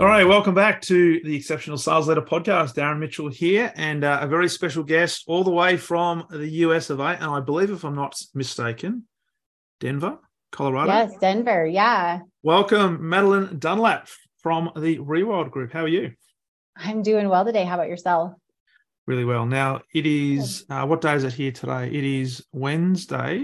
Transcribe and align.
All 0.00 0.06
right, 0.06 0.24
welcome 0.26 0.54
back 0.54 0.80
to 0.82 1.20
the 1.24 1.36
Exceptional 1.36 1.76
Sales 1.76 2.08
Leader 2.08 2.22
Podcast. 2.22 2.74
Darren 2.74 2.98
Mitchell 2.98 3.28
here, 3.28 3.70
and 3.76 4.02
uh, 4.02 4.20
a 4.22 4.26
very 4.26 4.48
special 4.48 4.82
guest 4.82 5.24
all 5.26 5.44
the 5.44 5.50
way 5.50 5.76
from 5.76 6.24
the 6.30 6.48
US 6.48 6.88
of 6.88 7.00
A. 7.00 7.18
And 7.20 7.24
I 7.24 7.40
believe, 7.40 7.70
if 7.70 7.84
I'm 7.84 7.94
not 7.94 8.18
mistaken, 8.34 9.04
Denver, 9.78 10.16
Colorado. 10.52 10.90
Yes, 10.90 11.12
Denver. 11.20 11.66
Yeah. 11.66 12.20
Welcome, 12.42 12.98
Madelyn 13.00 13.58
Dunlap 13.60 14.08
from 14.38 14.70
the 14.74 14.96
Rewild 15.00 15.50
Group. 15.50 15.70
How 15.70 15.82
are 15.82 15.88
you? 15.88 16.12
I'm 16.76 17.02
doing 17.02 17.28
well 17.28 17.44
today. 17.44 17.64
How 17.64 17.74
about 17.74 17.88
yourself? 17.88 18.32
Really 19.06 19.26
well. 19.26 19.44
Now, 19.44 19.82
it 19.92 20.06
is, 20.06 20.64
uh, 20.70 20.86
what 20.86 21.02
day 21.02 21.12
is 21.12 21.24
it 21.24 21.34
here 21.34 21.52
today? 21.52 21.88
It 21.88 22.04
is 22.04 22.42
Wednesday 22.54 23.36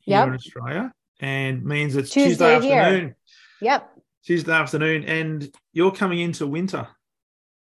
here 0.00 0.16
Yep. 0.16 0.28
in 0.28 0.34
Australia 0.34 0.92
and 1.20 1.62
means 1.66 1.96
it's 1.96 2.08
Tuesday 2.08 2.54
Tuesday 2.54 2.60
here. 2.66 2.80
afternoon. 2.80 3.14
Yep. 3.60 3.90
Tuesday 4.28 4.52
afternoon, 4.52 5.04
and 5.04 5.50
you're 5.72 5.90
coming 5.90 6.20
into 6.20 6.46
winter. 6.46 6.86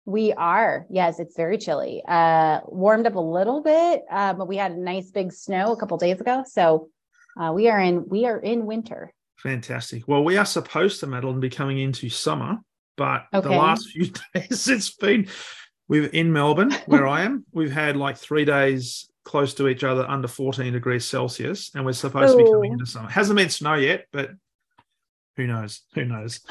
We 0.06 0.32
are. 0.32 0.86
Yes, 0.88 1.20
it's 1.20 1.36
very 1.36 1.58
chilly. 1.58 2.02
Uh, 2.08 2.60
warmed 2.64 3.06
up 3.06 3.16
a 3.16 3.20
little 3.20 3.60
bit, 3.60 4.02
uh, 4.10 4.32
but 4.32 4.48
we 4.48 4.56
had 4.56 4.72
a 4.72 4.80
nice 4.80 5.10
big 5.10 5.30
snow 5.30 5.74
a 5.74 5.76
couple 5.76 5.98
days 5.98 6.22
ago. 6.22 6.44
So 6.46 6.88
uh, 7.38 7.52
we 7.52 7.68
are 7.68 7.78
in 7.78 8.08
we 8.08 8.24
are 8.24 8.38
in 8.38 8.64
winter. 8.64 9.12
Fantastic. 9.36 10.08
Well, 10.08 10.24
we 10.24 10.38
are 10.38 10.46
supposed 10.46 11.00
to, 11.00 11.06
Madelyn, 11.06 11.38
be 11.38 11.50
coming 11.50 11.80
into 11.80 12.08
summer, 12.08 12.56
but 12.96 13.26
the 13.30 13.50
last 13.50 13.90
few 13.90 14.06
days 14.34 14.68
it's 14.68 14.88
been 14.88 15.28
we're 15.86 16.06
in 16.06 16.32
Melbourne, 16.32 16.74
where 16.86 17.06
I 17.06 17.24
am. 17.24 17.44
We've 17.52 17.70
had 17.70 17.94
like 17.94 18.16
three 18.16 18.46
days 18.46 19.10
close 19.22 19.52
to 19.52 19.68
each 19.68 19.84
other 19.84 20.08
under 20.08 20.28
14 20.28 20.72
degrees 20.72 21.04
Celsius, 21.04 21.72
and 21.74 21.84
we're 21.84 21.92
supposed 21.92 22.38
to 22.38 22.42
be 22.42 22.50
coming 22.50 22.72
into 22.72 22.86
summer. 22.86 23.10
Hasn't 23.10 23.36
been 23.36 23.50
snow 23.50 23.74
yet, 23.74 24.06
but 24.12 24.30
who 25.38 25.46
knows? 25.46 25.80
Who 25.94 26.04
knows? 26.04 26.40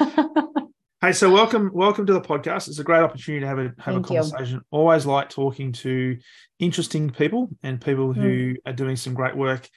Hey, 1.00 1.12
so 1.12 1.30
welcome, 1.30 1.70
welcome 1.72 2.06
to 2.06 2.12
the 2.12 2.20
podcast. 2.20 2.66
It's 2.66 2.80
a 2.80 2.82
great 2.82 3.02
opportunity 3.04 3.42
to 3.42 3.46
have 3.46 3.58
a 3.60 3.62
have 3.78 3.94
Thank 3.94 4.10
a 4.10 4.14
you. 4.14 4.20
conversation. 4.20 4.60
Always 4.72 5.06
like 5.06 5.28
talking 5.28 5.70
to 5.74 6.18
interesting 6.58 7.10
people 7.10 7.50
and 7.62 7.80
people 7.80 8.12
who 8.12 8.54
Hmm. 8.64 8.68
are 8.68 8.72
doing 8.72 8.96
some 8.96 9.14
great 9.14 9.36
work 9.36 9.68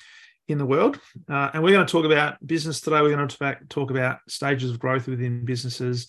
in 0.48 0.58
the 0.58 0.66
world. 0.66 1.00
Uh, 1.30 1.52
and 1.54 1.62
we're 1.62 1.74
going 1.74 1.86
to 1.86 1.92
talk 1.92 2.06
about 2.06 2.44
business 2.44 2.82
today. 2.82 3.02
We're 3.04 3.16
going 3.16 3.28
to 3.28 3.38
talk, 3.38 3.60
talk 3.70 3.92
about 3.92 4.18
stages 4.30 4.72
of 4.72 4.80
growth 4.80 5.08
within 5.08 5.46
businesses, 5.46 6.08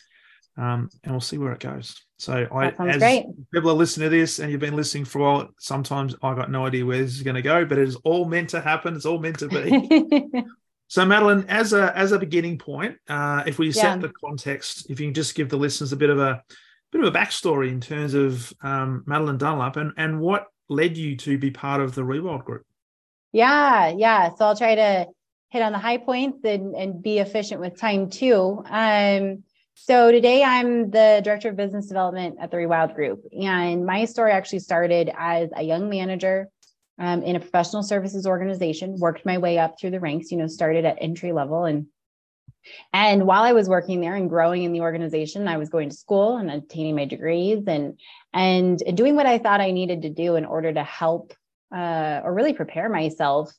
um, 0.57 0.89
and 1.05 1.13
we'll 1.13 1.21
see 1.21 1.37
where 1.37 1.53
it 1.53 1.61
goes. 1.61 1.95
So, 2.19 2.47
I, 2.51 2.69
as 2.89 2.97
great. 2.97 3.27
people 3.53 3.69
are 3.71 3.75
listening 3.75 4.09
to 4.11 4.17
this, 4.17 4.39
and 4.39 4.51
you've 4.51 4.61
been 4.63 4.77
listening 4.77 5.05
for 5.05 5.19
a 5.19 5.23
while, 5.25 5.49
sometimes 5.59 6.15
I 6.23 6.35
got 6.35 6.51
no 6.51 6.65
idea 6.65 6.87
where 6.87 6.97
this 7.03 7.17
is 7.17 7.23
going 7.23 7.37
to 7.37 7.43
go, 7.43 7.67
but 7.67 7.77
it 7.77 7.87
is 7.87 7.97
all 7.97 8.25
meant 8.25 8.49
to 8.51 8.63
happen. 8.63 8.97
It's 8.97 9.05
all 9.05 9.19
meant 9.19 9.41
to 9.41 9.49
be. 9.49 10.45
So, 10.93 11.07
Madelyn, 11.07 11.47
as 11.49 11.73
a 11.73 11.97
as 11.97 12.13
a 12.13 12.19
beginning 12.19 12.59
point, 12.59 12.99
uh, 13.09 13.45
if 13.47 13.59
we 13.59 13.69
Yeah. 13.69 13.73
set 13.73 14.03
the 14.03 14.13
context, 14.23 14.91
if 14.91 15.01
you 15.01 15.07
can 15.07 15.15
just 15.15 15.35
give 15.35 15.49
the 15.49 15.57
listeners 15.57 15.91
a 15.95 15.97
bit 15.97 16.11
of 16.11 16.19
a 16.19 16.43
bit 16.91 17.03
of 17.03 17.07
a 17.07 17.19
backstory 17.19 17.71
in 17.71 17.81
terms 17.81 18.13
of 18.13 18.53
um, 18.61 19.03
Madelyn 19.09 19.39
Dunlap 19.39 19.77
and 19.79 19.93
and 19.97 20.21
what 20.21 20.49
led 20.69 20.99
you 20.99 21.17
to 21.17 21.39
be 21.39 21.51
part 21.51 21.81
of 21.81 21.95
the 21.95 22.03
Rewild 22.03 22.45
Group. 22.45 22.67
yeah, 23.33 23.89
yeah. 23.89 24.35
So 24.35 24.45
I'll 24.45 24.55
try 24.55 24.75
to 24.75 25.07
hit 25.49 25.63
on 25.63 25.73
the 25.73 25.79
high 25.79 25.97
points 25.97 26.45
and, 26.45 26.77
and 26.77 27.03
be 27.03 27.21
efficient 27.21 27.63
with 27.63 27.81
time 27.81 28.11
too. 28.11 28.63
Um, 28.69 29.45
so 29.73 30.13
today 30.13 30.45
I'm 30.45 30.91
the 30.91 31.23
director 31.25 31.49
of 31.49 31.57
business 31.57 31.87
development 31.87 32.37
at 32.39 32.51
the 32.51 32.59
Rewild 32.59 32.95
Group, 32.95 33.25
and 33.33 33.87
my 33.87 34.05
story 34.05 34.33
actually 34.33 34.59
started 34.59 35.11
as 35.17 35.49
a 35.57 35.63
young 35.63 35.89
manager 35.89 36.51
um, 36.99 37.23
in 37.23 37.37
a 37.37 37.41
professional 37.41 37.83
services 37.83 38.27
organization. 38.27 38.99
Worked 38.99 39.27
my 39.27 39.39
way 39.39 39.59
up 39.59 39.79
through 39.79 39.91
the 39.91 40.01
ranks. 40.01 40.31
You 40.31 40.39
know, 40.39 40.47
started 40.47 40.85
at 40.85 40.99
entry 41.01 41.33
level, 41.33 41.65
and 41.65 41.87
and 42.93 43.27
while 43.27 43.43
I 43.43 43.53
was 43.53 43.69
working 43.69 44.01
there 44.01 44.15
and 44.15 44.29
growing 44.29 44.63
in 44.63 44.73
the 44.73 44.83
organization, 44.83 45.49
I 45.49 45.57
was 45.57 45.69
going 45.69 45.91
to 45.91 45.97
school 45.97 46.37
and 46.37 46.51
obtaining 46.51 46.97
my 46.97 47.05
degrees 47.05 47.65
and 47.67 47.99
and 48.33 48.79
doing 48.95 49.17
what 49.17 49.27
I 49.27 49.39
thought 49.39 49.61
I 49.61 49.71
needed 49.71 50.03
to 50.03 50.11
do 50.11 50.37
in 50.37 50.45
order 50.45 50.73
to 50.73 50.85
help 50.85 51.35
uh, 51.75 52.21
or 52.23 52.33
really 52.33 52.53
prepare 52.53 52.89
myself 52.89 53.53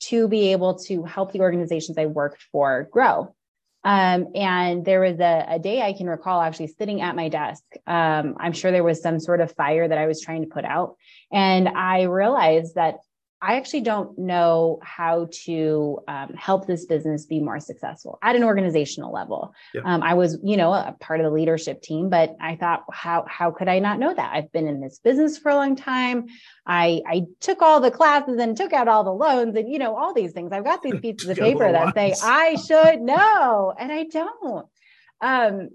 to 0.00 0.28
be 0.28 0.52
able 0.52 0.78
to 0.80 1.04
help 1.04 1.32
the 1.32 1.40
organizations 1.40 1.98
I 1.98 2.06
worked 2.06 2.42
for 2.52 2.88
grow. 2.92 3.34
Um, 3.84 4.28
and 4.34 4.84
there 4.84 5.00
was 5.00 5.20
a, 5.20 5.44
a 5.48 5.58
day 5.58 5.82
I 5.82 5.92
can 5.92 6.08
recall 6.08 6.40
actually 6.40 6.68
sitting 6.68 7.02
at 7.02 7.14
my 7.14 7.28
desk. 7.28 7.62
Um, 7.86 8.36
I'm 8.40 8.52
sure 8.52 8.72
there 8.72 8.82
was 8.82 9.02
some 9.02 9.20
sort 9.20 9.40
of 9.40 9.52
fire 9.52 9.86
that 9.86 9.98
I 9.98 10.06
was 10.06 10.22
trying 10.22 10.42
to 10.42 10.48
put 10.48 10.64
out. 10.64 10.96
And 11.30 11.68
I 11.68 12.02
realized 12.02 12.76
that 12.76 12.96
I 13.44 13.56
actually 13.56 13.82
don't 13.82 14.18
know 14.18 14.78
how 14.82 15.28
to 15.44 15.98
um, 16.08 16.32
help 16.32 16.66
this 16.66 16.86
business 16.86 17.26
be 17.26 17.40
more 17.40 17.60
successful 17.60 18.18
at 18.22 18.36
an 18.36 18.42
organizational 18.42 19.12
level. 19.12 19.54
Yeah. 19.74 19.82
Um, 19.84 20.02
I 20.02 20.14
was, 20.14 20.38
you 20.42 20.56
know, 20.56 20.72
a 20.72 20.96
part 20.98 21.20
of 21.20 21.24
the 21.24 21.30
leadership 21.30 21.82
team, 21.82 22.08
but 22.08 22.34
I 22.40 22.56
thought, 22.56 22.84
how 22.90 23.26
how 23.28 23.50
could 23.50 23.68
I 23.68 23.80
not 23.80 23.98
know 23.98 24.14
that? 24.14 24.32
I've 24.32 24.50
been 24.50 24.66
in 24.66 24.80
this 24.80 24.98
business 24.98 25.36
for 25.36 25.50
a 25.50 25.56
long 25.56 25.76
time. 25.76 26.26
I 26.66 27.02
I 27.06 27.26
took 27.40 27.60
all 27.60 27.80
the 27.80 27.90
classes 27.90 28.38
and 28.38 28.56
took 28.56 28.72
out 28.72 28.88
all 28.88 29.04
the 29.04 29.12
loans 29.12 29.56
and 29.56 29.70
you 29.70 29.78
know 29.78 29.94
all 29.94 30.14
these 30.14 30.32
things. 30.32 30.50
I've 30.50 30.64
got 30.64 30.82
these 30.82 31.00
pieces 31.02 31.28
of 31.28 31.36
Took 31.36 31.44
out 31.44 31.52
all 31.52 31.58
paper 31.58 31.72
that 31.72 31.94
say. 31.94 32.14
I 32.22 32.54
should 32.56 33.02
know, 33.02 33.74
and 33.78 33.92
I 33.92 34.04
don't. 34.04 34.66
Um, 35.20 35.68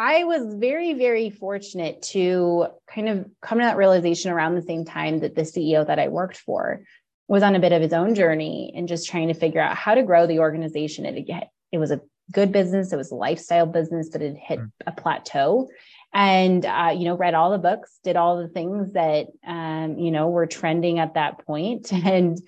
I 0.00 0.24
was 0.24 0.54
very, 0.54 0.94
very 0.94 1.28
fortunate 1.28 2.00
to 2.14 2.68
kind 2.88 3.06
of 3.06 3.26
come 3.42 3.58
to 3.58 3.64
that 3.64 3.76
realization 3.76 4.30
around 4.30 4.54
the 4.54 4.62
same 4.62 4.86
time 4.86 5.20
that 5.20 5.34
the 5.34 5.42
CEO 5.42 5.86
that 5.86 5.98
I 5.98 6.08
worked 6.08 6.38
for 6.38 6.84
was 7.28 7.42
on 7.42 7.54
a 7.54 7.60
bit 7.60 7.72
of 7.72 7.82
his 7.82 7.92
own 7.92 8.14
journey 8.14 8.72
and 8.74 8.88
just 8.88 9.10
trying 9.10 9.28
to 9.28 9.34
figure 9.34 9.60
out 9.60 9.76
how 9.76 9.94
to 9.94 10.02
grow 10.02 10.26
the 10.26 10.38
organization. 10.38 11.04
It, 11.04 11.28
it 11.70 11.76
was 11.76 11.90
a 11.90 12.00
good 12.32 12.50
business, 12.50 12.94
it 12.94 12.96
was 12.96 13.10
a 13.10 13.14
lifestyle 13.14 13.66
business, 13.66 14.08
but 14.08 14.22
it 14.22 14.38
hit 14.38 14.60
Mm. 14.60 14.70
a 14.86 14.92
plateau. 14.92 15.68
And 16.14 16.64
uh, 16.64 16.94
you 16.96 17.04
know, 17.04 17.18
read 17.18 17.34
all 17.34 17.50
the 17.50 17.58
books, 17.58 17.98
did 18.02 18.16
all 18.16 18.38
the 18.38 18.48
things 18.48 18.94
that 18.94 19.26
um, 19.46 19.98
you 19.98 20.10
know 20.10 20.30
were 20.30 20.46
trending 20.46 20.98
at 20.98 21.12
that 21.12 21.44
point, 21.44 21.92
and 21.92 22.38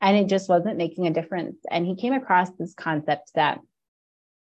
and 0.00 0.16
it 0.16 0.28
just 0.28 0.48
wasn't 0.48 0.76
making 0.78 1.08
a 1.08 1.12
difference. 1.12 1.56
And 1.68 1.84
he 1.84 1.96
came 1.96 2.12
across 2.12 2.52
this 2.52 2.72
concept 2.72 3.32
that 3.34 3.58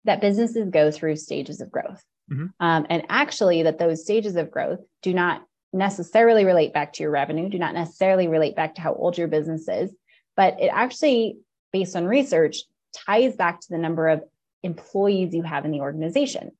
that 0.05 0.19
businesses 0.19 0.71
go 0.71 0.89
through 0.89 1.17
stages 1.17 1.61
of 1.61 1.69
growth. 1.69 2.03
Mhm. 2.31 2.51
Um, 2.59 2.85
and 2.89 3.03
actually, 3.09 3.63
that 3.63 3.77
those 3.77 4.03
stages 4.03 4.35
of 4.35 4.51
growth 4.51 4.79
do 5.01 5.13
not 5.13 5.45
necessarily 5.73 6.45
relate 6.45 6.73
back 6.73 6.93
to 6.93 7.03
your 7.03 7.11
revenue, 7.11 7.49
do 7.49 7.59
not 7.59 7.73
necessarily 7.73 8.27
relate 8.27 8.55
back 8.55 8.75
to 8.75 8.81
how 8.81 8.93
old 8.93 9.17
your 9.17 9.27
business 9.27 9.67
is, 9.67 9.93
but 10.35 10.59
it 10.59 10.67
actually, 10.67 11.37
based 11.71 11.95
on 11.95 12.05
research, 12.05 12.57
ties 12.93 13.35
back 13.35 13.59
to 13.59 13.67
the 13.69 13.77
number 13.77 14.07
of 14.07 14.23
employees 14.63 15.33
you 15.33 15.43
have 15.43 15.65
in 15.65 15.71
the 15.71 15.81
organization. 15.81 16.51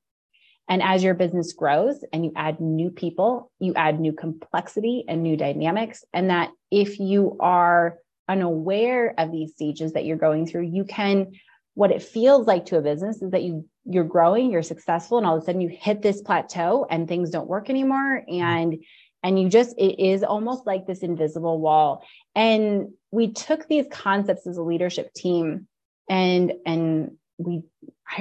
And 0.68 0.82
as 0.82 1.04
your 1.04 1.14
business 1.14 1.54
grows 1.54 2.04
and 2.12 2.26
you 2.26 2.32
add 2.36 2.60
new 2.60 2.90
people, 2.90 3.52
you 3.60 3.74
add 3.76 4.00
new 4.00 4.14
complexity 4.14 5.06
and 5.08 5.24
new 5.24 5.38
dynamics. 5.38 6.04
And 6.12 6.30
that 6.30 6.52
if 6.72 7.00
you 7.00 7.38
are 7.40 8.00
unaware 8.28 9.14
of 9.18 9.32
these 9.32 9.52
stages 9.54 9.94
that 9.94 10.06
you're 10.06 10.18
going 10.18 10.48
through, 10.48 10.64
you 10.64 10.84
can, 10.84 11.34
what 11.76 11.92
it 11.92 12.02
feels 12.02 12.48
like 12.48 12.66
to 12.66 12.78
a 12.78 12.82
business 12.82 13.22
is 13.22 13.32
that 13.32 13.44
you 13.44 13.66
you're 13.86 14.04
growing, 14.04 14.52
you're 14.52 14.64
successful, 14.64 15.20
and 15.20 15.28
all 15.28 15.38
of 15.38 15.44
a 15.44 15.46
sudden 15.46 15.62
you 15.62 15.70
hit 15.70 16.02
this 16.02 16.22
plateau 16.22 16.88
and 16.90 17.08
things 17.08 17.30
don't 17.30 17.48
work 17.48 17.70
anymore. 17.70 18.24
Mm-hmm. 18.28 18.42
And 18.42 18.84
and 19.24 19.40
you 19.40 19.50
just 19.50 19.78
it 19.78 20.00
is 20.00 20.24
almost 20.24 20.66
like 20.66 20.88
this 20.88 21.04
invisible 21.04 21.60
wall. 21.60 22.04
And 22.34 22.90
we 23.12 23.32
took 23.32 23.68
these 23.68 23.86
concepts 23.92 24.48
as 24.48 24.58
a 24.58 24.64
leadership 24.64 25.14
team 25.14 25.68
and 26.10 26.54
and 26.66 27.18
we 27.38 27.64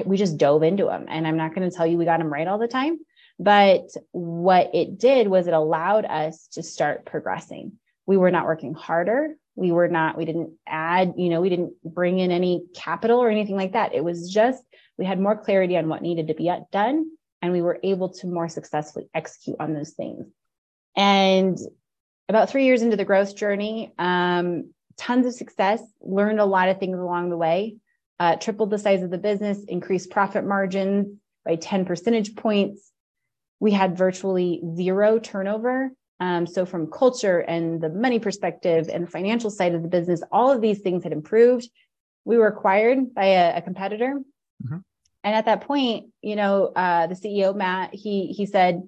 we 0.04 0.16
just 0.16 0.38
dove 0.38 0.62
into 0.62 0.84
them 0.84 1.06
and 1.08 1.26
i'm 1.26 1.36
not 1.36 1.54
going 1.54 1.68
to 1.68 1.74
tell 1.74 1.86
you 1.86 1.98
we 1.98 2.04
got 2.04 2.18
them 2.18 2.32
right 2.32 2.48
all 2.48 2.58
the 2.58 2.68
time 2.68 2.98
but 3.38 3.88
what 4.12 4.70
it 4.74 4.98
did 4.98 5.28
was 5.28 5.46
it 5.46 5.54
allowed 5.54 6.04
us 6.04 6.48
to 6.52 6.62
start 6.62 7.04
progressing 7.04 7.72
we 8.06 8.16
were 8.16 8.30
not 8.30 8.46
working 8.46 8.74
harder 8.74 9.36
we 9.56 9.72
were 9.72 9.88
not 9.88 10.16
we 10.16 10.24
didn't 10.24 10.52
add 10.66 11.14
you 11.16 11.28
know 11.28 11.40
we 11.40 11.48
didn't 11.48 11.74
bring 11.84 12.18
in 12.18 12.30
any 12.30 12.64
capital 12.74 13.20
or 13.20 13.30
anything 13.30 13.56
like 13.56 13.72
that. 13.72 13.94
It 13.94 14.04
was 14.04 14.32
just 14.32 14.62
we 14.98 15.04
had 15.04 15.20
more 15.20 15.36
clarity 15.36 15.76
on 15.76 15.88
what 15.88 16.02
needed 16.02 16.28
to 16.28 16.34
be 16.34 16.52
done 16.72 17.10
and 17.42 17.52
we 17.52 17.62
were 17.62 17.78
able 17.82 18.08
to 18.08 18.26
more 18.26 18.48
successfully 18.48 19.08
execute 19.14 19.56
on 19.60 19.74
those 19.74 19.90
things. 19.90 20.26
And 20.96 21.58
about 22.28 22.48
three 22.48 22.64
years 22.64 22.82
into 22.82 22.96
the 22.96 23.04
growth 23.04 23.36
journey 23.36 23.92
um, 23.98 24.72
tons 24.96 25.26
of 25.26 25.34
success 25.34 25.82
learned 26.00 26.40
a 26.40 26.44
lot 26.44 26.68
of 26.68 26.78
things 26.78 26.98
along 26.98 27.30
the 27.30 27.36
way 27.36 27.76
uh, 28.18 28.36
tripled 28.36 28.70
the 28.70 28.78
size 28.78 29.02
of 29.02 29.10
the 29.10 29.18
business, 29.18 29.62
increased 29.64 30.10
profit 30.10 30.44
margins 30.44 31.08
by 31.44 31.56
10 31.56 31.84
percentage 31.84 32.36
points. 32.36 32.90
We 33.60 33.72
had 33.72 33.98
virtually 33.98 34.62
zero 34.76 35.18
turnover 35.18 35.90
Um, 36.20 36.46
so, 36.46 36.64
from 36.64 36.90
culture 36.90 37.40
and 37.40 37.80
the 37.80 37.88
money 37.88 38.18
perspective 38.18 38.88
and 38.92 39.06
the 39.06 39.10
financial 39.10 39.50
side 39.50 39.74
of 39.74 39.82
the 39.82 39.88
business, 39.88 40.22
all 40.30 40.50
of 40.50 40.60
these 40.60 40.80
things 40.80 41.02
had 41.02 41.12
improved. 41.12 41.68
We 42.24 42.38
were 42.38 42.46
acquired 42.46 43.14
by 43.14 43.26
a, 43.26 43.58
a 43.58 43.62
competitor. 43.62 44.20
Mm-hmm. 44.64 44.78
And 45.24 45.34
at 45.34 45.46
that 45.46 45.62
point, 45.62 46.10
you 46.22 46.36
know, 46.36 46.66
uh, 46.66 47.06
the 47.06 47.14
CEO, 47.14 47.54
Matt, 47.56 47.94
he, 47.94 48.26
he 48.26 48.46
said, 48.46 48.82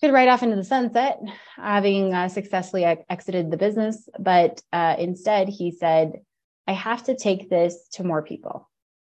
could 0.00 0.12
ride 0.12 0.28
off 0.28 0.42
into 0.42 0.56
the 0.56 0.64
sunset, 0.64 1.20
having 1.56 2.12
uh, 2.12 2.28
successfully 2.28 2.84
ex- 2.84 3.04
exited 3.08 3.50
the 3.50 3.56
business. 3.56 4.08
But 4.18 4.60
uh, 4.72 4.96
instead, 4.98 5.48
he 5.48 5.70
said, 5.70 6.22
I 6.66 6.72
have 6.72 7.04
to 7.04 7.16
take 7.16 7.48
this 7.48 7.88
to 7.92 8.04
more 8.04 8.22
people. 8.22 8.68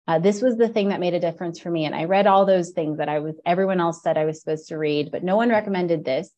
Uh, 0.07 0.21
this 0.21 0.41
was 0.41 0.57
the 0.57 0.69
thing 0.69 0.91
that 0.91 1.01
made 1.01 1.15
a 1.15 1.21
difference 1.21 1.59
for 1.59 1.71
me. 1.71 1.85
And 1.85 1.95
I 1.95 2.05
read 2.05 2.27
all 2.27 2.47
those 2.47 2.71
things 2.71 2.99
that 2.99 3.09
I 3.09 3.19
was, 3.19 3.35
everyone 3.45 3.81
else 3.81 4.03
said 4.03 4.17
I 4.17 4.25
was 4.25 4.41
supposed 4.41 4.69
to 4.69 4.79
read, 4.79 5.11
but 5.11 5.25
no 5.25 5.37
one 5.37 5.49
recommended 5.49 6.05
this 6.05 6.31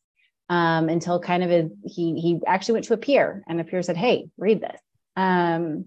um, 0.48 0.88
until 0.88 1.20
kind 1.20 1.44
of 1.44 1.50
a, 1.50 1.68
he, 1.84 2.20
he 2.20 2.40
actually 2.46 2.74
went 2.74 2.86
to 2.86 2.94
a 2.94 2.98
peer 2.98 3.42
and 3.48 3.60
a 3.60 3.64
peer 3.64 3.82
said, 3.82 3.96
Hey, 3.96 4.28
read 4.36 4.60
this. 4.60 4.80
Um, 5.16 5.86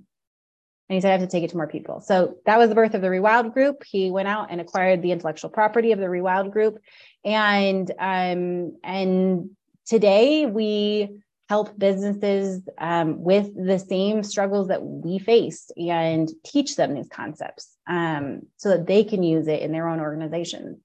and 0.91 0.97
he 0.97 1.01
said, 1.01 1.09
I 1.09 1.17
have 1.19 1.21
to 1.21 1.27
take 1.27 1.45
it 1.45 1.51
to 1.51 1.57
more 1.57 1.67
people. 1.67 2.01
So 2.01 2.35
that 2.45 2.59
was 2.59 2.67
the 2.67 2.75
birth 2.75 2.93
of 2.95 3.01
the 3.01 3.07
Rewild 3.07 3.53
Group. 3.53 3.83
He 3.85 4.11
went 4.11 4.27
out 4.27 4.47
and 4.51 4.59
acquired 4.59 5.01
the 5.01 5.13
intellectual 5.13 5.49
property 5.49 5.93
of 5.93 5.99
the 5.99 6.05
Rewild 6.07 6.51
Group. 6.51 6.79
And 7.23 7.89
um, 7.97 8.77
and 8.83 9.51
today 9.85 10.47
we 10.47 11.21
help 11.47 11.77
businesses 11.77 12.61
um, 12.77 13.23
with 13.23 13.53
the 13.55 13.79
same 13.79 14.23
struggles 14.23 14.67
that 14.67 14.83
we 14.83 15.17
faced 15.17 15.71
and 15.77 16.29
teach 16.45 16.75
them 16.75 16.93
these 16.93 17.09
concepts 17.09 17.75
um, 17.87 18.41
so 18.57 18.69
that 18.69 18.87
they 18.87 19.03
can 19.03 19.23
use 19.23 19.47
it 19.47 19.61
in 19.61 19.71
their 19.71 19.87
own 19.87 19.99
organizations. 19.99 20.77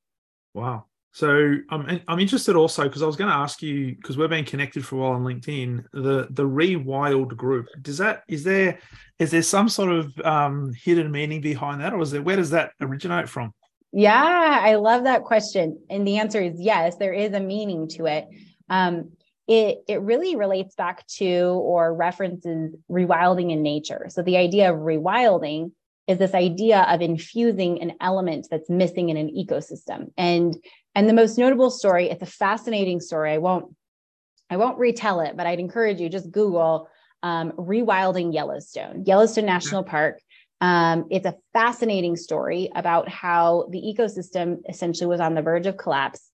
Wow. 0.55 0.85
So 1.17 1.57
I'm 1.71 1.99
I'm 2.09 2.21
interested 2.21 2.57
also 2.57 2.83
because 2.83 3.03
I 3.03 3.07
was 3.07 3.17
going 3.17 3.31
to 3.31 3.37
ask 3.37 3.63
you 3.63 3.97
because 3.97 4.19
we've 4.19 4.29
been 4.29 4.45
connected 4.45 4.85
for 4.85 4.97
a 4.97 4.99
while 4.99 5.13
on 5.13 5.25
LinkedIn. 5.25 5.87
The 5.95 6.27
the 6.29 6.47
Rewild 6.47 7.35
group 7.35 7.69
does 7.81 7.97
that 7.97 8.23
is 8.29 8.45
there 8.45 8.79
is 9.19 9.31
there 9.31 9.41
some 9.41 9.71
sort 9.71 9.93
of 9.93 10.13
um, 10.27 10.75
hidden 10.75 11.11
meaning 11.11 11.41
behind 11.41 11.81
that, 11.81 11.95
or 11.95 12.03
is 12.03 12.11
there 12.11 12.21
where 12.21 12.37
does 12.37 12.51
that 12.51 12.73
originate 12.83 13.31
from? 13.31 13.55
Yeah, 13.93 14.61
I 14.63 14.75
love 14.75 15.05
that 15.05 15.23
question, 15.23 15.81
and 15.89 16.07
the 16.07 16.19
answer 16.19 16.39
is 16.39 16.61
yes. 16.61 16.97
There 16.99 17.15
is 17.15 17.33
a 17.33 17.41
meaning 17.41 17.89
to 17.97 18.05
it. 18.05 18.27
Um, 18.69 19.13
it 19.49 19.79
it 19.89 20.03
really 20.03 20.37
relates 20.37 20.75
back 20.75 21.07
to 21.17 21.25
or 21.25 21.95
references 21.95 22.77
rewilding 22.91 23.53
in 23.53 23.63
nature. 23.63 24.09
So 24.11 24.21
the 24.21 24.37
idea 24.37 24.71
of 24.71 24.81
rewilding 24.81 25.71
is 26.07 26.19
this 26.19 26.35
idea 26.35 26.83
of 26.83 27.01
infusing 27.01 27.83
an 27.83 27.95
element 28.01 28.47
that's 28.51 28.71
missing 28.71 29.09
in 29.09 29.17
an 29.17 29.29
ecosystem. 29.29 30.13
And 30.17 30.57
and 30.97 31.07
the 31.07 31.13
most 31.13 31.37
notable 31.37 31.71
story, 31.71 32.09
it's 32.09 32.23
a 32.23 32.27
fascinating 32.27 33.01
story. 33.01 33.33
I 33.33 33.39
won't 33.39 33.73
I 34.49 34.57
won't 34.57 34.79
retell 34.79 35.21
it, 35.21 35.37
but 35.37 35.47
I'd 35.47 35.61
encourage 35.61 36.01
you 36.01 36.09
just 36.09 36.31
Google 36.31 36.89
um, 37.23 37.53
rewilding 37.53 38.33
Yellowstone, 38.33 39.05
Yellowstone 39.05 39.45
National 39.45 39.85
Park. 39.85 40.21
Um, 40.61 41.07
it's 41.11 41.27
a 41.27 41.35
fascinating 41.53 42.17
story 42.17 42.71
about 42.75 43.09
how 43.09 43.67
the 43.71 43.79
ecosystem 43.81 44.59
essentially 44.69 45.09
was 45.09 45.21
on 45.21 45.35
the 45.35 45.43
verge 45.43 45.67
of 45.67 45.77
collapse. 45.77 46.31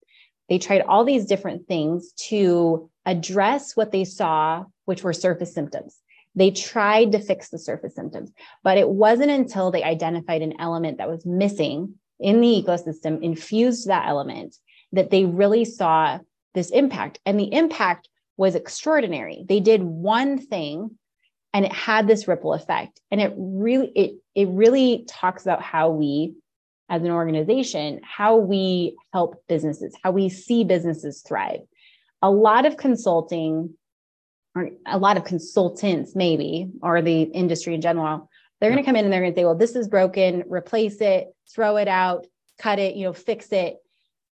They 0.49 0.59
tried 0.59 0.83
all 0.83 1.05
these 1.05 1.25
different 1.25 1.67
things 1.67 2.13
to 2.29 2.91
address 3.05 3.75
what 3.75 3.91
they 3.91 4.05
saw, 4.05 4.65
which 4.85 5.03
were 5.03 5.15
surface 5.15 5.55
symptoms. 5.55 5.97
They 6.35 6.51
tried 6.51 7.13
to 7.13 7.19
fix 7.19 7.49
the 7.49 7.59
surface 7.59 7.95
symptoms, 7.95 8.31
but 8.63 8.79
it 8.79 8.89
wasn't 8.89 9.31
until 9.31 9.71
they 9.71 9.83
identified 9.83 10.43
an 10.43 10.55
element 10.61 10.99
that 10.99 11.09
was 11.09 11.27
missing 11.27 11.95
in 12.23 12.41
the 12.41 12.65
ecosystem, 12.65 13.23
infused 13.23 13.89
that 13.89 14.09
element, 14.09 14.57
that 14.93 15.11
they 15.11 15.25
really 15.25 15.65
saw 15.65 16.19
this 16.55 16.71
impact. 16.71 17.19
And 17.27 17.39
the 17.39 17.53
impact 17.53 18.09
was 18.37 18.55
extraordinary. 18.55 19.45
They 19.49 19.61
did 19.61 19.83
one 19.83 20.39
thing 20.39 20.99
and 21.55 21.65
it 21.65 21.73
had 21.73 22.07
this 22.07 22.27
ripple 22.29 22.55
effect. 22.55 23.01
And 23.11 23.21
it 23.21 23.33
really, 23.37 23.93
it, 23.95 24.15
it 24.35 24.49
really 24.49 25.05
talks 25.09 25.43
about 25.43 25.63
how 25.63 25.91
we 25.91 26.35
as 26.89 27.03
an 27.03 27.11
organization, 27.11 28.01
how 28.03 28.37
we 28.37 28.97
help 29.13 29.43
businesses, 29.49 29.95
how 30.03 30.13
we 30.13 30.29
see 30.29 30.65
businesses 30.65 31.23
thrive 31.27 31.61
a 32.23 32.31
lot 32.31 32.65
of 32.65 32.77
consulting 32.77 33.75
or 34.55 34.71
a 34.87 34.99
lot 34.99 35.17
of 35.17 35.25
consultants 35.25 36.15
maybe 36.15 36.71
or 36.81 37.03
the 37.03 37.23
industry 37.23 37.75
in 37.75 37.81
general 37.81 38.31
they're 38.63 38.71
going 38.71 38.83
to 38.83 38.87
come 38.87 38.95
in 38.95 39.05
and 39.05 39.13
they're 39.13 39.21
going 39.21 39.33
to 39.33 39.39
say 39.39 39.45
well 39.45 39.57
this 39.57 39.75
is 39.75 39.89
broken. 39.89 40.45
Replace 40.49 41.01
it 41.01 41.35
throw 41.53 41.77
it 41.77 41.89
out 41.89 42.27
cut 42.59 42.79
it 42.79 42.95
you 42.95 43.05
know 43.05 43.13
fix 43.13 43.51
it. 43.51 43.79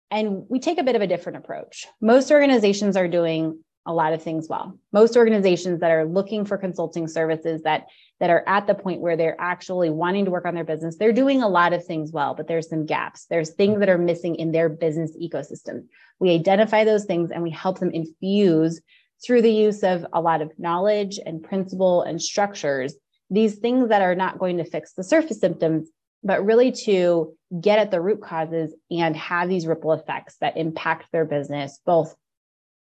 And 0.09 0.45
we 0.49 0.59
take 0.59 0.77
a 0.77 0.83
bit 0.83 0.95
of 0.95 1.01
a 1.01 1.07
different 1.07 1.39
approach. 1.39 1.87
Most 1.99 2.31
organizations 2.31 2.95
are 2.95 3.07
doing 3.07 3.63
a 3.85 3.93
lot 3.93 4.13
of 4.13 4.23
things 4.23 4.47
well. 4.47 4.79
Most 4.93 5.17
organizations 5.17 5.81
that 5.81 5.91
are 5.91 6.05
looking 6.05 6.45
for 6.45 6.57
consulting 6.57 7.07
services 7.07 7.63
that 7.63 7.87
that 8.21 8.29
are 8.29 8.43
at 8.47 8.65
the 8.65 8.75
point 8.75 9.01
where 9.01 9.17
they're 9.17 9.39
actually 9.39 9.89
wanting 9.89 10.23
to 10.23 10.31
work 10.31 10.45
on 10.45 10.55
their 10.55 10.63
business 10.63 10.95
they're 10.95 11.11
doing 11.11 11.43
a 11.43 11.49
lot 11.49 11.73
of 11.73 11.85
things 11.85 12.13
well 12.13 12.33
but 12.33 12.47
there's 12.47 12.69
some 12.69 12.85
gaps. 12.85 13.25
There's 13.29 13.51
things 13.51 13.79
that 13.79 13.89
are 13.89 13.97
missing 13.97 14.35
in 14.35 14.53
their 14.53 14.69
business 14.69 15.11
ecosystem. 15.21 15.87
We 16.19 16.33
identify 16.33 16.85
those 16.85 17.03
things 17.03 17.29
and 17.29 17.43
we 17.43 17.49
help 17.49 17.79
them 17.79 17.91
infuse 17.91 18.79
through 19.25 19.41
the 19.41 19.51
use 19.51 19.83
of 19.83 20.05
a 20.13 20.21
lot 20.21 20.41
of 20.41 20.57
knowledge 20.57 21.19
and 21.25 21.43
principle 21.43 22.03
and 22.03 22.21
structures 22.21 22.95
these 23.33 23.55
things 23.55 23.89
that 23.89 24.01
are 24.01 24.15
not 24.15 24.39
going 24.39 24.57
to 24.57 24.63
fix 24.63 24.93
the 24.93 25.03
surface 25.03 25.39
symptoms 25.39 25.89
but 26.23 26.45
really 26.45 26.71
to 26.71 27.35
get 27.59 27.79
at 27.79 27.91
the 27.91 27.99
root 27.99 28.21
causes 28.21 28.73
and 28.89 29.15
have 29.15 29.49
these 29.49 29.67
ripple 29.67 29.91
effects 29.91 30.37
that 30.39 30.55
impact 30.55 31.05
their 31.11 31.25
business 31.25 31.79
both 31.85 32.15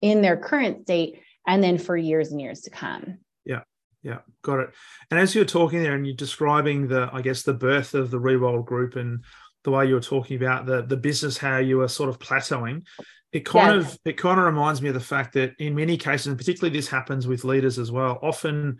in 0.00 0.22
their 0.22 0.36
current 0.36 0.82
state 0.82 1.20
and 1.46 1.62
then 1.62 1.78
for 1.78 1.96
years 1.96 2.30
and 2.30 2.40
years 2.40 2.62
to 2.62 2.70
come. 2.70 3.18
Yeah. 3.44 3.62
Yeah, 4.04 4.18
got 4.42 4.60
it. 4.60 4.70
And 5.10 5.20
as 5.20 5.34
you're 5.34 5.44
talking 5.44 5.82
there 5.82 5.94
and 5.94 6.04
you're 6.04 6.16
describing 6.16 6.88
the, 6.88 7.08
I 7.12 7.20
guess, 7.20 7.42
the 7.42 7.54
birth 7.54 7.94
of 7.94 8.10
the 8.10 8.18
Rewild 8.18 8.66
group 8.66 8.96
and 8.96 9.24
the 9.62 9.70
way 9.70 9.86
you 9.86 9.94
were 9.94 10.00
talking 10.00 10.36
about 10.36 10.66
the 10.66 10.82
the 10.82 10.96
business, 10.96 11.38
how 11.38 11.58
you 11.58 11.78
were 11.78 11.86
sort 11.86 12.08
of 12.08 12.18
plateauing, 12.18 12.84
it 13.32 13.44
kind 13.44 13.80
yes. 13.80 13.94
of 13.94 14.00
it 14.04 14.16
kind 14.16 14.40
of 14.40 14.46
reminds 14.46 14.82
me 14.82 14.88
of 14.88 14.94
the 14.94 15.00
fact 15.00 15.34
that 15.34 15.54
in 15.60 15.76
many 15.76 15.96
cases, 15.96 16.26
and 16.26 16.36
particularly 16.36 16.76
this 16.76 16.88
happens 16.88 17.28
with 17.28 17.44
leaders 17.44 17.78
as 17.78 17.92
well, 17.92 18.18
often 18.22 18.78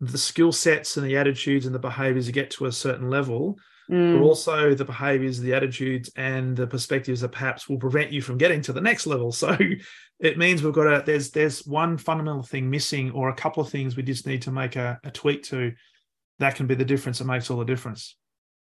the 0.00 0.18
skill 0.18 0.52
sets 0.52 0.96
and 0.96 1.06
the 1.06 1.16
attitudes 1.16 1.66
and 1.66 1.74
the 1.74 1.78
behaviors 1.78 2.26
you 2.26 2.32
get 2.32 2.50
to 2.50 2.66
a 2.66 2.72
certain 2.72 3.08
level 3.10 3.58
mm. 3.90 4.18
but 4.18 4.24
also 4.24 4.74
the 4.74 4.84
behaviors, 4.84 5.40
the 5.40 5.54
attitudes, 5.54 6.10
and 6.16 6.56
the 6.56 6.66
perspectives 6.66 7.20
that 7.20 7.32
perhaps 7.32 7.68
will 7.68 7.78
prevent 7.78 8.12
you 8.12 8.22
from 8.22 8.38
getting 8.38 8.60
to 8.62 8.72
the 8.72 8.80
next 8.80 9.06
level. 9.06 9.32
So 9.36 9.56
it 10.18 10.38
means 10.38 10.62
we've 10.62 10.72
got 10.72 10.86
a 10.86 11.04
there's 11.04 11.30
there's 11.30 11.66
one 11.66 11.98
fundamental 11.98 12.42
thing 12.42 12.70
missing, 12.70 13.10
or 13.10 13.28
a 13.28 13.34
couple 13.34 13.62
of 13.62 13.68
things 13.68 13.96
we 13.96 14.02
just 14.02 14.26
need 14.26 14.42
to 14.42 14.50
make 14.50 14.76
a, 14.76 14.98
a 15.04 15.10
tweak 15.10 15.42
to. 15.44 15.72
That 16.38 16.54
can 16.54 16.66
be 16.66 16.74
the 16.74 16.84
difference 16.84 17.18
that 17.18 17.26
makes 17.26 17.50
all 17.50 17.58
the 17.58 17.64
difference. 17.64 18.16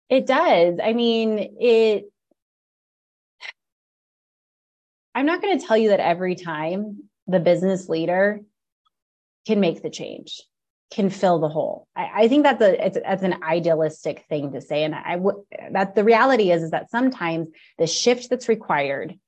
It 0.09 0.27
does. 0.27 0.79
I 0.83 0.93
mean, 0.95 1.39
it. 1.61 2.05
I'm 5.15 5.27
not 5.27 5.43
going 5.43 5.59
to 5.59 5.67
tell 5.67 5.77
you 5.77 5.91
that 5.91 6.01
every 6.01 6.35
time 6.35 7.05
the 7.27 7.41
business 7.41 7.89
leader 7.89 8.41
can 9.47 9.61
make 9.61 9.83
the 9.83 9.91
change 9.91 10.43
can 10.91 11.11
fill 11.11 11.39
the 11.39 11.49
hole. 11.49 11.87
I, 11.95 12.11
I 12.15 12.29
think 12.29 12.45
that's 12.45 12.63
a 12.63 12.87
it's, 12.87 12.99
it's 13.03 13.23
an 13.23 13.43
idealistic 13.43 14.25
thing 14.29 14.53
to 14.53 14.61
say, 14.61 14.85
and 14.85 14.95
I 14.95 15.17
would 15.17 15.37
that 15.73 15.95
the 15.95 16.05
reality 16.05 16.51
is 16.51 16.63
is 16.63 16.71
that 16.71 16.91
sometimes 16.91 17.49
the 17.79 17.87
shift 17.87 18.31
that's 18.31 18.49
required 18.49 19.19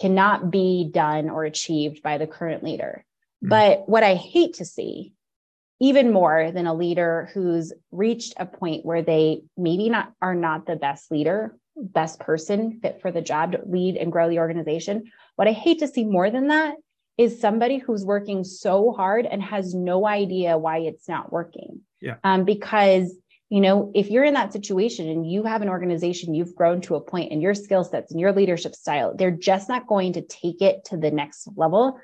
cannot 0.00 0.50
be 0.50 0.90
done 0.92 1.30
or 1.30 1.44
achieved 1.44 2.02
by 2.02 2.18
the 2.18 2.26
current 2.26 2.64
leader. 2.64 3.04
Mm-hmm. 3.44 3.48
But 3.48 3.88
what 3.88 4.02
I 4.02 4.14
hate 4.14 4.54
to 4.54 4.64
see, 4.64 5.12
even 5.80 6.12
more 6.12 6.50
than 6.50 6.66
a 6.66 6.74
leader 6.74 7.30
who's 7.32 7.72
reached 7.92 8.34
a 8.36 8.46
point 8.46 8.84
where 8.84 9.02
they 9.02 9.42
maybe 9.56 9.88
not 9.88 10.12
are 10.20 10.34
not 10.34 10.66
the 10.66 10.76
best 10.76 11.12
leader, 11.12 11.56
best 11.76 12.18
person 12.18 12.80
fit 12.80 13.00
for 13.00 13.12
the 13.12 13.22
job 13.22 13.52
to 13.52 13.60
lead 13.66 13.96
and 13.96 14.10
grow 14.10 14.28
the 14.28 14.40
organization. 14.40 15.04
What 15.36 15.48
I 15.48 15.52
hate 15.52 15.78
to 15.80 15.88
see 15.88 16.04
more 16.04 16.30
than 16.30 16.48
that 16.48 16.74
is 17.16 17.40
somebody 17.40 17.78
who's 17.78 18.04
working 18.04 18.44
so 18.44 18.92
hard 18.92 19.26
and 19.26 19.42
has 19.42 19.74
no 19.74 20.06
idea 20.06 20.58
why 20.58 20.78
it's 20.78 21.08
not 21.08 21.32
working. 21.32 21.80
Yeah. 22.00 22.16
Um, 22.24 22.44
because 22.44 23.16
you 23.50 23.60
know, 23.60 23.92
if 23.94 24.10
you're 24.10 24.24
in 24.24 24.34
that 24.34 24.52
situation 24.52 25.08
and 25.08 25.30
you 25.30 25.44
have 25.44 25.62
an 25.62 25.68
organization, 25.68 26.34
you've 26.34 26.54
grown 26.54 26.80
to 26.80 26.96
a 26.96 27.00
point 27.00 27.30
and 27.30 27.42
your 27.42 27.54
skill 27.54 27.84
sets 27.84 28.10
and 28.10 28.20
your 28.20 28.32
leadership 28.32 28.74
style, 28.74 29.14
they're 29.14 29.30
just 29.30 29.68
not 29.68 29.86
going 29.86 30.14
to 30.14 30.22
take 30.22 30.60
it 30.60 30.84
to 30.86 30.96
the 30.96 31.10
next 31.10 31.48
level. 31.54 32.00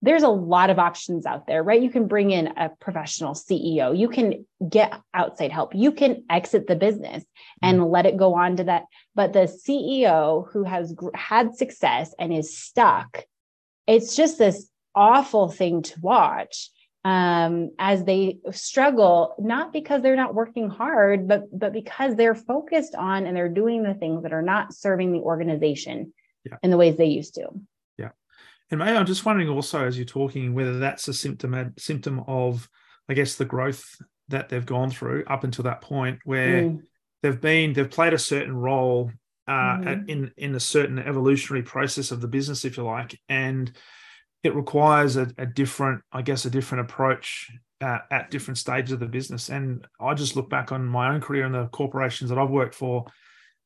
There's 0.00 0.22
a 0.22 0.28
lot 0.28 0.70
of 0.70 0.78
options 0.78 1.26
out 1.26 1.46
there, 1.46 1.62
right? 1.62 1.80
You 1.80 1.90
can 1.90 2.08
bring 2.08 2.30
in 2.30 2.48
a 2.56 2.70
professional 2.80 3.34
CEO, 3.34 3.96
you 3.96 4.08
can 4.08 4.44
get 4.68 4.92
outside 5.12 5.52
help, 5.52 5.74
you 5.74 5.92
can 5.92 6.24
exit 6.30 6.66
the 6.66 6.74
business 6.74 7.24
and 7.62 7.78
mm-hmm. 7.78 7.90
let 7.90 8.06
it 8.06 8.16
go 8.16 8.34
on 8.34 8.56
to 8.56 8.64
that. 8.64 8.84
But 9.14 9.32
the 9.32 9.40
CEO 9.68 10.48
who 10.52 10.64
has 10.64 10.94
had 11.14 11.54
success 11.54 12.14
and 12.18 12.32
is 12.32 12.56
stuck 12.56 13.24
it's 13.88 14.14
just 14.14 14.38
this 14.38 14.68
awful 14.94 15.48
thing 15.48 15.82
to 15.82 15.94
watch 16.00 16.70
um, 17.04 17.70
as 17.78 18.04
they 18.04 18.38
struggle, 18.50 19.34
not 19.38 19.72
because 19.72 20.02
they're 20.02 20.14
not 20.14 20.34
working 20.34 20.68
hard, 20.68 21.26
but 21.26 21.44
but 21.52 21.72
because 21.72 22.14
they're 22.14 22.34
focused 22.34 22.94
on 22.94 23.26
and 23.26 23.36
they're 23.36 23.48
doing 23.48 23.82
the 23.82 23.94
things 23.94 24.22
that 24.22 24.32
are 24.32 24.42
not 24.42 24.74
serving 24.74 25.12
the 25.12 25.20
organization 25.20 26.12
yeah. 26.44 26.56
in 26.62 26.70
the 26.70 26.76
ways 26.76 26.96
they 26.96 27.06
used 27.06 27.34
to. 27.36 27.48
Yeah, 27.96 28.10
And 28.70 28.78
May, 28.78 28.94
I'm 28.94 29.06
just 29.06 29.24
wondering 29.24 29.48
also 29.48 29.86
as 29.86 29.96
you're 29.96 30.04
talking 30.04 30.54
whether 30.54 30.78
that's 30.78 31.08
a 31.08 31.14
symptom 31.14 31.74
symptom 31.78 32.24
of, 32.26 32.68
I 33.08 33.14
guess, 33.14 33.36
the 33.36 33.46
growth 33.46 33.84
that 34.28 34.50
they've 34.50 34.66
gone 34.66 34.90
through 34.90 35.24
up 35.26 35.44
until 35.44 35.64
that 35.64 35.80
point 35.80 36.18
where 36.24 36.64
mm. 36.64 36.82
they've 37.22 37.40
been 37.40 37.72
they've 37.72 37.90
played 37.90 38.12
a 38.12 38.18
certain 38.18 38.54
role 38.54 39.10
uh, 39.48 39.78
mm. 39.78 40.08
in 40.08 40.30
in 40.36 40.54
a 40.54 40.60
certain 40.60 40.98
evolutionary 40.98 41.62
process 41.62 42.10
of 42.10 42.20
the 42.20 42.28
business, 42.28 42.64
if 42.64 42.76
you 42.76 42.84
like, 42.84 43.18
and 43.28 43.72
it 44.44 44.54
requires 44.54 45.16
a, 45.16 45.28
a 45.38 45.46
different, 45.46 46.02
I 46.12 46.22
guess, 46.22 46.44
a 46.44 46.50
different 46.50 46.82
approach 46.82 47.50
uh, 47.80 47.98
at 48.10 48.30
different 48.30 48.58
stages 48.58 48.92
of 48.92 49.00
the 49.00 49.06
business. 49.06 49.48
And 49.48 49.84
I 50.00 50.14
just 50.14 50.36
look 50.36 50.48
back 50.48 50.70
on 50.70 50.86
my 50.86 51.12
own 51.12 51.20
career 51.20 51.44
and 51.44 51.54
the 51.54 51.66
corporations 51.66 52.30
that 52.30 52.38
I've 52.38 52.50
worked 52.50 52.74
for, 52.74 53.06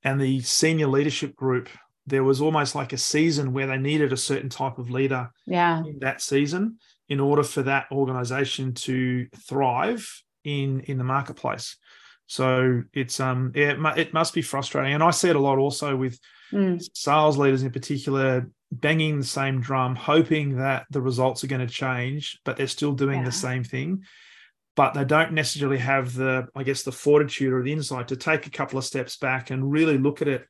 and 0.03 0.21
the 0.21 0.41
senior 0.41 0.87
leadership 0.87 1.37
group. 1.37 1.69
There 2.07 2.25
was 2.25 2.41
almost 2.41 2.75
like 2.75 2.93
a 2.93 2.99
season 2.99 3.53
where 3.53 3.69
they 3.69 3.79
needed 3.79 4.12
a 4.12 4.17
certain 4.17 4.49
type 4.49 4.79
of 4.79 4.91
leader 4.91 5.31
yeah. 5.47 5.85
in 5.85 6.01
that 6.01 6.21
season 6.21 6.79
in 7.09 7.21
order 7.21 7.45
for 7.45 7.62
that 7.62 7.87
organization 7.93 8.75
to 8.75 9.27
thrive 9.47 10.09
in 10.45 10.81
in 10.81 10.99
the 10.99 11.05
marketplace. 11.05 11.77
So 12.33 12.83
it's 12.95 13.21
um 13.21 13.53
yeah, 13.55 13.73
it, 13.73 13.99
it 13.99 14.15
must 14.15 14.33
be 14.33 14.41
frustrating, 14.41 14.95
and 14.95 15.03
I 15.03 15.11
see 15.11 15.29
it 15.29 15.37
a 15.37 15.39
lot 15.39 15.59
also 15.59 15.95
with 15.95 16.19
mm. 16.51 16.83
sales 16.95 17.37
leaders 17.37 17.62
in 17.62 17.71
particular 17.71 18.49
banging 18.71 19.19
the 19.19 19.27
same 19.27 19.61
drum, 19.61 19.95
hoping 19.95 20.57
that 20.57 20.87
the 20.89 21.03
results 21.03 21.45
are 21.45 21.49
going 21.49 21.67
to 21.67 21.71
change, 21.71 22.41
but 22.47 22.57
they're 22.57 22.67
still 22.67 22.93
doing 22.93 23.19
yeah. 23.19 23.27
the 23.27 23.33
same 23.33 23.65
thing. 23.65 24.05
But 24.77 24.95
they 24.95 25.05
don't 25.05 25.33
necessarily 25.33 25.77
have 25.77 26.15
the, 26.15 26.49
I 26.57 26.62
guess, 26.62 26.85
the 26.85 26.91
fortitude 26.91 27.53
or 27.53 27.62
the 27.62 27.73
insight 27.73 28.09
to 28.09 28.17
take 28.17 28.47
a 28.47 28.51
couple 28.51 28.79
of 28.79 28.87
steps 28.87 29.19
back 29.19 29.51
and 29.51 29.71
really 29.71 29.99
look 29.99 30.23
at 30.23 30.29
it 30.29 30.47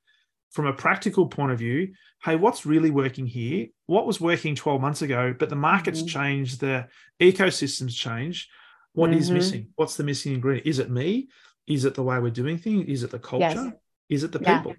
from 0.53 0.69
a 0.69 0.73
practical 0.73 1.27
point 1.27 1.51
of 1.51 1.59
view. 1.59 1.95
Hey, 2.23 2.37
what's 2.37 2.65
really 2.65 2.93
working 2.93 3.27
here? 3.27 3.67
What 3.87 4.07
was 4.07 4.21
working 4.21 4.55
12 4.55 4.81
months 4.81 5.03
ago, 5.03 5.35
but 5.37 5.49
the 5.49 5.57
market's 5.57 5.99
mm-hmm. 5.99 6.21
changed, 6.21 6.61
the 6.61 6.87
ecosystem's 7.19 7.97
changed. 7.97 8.49
What 8.93 9.11
mm-hmm. 9.11 9.19
is 9.19 9.33
missing? 9.33 9.69
What's 9.75 9.97
the 9.97 10.05
missing 10.05 10.35
ingredient? 10.35 10.69
Is 10.69 10.79
it 10.79 10.91
me? 10.91 11.29
Is 11.67 11.85
it 11.85 11.95
the 11.95 12.03
way 12.03 12.19
we're 12.19 12.31
doing 12.31 12.59
things? 12.59 12.89
Is 12.89 13.03
it 13.03 13.11
the 13.11 13.19
culture? 13.19 13.47
Yes. 13.47 13.73
Is 14.09 14.25
it 14.25 14.33
the 14.33 14.41
people? 14.41 14.75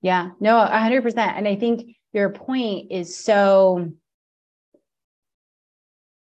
Yeah, 0.00 0.30
no, 0.40 0.56
100%. 0.56 1.16
And 1.16 1.46
I 1.46 1.54
think 1.56 1.96
your 2.12 2.30
point 2.30 2.90
is 2.90 3.16
so 3.16 3.92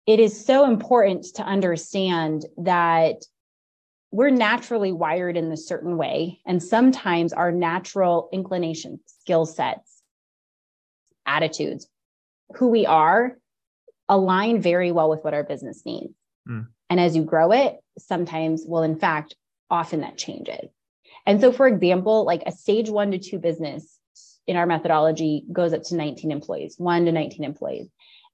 it 0.06 0.18
is 0.18 0.44
so 0.44 0.64
important 0.64 1.24
to 1.36 1.42
understand 1.42 2.44
that 2.58 3.24
we're 4.10 4.30
naturally 4.30 4.92
wired 4.92 5.36
in 5.36 5.50
a 5.52 5.56
certain 5.56 5.96
way 5.96 6.40
and 6.44 6.62
sometimes 6.62 7.32
our 7.32 7.52
natural 7.52 8.28
inclinations 8.32 9.00
skill 9.06 9.46
sets 9.46 10.02
attitudes 11.24 11.88
who 12.56 12.68
we 12.68 12.84
are 12.84 13.38
align 14.08 14.60
very 14.60 14.92
well 14.92 15.08
with 15.08 15.22
what 15.22 15.34
our 15.34 15.44
business 15.44 15.82
needs 15.86 16.12
mm. 16.48 16.66
And 16.92 17.00
as 17.00 17.16
you 17.16 17.24
grow 17.24 17.50
it 17.52 17.76
sometimes 17.98 18.64
well 18.66 18.82
in 18.82 18.96
fact 18.96 19.34
often 19.70 20.02
that 20.02 20.18
changes 20.18 20.68
and 21.26 21.40
so 21.40 21.50
for 21.50 21.66
example 21.66 22.24
like 22.24 22.42
a 22.46 22.52
stage 22.52 22.90
one 22.90 23.10
to 23.10 23.18
two 23.18 23.38
business 23.38 23.98
in 24.46 24.56
our 24.56 24.66
methodology 24.66 25.44
goes 25.52 25.72
up 25.72 25.82
to 25.84 25.96
19 25.96 26.30
employees, 26.30 26.74
one 26.78 27.04
to 27.04 27.12
19 27.12 27.44
employees. 27.44 27.88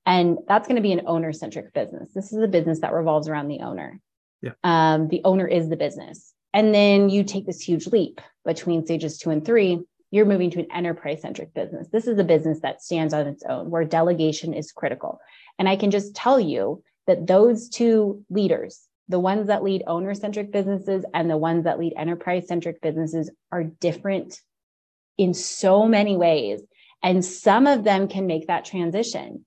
And 0.07 0.39
that's 0.49 0.67
going 0.67 0.77
to 0.77 0.83
be 0.83 0.93
an 0.93 1.03
owner 1.07 1.33
centric 1.33 1.75
business. 1.75 2.11
This 2.15 2.33
is 2.33 2.43
a 2.43 2.49
business 2.49 2.81
that 2.81 2.93
revolves 2.93 3.29
around 3.29 3.49
the 3.49 3.61
owner. 3.61 4.01
Yeah. 4.41 4.53
Um, 4.65 5.09
the 5.09 5.21
owner 5.25 5.47
is 5.47 5.69
the 5.69 5.77
business. 5.77 6.33
And 6.55 6.75
then 6.75 7.11
you 7.11 7.25
take 7.25 7.45
this 7.45 7.61
huge 7.61 7.87
leap 7.89 8.21
between 8.45 8.87
stages 8.87 9.19
two 9.19 9.31
and 9.31 9.45
three. 9.45 9.81
You're 10.11 10.25
moving 10.25 10.51
to 10.53 10.61
an 10.61 10.69
enterprise 10.73 11.21
centric 11.21 11.53
business. 11.53 11.89
This 11.93 12.07
is 12.07 12.19
a 12.19 12.25
business 12.25 12.61
that 12.61 12.83
stands 12.83 13.13
on 13.13 13.27
its 13.27 13.43
own, 13.43 13.69
where 13.69 13.85
delegation 13.85 14.55
is 14.55 14.73
critical. 14.73 15.21
And 15.59 15.69
I 15.69 15.77
can 15.77 15.91
just 15.91 16.15
tell 16.15 16.41
you 16.41 16.83
that 17.09 17.27
those 17.27 17.69
two 17.69 18.25
leaders, 18.31 18.87
the 19.09 19.19
ones 19.19 19.49
that 19.49 19.65
lead 19.65 19.83
owner 19.87 20.15
centric 20.15 20.53
businesses 20.53 21.05
and 21.13 21.29
the 21.29 21.37
ones 21.37 21.65
that 21.65 21.81
lead 21.81 21.95
enterprise 21.97 22.47
centric 22.47 22.81
businesses, 22.81 23.31
are 23.51 23.65
different 23.65 24.41
in 25.17 25.35
so 25.35 25.89
many 25.89 26.17
ways. 26.17 26.61
And 27.03 27.25
some 27.25 27.67
of 27.67 27.83
them 27.83 28.09
can 28.09 28.27
make 28.27 28.47
that 28.47 28.65
transition. 28.65 29.45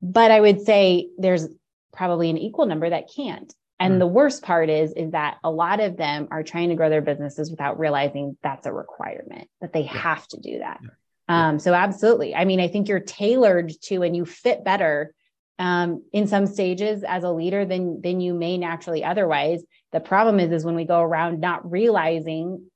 But 0.00 0.30
I 0.30 0.40
would 0.40 0.62
say 0.62 1.08
there's 1.18 1.48
probably 1.92 2.30
an 2.30 2.38
equal 2.38 2.66
number 2.66 2.88
that 2.88 3.10
can't. 3.14 3.52
And 3.80 3.94
mm. 3.94 3.98
the 3.98 4.06
worst 4.06 4.42
part 4.42 4.70
is, 4.70 4.92
is 4.92 5.10
that 5.12 5.38
a 5.42 5.50
lot 5.50 5.80
of 5.80 5.96
them 5.96 6.28
are 6.30 6.42
trying 6.42 6.68
to 6.68 6.76
grow 6.76 6.88
their 6.88 7.02
businesses 7.02 7.50
without 7.50 7.78
realizing 7.78 8.36
that's 8.42 8.66
a 8.66 8.72
requirement, 8.72 9.48
that 9.60 9.72
they 9.72 9.82
yeah. 9.82 9.98
have 9.98 10.26
to 10.28 10.40
do 10.40 10.60
that. 10.60 10.78
Yeah. 10.82 10.90
Um, 11.28 11.58
so 11.58 11.74
absolutely. 11.74 12.36
I 12.36 12.44
mean, 12.44 12.60
I 12.60 12.68
think 12.68 12.88
you're 12.88 13.00
tailored 13.00 13.72
to 13.84 14.02
and 14.02 14.14
you 14.14 14.24
fit 14.24 14.62
better 14.62 15.12
um, 15.58 16.02
in 16.12 16.26
some 16.26 16.46
stages 16.46 17.02
as 17.02 17.24
a 17.24 17.30
leader 17.30 17.64
than 17.64 18.00
than 18.02 18.20
you 18.20 18.34
may 18.34 18.58
naturally 18.58 19.04
otherwise. 19.04 19.62
The 19.92 20.00
problem 20.00 20.40
is, 20.40 20.52
is 20.52 20.64
when 20.64 20.74
we 20.74 20.84
go 20.84 21.00
around 21.00 21.40
not 21.40 21.70
realizing, 21.70 22.70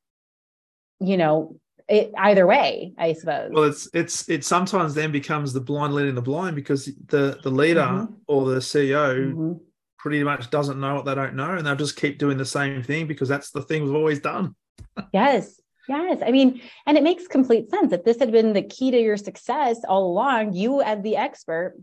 you 1.01 1.17
know, 1.17 1.57
it, 1.89 2.13
either 2.17 2.47
way, 2.47 2.95
I 2.97 3.13
suppose. 3.13 3.51
Well, 3.53 3.65
it's 3.65 3.89
it's 3.93 4.29
it 4.29 4.45
sometimes 4.45 4.95
then 4.95 5.13
becomes 5.13 5.53
the 5.53 5.61
blind 5.61 5.93
leading 5.93 6.15
the 6.15 6.23
blind 6.23 6.57
because 6.57 6.87
the 7.09 7.39
the 7.43 7.51
leader 7.51 7.81
mm-hmm. 7.81 8.15
or 8.29 8.49
the 8.49 8.61
CEO 8.61 9.33
mm-hmm. 9.33 9.53
pretty 9.99 10.23
much 10.23 10.51
doesn't 10.51 10.81
know 10.81 10.95
what 10.95 11.05
they 11.05 11.15
don't 11.15 11.35
know, 11.35 11.55
and 11.55 11.67
they'll 11.67 11.77
just 11.77 11.97
keep 11.97 12.19
doing 12.19 12.39
the 12.39 12.45
same 12.45 12.83
thing 12.83 13.07
because 13.07 13.29
that's 13.29 13.51
the 13.51 13.63
thing 13.63 13.85
we've 13.85 13.95
always 13.95 14.21
done. 14.21 14.55
yes, 15.13 15.61
yes. 15.89 16.23
I 16.25 16.31
mean, 16.31 16.63
and 16.87 16.97
it 16.97 17.03
makes 17.03 17.27
complete 17.27 17.69
sense. 17.71 17.93
If 17.93 18.05
this 18.05 18.21
had 18.21 18.33
been 18.33 18.53
the 18.53 18.63
key 18.63 18.93
to 18.93 18.99
your 18.99 19.17
success 19.17 19.81
all 19.87 20.07
along, 20.07 20.55
you 20.55 20.81
as 20.81 21.03
the 21.03 21.17
expert, 21.17 21.75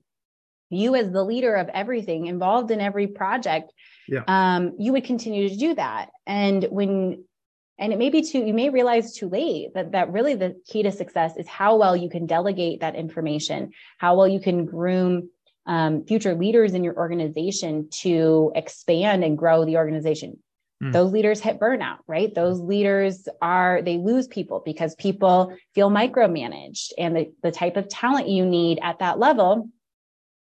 you 0.70 0.96
as 0.96 1.12
the 1.12 1.24
leader 1.24 1.56
of 1.56 1.70
everything 1.70 2.28
involved 2.28 2.72
in 2.72 2.82
every 2.82 3.08
project, 3.08 3.72
yeah. 4.08 4.24
um, 4.28 4.74
you 4.78 4.92
would 4.94 5.06
continue 5.06 5.50
to 5.50 5.56
do 5.56 5.76
that. 5.76 6.10
And 6.26 6.64
when 6.66 7.24
and 7.80 7.94
it 7.94 8.00
may 8.00 8.10
be 8.10 8.22
too 8.22 8.40
you 8.40 8.54
may 8.54 8.70
realize 8.70 9.14
too 9.14 9.30
late 9.30 9.74
that 9.74 9.92
that 9.92 10.12
really 10.12 10.36
the 10.36 10.60
key 10.68 10.84
to 10.84 10.92
success 10.92 11.38
is 11.38 11.48
how 11.48 11.76
well 11.76 11.96
you 11.96 12.10
can 12.10 12.26
delegate 12.26 12.80
that 12.82 12.96
information 12.96 13.72
how 13.98 14.16
well 14.16 14.28
you 14.28 14.40
can 14.40 14.66
groom 14.66 15.30
um, 15.66 16.06
future 16.06 16.34
leaders 16.34 16.74
in 16.74 16.84
your 16.84 16.96
organization 16.96 17.90
to 17.92 18.52
expand 18.56 19.24
and 19.24 19.38
grow 19.38 19.66
the 19.66 19.78
organization 19.78 20.38
mm. 20.82 20.92
those 20.92 21.12
leaders 21.12 21.40
hit 21.40 21.60
burnout 21.60 21.98
right 22.08 22.34
those 22.34 22.60
leaders 22.60 23.28
are 23.42 23.82
they 23.82 23.98
lose 23.98 24.28
people 24.28 24.62
because 24.66 24.96
people 24.96 25.56
feel 25.76 25.90
micromanaged 25.90 26.92
and 26.98 27.16
the, 27.16 27.32
the 27.44 27.52
type 27.52 27.78
of 27.78 27.88
talent 27.90 28.28
you 28.28 28.46
need 28.46 28.80
at 28.82 29.00
that 29.00 29.20
level 29.20 29.70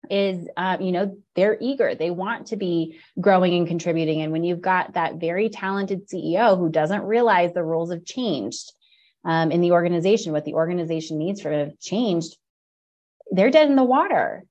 is 0.09 0.47
uh, 0.57 0.77
you 0.79 0.91
know 0.91 1.17
they're 1.35 1.57
eager. 1.59 1.95
They 1.95 2.11
want 2.11 2.47
to 2.47 2.55
be 2.55 2.99
growing 3.19 3.53
and 3.55 3.67
contributing. 3.67 4.21
And 4.21 4.31
when 4.31 4.43
you've 4.43 4.61
got 4.61 4.93
that 4.93 5.15
very 5.15 5.49
talented 5.49 6.09
ceo 6.09 6.57
who 6.57 6.69
doesn't 6.69 7.03
realize 7.03 7.53
the 7.53 7.63
rules 7.63 7.91
have 7.91 8.05
changed 8.05 8.71
um, 9.23 9.51
in 9.51 9.61
the 9.61 9.71
organization 9.71 10.31
what 10.31 10.45
the 10.45 10.53
organization 10.53 11.17
needs 11.17 11.41
for 11.41 11.51
have 11.51 11.77
changed 11.79 12.37
they're 13.31 13.49
dead 13.49 13.69
in 13.69 13.75
the 13.75 13.83
water. 13.83 14.43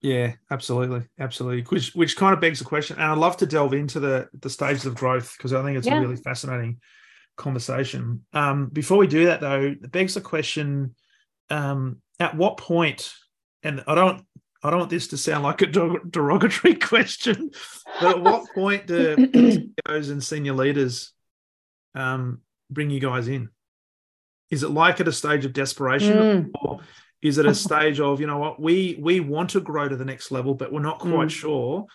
Yeah 0.00 0.34
absolutely. 0.50 1.02
Absolutely. 1.18 1.62
Which 1.62 1.94
which 1.94 2.16
kind 2.16 2.34
of 2.34 2.40
begs 2.40 2.58
the 2.58 2.64
question 2.64 2.96
and 2.96 3.06
i'd 3.06 3.18
love 3.18 3.36
to 3.38 3.46
delve 3.46 3.74
into 3.74 4.00
the 4.00 4.28
the 4.40 4.50
stages 4.50 4.84
of 4.84 4.94
growth 4.94 5.34
because 5.36 5.52
i 5.52 5.62
think 5.62 5.78
it's 5.78 5.86
yeah. 5.86 5.98
a 5.98 6.00
really 6.00 6.16
fascinating 6.16 6.80
conversation. 7.36 8.24
Um, 8.32 8.68
before 8.68 8.98
we 8.98 9.06
do 9.06 9.26
that 9.26 9.40
though 9.40 9.76
it 9.80 9.92
begs 9.92 10.14
the 10.14 10.20
question 10.20 10.94
um, 11.50 11.98
at 12.18 12.36
what 12.36 12.56
point 12.56 13.12
and 13.66 13.82
I 13.86 13.94
don't 13.94 14.24
I 14.62 14.70
don't 14.70 14.80
want 14.80 14.90
this 14.90 15.08
to 15.08 15.18
sound 15.18 15.44
like 15.44 15.62
a 15.62 15.66
derogatory 15.66 16.74
question, 16.92 17.50
but 18.00 18.16
at 18.16 18.22
what 18.22 18.48
point 18.54 18.86
do 18.86 19.14
CEOs 19.86 20.08
and 20.08 20.22
senior 20.22 20.54
leaders 20.54 21.12
um, 21.94 22.40
bring 22.70 22.90
you 22.90 23.00
guys 23.00 23.28
in? 23.28 23.50
Is 24.50 24.62
it 24.62 24.70
like 24.70 25.00
at 25.00 25.08
a 25.08 25.12
stage 25.12 25.44
of 25.44 25.52
desperation, 25.52 26.16
mm. 26.16 26.50
or 26.62 26.80
is 27.20 27.38
it 27.38 27.46
a 27.46 27.54
stage 27.66 28.00
of 28.00 28.20
you 28.20 28.26
know 28.26 28.38
what 28.38 28.60
we 28.60 28.98
we 29.00 29.20
want 29.20 29.50
to 29.50 29.60
grow 29.60 29.88
to 29.88 29.96
the 29.96 30.04
next 30.04 30.30
level, 30.30 30.54
but 30.54 30.72
we're 30.72 30.80
not 30.80 31.00
quite 31.00 31.28
mm. 31.28 31.30
sure? 31.30 31.86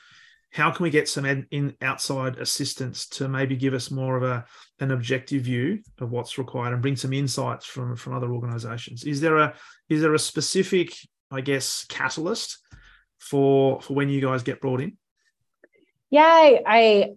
How 0.53 0.69
can 0.69 0.83
we 0.83 0.89
get 0.89 1.07
some 1.07 1.25
ed- 1.25 1.47
in 1.51 1.75
outside 1.81 2.37
assistance 2.37 3.07
to 3.09 3.29
maybe 3.29 3.55
give 3.55 3.73
us 3.73 3.89
more 3.89 4.17
of 4.17 4.23
a 4.23 4.45
an 4.79 4.91
objective 4.91 5.43
view 5.43 5.79
of 5.99 6.11
what's 6.11 6.37
required 6.37 6.73
and 6.73 6.81
bring 6.81 6.97
some 6.97 7.13
insights 7.13 7.65
from 7.65 7.95
from 7.95 8.13
other 8.13 8.33
organizations? 8.33 9.05
Is 9.05 9.21
there 9.21 9.37
a 9.37 9.55
is 9.89 10.01
there 10.01 10.13
a 10.13 10.19
specific 10.19 10.93
I 11.31 11.41
guess, 11.41 11.85
catalyst 11.85 12.57
for 13.19 13.81
for 13.81 13.93
when 13.93 14.09
you 14.09 14.21
guys 14.21 14.43
get 14.43 14.61
brought 14.61 14.81
in? 14.81 14.97
Yeah, 16.09 16.23
I 16.25 16.61
I, 16.65 17.11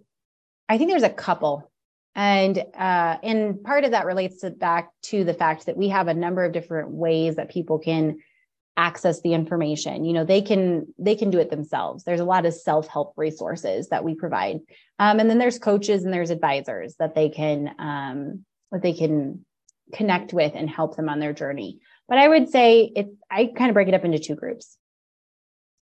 I 0.69 0.79
think 0.79 0.91
there's 0.91 1.03
a 1.03 1.11
couple. 1.11 1.71
And 2.15 2.57
uh, 2.59 3.17
and 3.23 3.63
part 3.65 3.85
of 3.85 3.91
that 3.91 4.07
relates 4.07 4.41
to 4.43 4.51
back 4.51 4.91
to 5.05 5.25
the 5.25 5.35
fact 5.35 5.67
that 5.67 5.77
we 5.77 5.89
have 5.89 6.07
a 6.07 6.15
number 6.15 6.45
of 6.45 6.53
different 6.53 6.91
ways 6.91 7.37
that 7.37 7.51
people 7.51 7.79
can 7.81 8.19
access 8.77 9.21
the 9.21 9.35
information 9.35 10.05
you 10.05 10.13
know 10.13 10.25
they 10.25 10.43
can 10.43 10.93
they 10.99 11.15
can 11.15 11.31
do 11.31 11.39
it 11.39 11.49
themselves 11.49 12.03
there's 12.03 12.21
a 12.21 12.25
lot 12.25 12.45
of 12.45 12.53
self-help 12.53 13.13
resources 13.17 13.89
that 13.89 14.03
we 14.03 14.17
provide 14.17 14.59
um, 14.99 15.21
and 15.21 15.31
then 15.31 15.39
there's 15.39 15.61
coaches 15.61 16.03
and 16.03 16.13
there's 16.13 16.31
advisors 16.31 16.97
that 16.97 17.15
they 17.15 17.29
can 17.29 17.73
um, 17.79 18.45
that 18.73 18.83
they 18.83 18.93
can 18.93 19.45
connect 19.93 20.33
with 20.33 20.53
and 20.57 20.69
help 20.69 20.97
them 20.97 21.09
on 21.09 21.21
their 21.21 21.33
journey 21.33 21.79
But 22.09 22.19
I 22.19 22.29
would 22.29 22.51
say 22.51 22.93
it's, 22.95 23.11
I 23.31 23.47
kind 23.47 23.71
of 23.71 23.75
break 23.75 23.89
it 23.89 23.95
up 23.95 24.05
into 24.05 24.19
two 24.19 24.35
groups. 24.35 24.77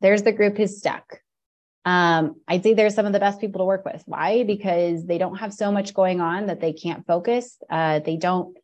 There's 0.00 0.23
the 0.23 0.33
group 0.33 0.57
who's 0.57 0.79
stuck. 0.79 1.21
Um, 1.85 2.37
I'd 2.47 2.62
say 2.62 2.75
they're 2.75 2.91
some 2.91 3.07
of 3.07 3.12
the 3.12 3.19
best 3.19 3.41
people 3.41 3.59
to 3.59 3.64
work 3.64 3.85
with. 3.85 4.02
Why? 4.07 4.45
Because 4.45 5.05
they 5.05 5.19
don't 5.19 5.38
have 5.38 5.52
so 5.52 5.73
much 5.73 5.95
going 5.95 6.21
on 6.21 6.47
that 6.47 6.61
they 6.61 6.73
can't 6.73 7.07
focus. 7.07 7.57
Uh, 7.69 7.99
they 7.99 8.17
don't, 8.17 8.57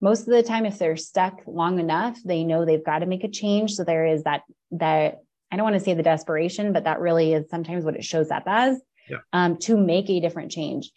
most 0.00 0.20
of 0.20 0.34
the 0.34 0.42
time, 0.42 0.66
if 0.66 0.78
they're 0.78 0.96
stuck 0.96 1.40
long 1.46 1.78
enough, 1.78 2.18
they 2.24 2.42
know 2.42 2.64
they've 2.64 2.84
got 2.84 2.98
to 2.98 3.06
make 3.06 3.24
a 3.24 3.28
change. 3.28 3.74
So 3.74 3.84
there 3.84 4.06
is 4.06 4.24
that, 4.24 4.42
that 4.72 5.20
I 5.52 5.56
don't 5.56 5.64
want 5.64 5.74
to 5.74 5.80
say 5.80 5.94
the 5.94 6.02
desperation, 6.02 6.72
but 6.72 6.84
that 6.84 6.98
really 6.98 7.32
is 7.32 7.48
sometimes 7.48 7.84
what 7.84 7.94
it 7.94 8.04
shows 8.04 8.30
up 8.32 8.42
as 8.46 8.80
yeah. 9.08 9.18
um, 9.32 9.56
to 9.58 9.76
make 9.76 10.10
a 10.10 10.20
different 10.20 10.50
change. 10.50 10.90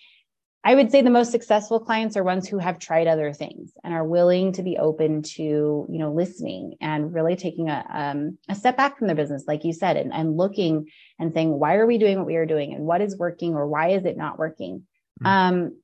I 0.63 0.75
would 0.75 0.91
say 0.91 1.01
the 1.01 1.09
most 1.09 1.31
successful 1.31 1.79
clients 1.79 2.17
are 2.17 2.23
ones 2.23 2.47
who 2.47 2.57
have 2.57 2.77
tried 2.77 3.07
other 3.07 3.31
things 3.31 3.71
and 3.83 3.93
are 3.93 4.05
willing 4.05 4.51
to 4.53 4.63
be 4.63 4.77
open 4.77 5.21
to, 5.21 5.43
you 5.43 5.99
know, 5.99 6.11
listening 6.11 6.75
and 6.81 7.13
really 7.13 7.35
taking 7.35 7.69
a, 7.69 7.85
um, 7.89 8.37
a 8.49 8.55
step 8.55 8.75
back 8.75 8.97
from 8.97 9.07
their 9.07 9.15
business, 9.15 9.45
like 9.47 9.63
you 9.63 9.71
said, 9.71 9.95
and, 9.95 10.11
and 10.11 10.35
looking 10.35 10.87
and 11.19 11.33
saying, 11.33 11.57
why 11.57 11.75
are 11.75 11.87
we 11.87 11.97
doing 11.97 12.17
what 12.17 12.27
we 12.27 12.35
are 12.35 12.45
doing 12.45 12.73
and 12.73 12.83
what 12.83 13.01
is 13.01 13.17
working 13.17 13.53
or 13.53 13.67
why 13.67 13.89
is 13.89 14.03
it 14.03 14.17
not 14.17 14.37
working? 14.37 14.83
Mm-hmm. 15.21 15.27
Um, 15.27 15.77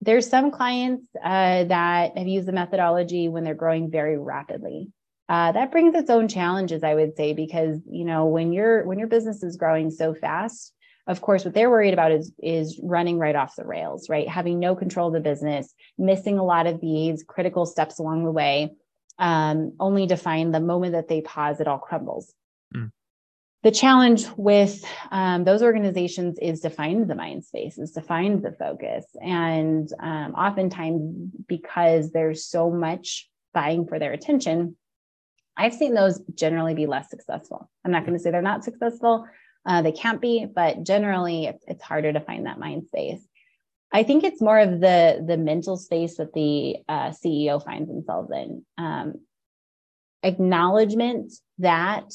there's 0.00 0.28
some 0.28 0.50
clients 0.50 1.04
uh, 1.22 1.64
that 1.64 2.16
have 2.16 2.26
used 2.26 2.48
the 2.48 2.52
methodology 2.52 3.28
when 3.28 3.44
they're 3.44 3.54
growing 3.54 3.90
very 3.90 4.18
rapidly. 4.18 4.88
Uh, 5.28 5.52
that 5.52 5.70
brings 5.70 5.94
its 5.94 6.10
own 6.10 6.26
challenges, 6.26 6.82
I 6.82 6.94
would 6.94 7.16
say, 7.16 7.34
because 7.34 7.78
you 7.88 8.04
know 8.04 8.26
when 8.26 8.52
your 8.52 8.84
when 8.84 8.98
your 8.98 9.06
business 9.06 9.44
is 9.44 9.56
growing 9.56 9.90
so 9.90 10.12
fast, 10.12 10.72
of 11.10 11.20
course 11.20 11.44
what 11.44 11.52
they're 11.52 11.68
worried 11.68 11.92
about 11.92 12.12
is 12.12 12.32
is 12.40 12.78
running 12.82 13.18
right 13.18 13.34
off 13.34 13.56
the 13.56 13.66
rails 13.66 14.08
right 14.08 14.28
having 14.28 14.60
no 14.60 14.76
control 14.76 15.08
of 15.08 15.12
the 15.12 15.20
business 15.20 15.74
missing 15.98 16.38
a 16.38 16.44
lot 16.44 16.66
of 16.66 16.80
these 16.80 17.24
critical 17.24 17.66
steps 17.66 17.98
along 17.98 18.24
the 18.24 18.30
way 18.30 18.70
um, 19.18 19.74
only 19.78 20.06
to 20.06 20.16
find 20.16 20.54
the 20.54 20.60
moment 20.60 20.92
that 20.92 21.08
they 21.08 21.20
pause 21.20 21.60
it 21.60 21.66
all 21.66 21.78
crumbles 21.78 22.32
mm. 22.74 22.90
the 23.64 23.72
challenge 23.72 24.24
with 24.36 24.84
um, 25.10 25.42
those 25.42 25.62
organizations 25.62 26.38
is 26.40 26.60
to 26.60 26.70
find 26.70 27.10
the 27.10 27.16
mind 27.16 27.44
space 27.44 27.76
is 27.76 27.90
to 27.92 28.00
find 28.00 28.42
the 28.42 28.52
focus 28.52 29.04
and 29.20 29.92
um, 29.98 30.32
oftentimes 30.34 31.02
because 31.48 32.12
there's 32.12 32.46
so 32.46 32.70
much 32.70 33.28
vying 33.52 33.84
for 33.84 33.98
their 33.98 34.12
attention 34.12 34.76
I've 35.56 35.74
seen 35.74 35.92
those 35.92 36.18
generally 36.34 36.72
be 36.72 36.86
less 36.86 37.10
successful. 37.10 37.68
I'm 37.84 37.90
not 37.90 38.06
going 38.06 38.16
to 38.16 38.22
say 38.22 38.30
they're 38.30 38.40
not 38.40 38.64
successful, 38.64 39.26
uh, 39.66 39.82
they 39.82 39.92
can't 39.92 40.20
be, 40.20 40.46
but 40.46 40.82
generally 40.82 41.50
it's, 41.66 41.82
harder 41.82 42.12
to 42.12 42.20
find 42.20 42.46
that 42.46 42.58
mind 42.58 42.86
space. 42.86 43.20
I 43.92 44.04
think 44.04 44.24
it's 44.24 44.40
more 44.40 44.58
of 44.58 44.80
the 44.80 45.24
the 45.26 45.36
mental 45.36 45.76
space 45.76 46.16
that 46.16 46.32
the 46.32 46.76
uh, 46.88 47.10
CEO 47.10 47.62
finds 47.64 47.88
themselves 47.88 48.30
in. 48.32 48.64
Um, 48.78 49.14
acknowledgement 50.22 51.32
that 51.58 52.12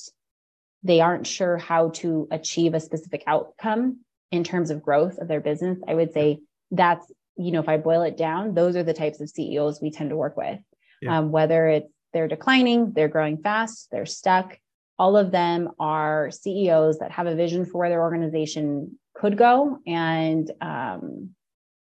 they 0.83 1.01
aren't 1.01 1.27
sure 1.27 1.57
how 1.57 1.89
to 1.89 2.27
achieve 2.31 2.73
a 2.73 2.79
specific 2.79 3.23
outcome 3.27 3.99
in 4.31 4.43
terms 4.43 4.69
of 4.69 4.83
growth 4.83 5.17
of 5.17 5.27
their 5.27 5.41
business. 5.41 5.79
I 5.87 5.95
would 5.95 6.13
say 6.13 6.39
that's 6.71 7.11
you 7.37 7.51
know 7.51 7.59
if 7.59 7.69
I 7.69 7.77
boil 7.77 8.03
it 8.03 8.17
down, 8.17 8.53
those 8.53 8.75
are 8.75 8.83
the 8.83 8.93
types 8.93 9.19
of 9.19 9.29
CEOs 9.29 9.81
we 9.81 9.91
tend 9.91 10.09
to 10.11 10.15
work 10.15 10.37
with. 10.37 10.59
Yeah. 11.01 11.17
Um, 11.17 11.31
whether 11.31 11.67
it's 11.67 11.91
they're 12.13 12.29
declining, 12.29 12.93
they're 12.93 13.09
growing 13.09 13.37
fast, 13.37 13.89
they're 13.91 14.05
stuck, 14.05 14.57
all 14.97 15.17
of 15.17 15.31
them 15.31 15.69
are 15.79 16.31
CEOs 16.31 16.99
that 16.99 17.11
have 17.11 17.27
a 17.27 17.35
vision 17.35 17.65
for 17.65 17.79
where 17.79 17.89
their 17.89 18.01
organization 18.01 18.97
could 19.13 19.37
go 19.37 19.79
and 19.85 20.51
um, 20.61 21.31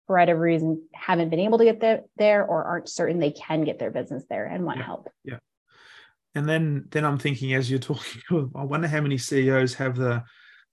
for 0.08 0.18
whatever 0.18 0.40
reason 0.40 0.84
haven't 0.94 1.30
been 1.30 1.40
able 1.40 1.60
to 1.60 1.66
get 1.66 1.80
the, 1.80 2.04
there 2.18 2.44
or 2.46 2.64
aren't 2.64 2.90
certain 2.90 3.20
they 3.20 3.32
can 3.32 3.64
get 3.64 3.80
their 3.80 3.92
business 3.92 4.24
there 4.30 4.46
and 4.46 4.66
want 4.66 4.80
yeah, 4.80 4.86
help. 4.86 5.10
Yeah. 5.24 5.38
And 6.36 6.48
then 6.48 6.86
then 6.90 7.06
I'm 7.06 7.18
thinking 7.18 7.54
as 7.54 7.70
you're 7.70 7.80
talking, 7.80 8.52
I 8.56 8.64
wonder 8.64 8.88
how 8.88 9.02
many 9.02 9.18
CEOs 9.18 9.76
have 9.76 9.96
the 9.96 10.24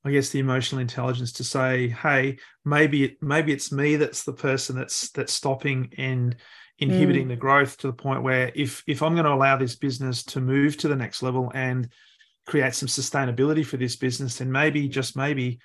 I 0.05 0.13
guess 0.13 0.31
the 0.31 0.39
emotional 0.39 0.81
intelligence 0.81 1.33
to 1.33 1.45
say, 1.45 1.89
hey, 1.89 2.39
maybe 2.65 3.05
it, 3.05 3.17
maybe 3.21 3.53
it's 3.53 3.73
me 3.73 3.97
that's 3.97 4.23
the 4.23 4.33
person 4.33 4.77
that's 4.77 5.11
that's 5.11 5.33
stopping 5.33 5.93
and 5.99 6.37
inhibiting 6.79 7.27
mm. 7.27 7.31
the 7.31 7.37
growth 7.37 7.77
to 7.79 7.89
the 7.89 7.93
point 7.93 8.23
where 8.23 8.53
if 8.55 8.85
if 8.87 9.03
I'm 9.03 9.15
going 9.15 9.25
to 9.25 9.33
allow 9.33 9.57
this 9.57 9.77
business 9.77 10.23
to 10.25 10.41
move 10.41 10.77
to 10.79 10.89
the 10.89 10.97
next 10.97 11.23
level 11.23 11.51
and 11.55 11.89
create 12.47 12.75
some 12.75 12.89
sustainability 12.89 13.65
for 13.65 13.77
this 13.77 13.97
business, 13.97 14.39
then 14.39 14.51
maybe, 14.51 14.89
just 14.89 15.17
maybe, 15.17 15.59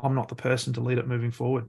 I'm 0.00 0.14
not 0.14 0.28
the 0.28 0.34
person 0.34 0.72
to 0.74 0.80
lead 0.80 0.98
it 0.98 1.06
moving 1.06 1.30
forward. 1.30 1.68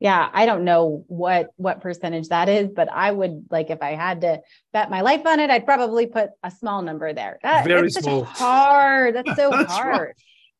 Yeah, 0.00 0.28
I 0.32 0.44
don't 0.44 0.64
know 0.64 1.04
what 1.06 1.50
what 1.56 1.80
percentage 1.80 2.28
that 2.28 2.48
is, 2.48 2.68
but 2.68 2.90
I 2.92 3.10
would 3.10 3.46
like 3.50 3.70
if 3.70 3.80
I 3.80 3.92
had 3.92 4.20
to 4.22 4.42
bet 4.72 4.90
my 4.90 5.00
life 5.00 5.24
on 5.24 5.40
it, 5.40 5.48
I'd 5.48 5.64
probably 5.64 6.06
put 6.06 6.30
a 6.42 6.50
small 6.50 6.82
number 6.82 7.14
there. 7.14 7.38
That, 7.42 7.64
Very 7.64 7.90
small. 7.90 8.24
hard. 8.24 9.14
That's 9.14 9.36
so 9.36 9.50
That's 9.50 9.72
hard. 9.72 10.00
Right. 10.08 10.14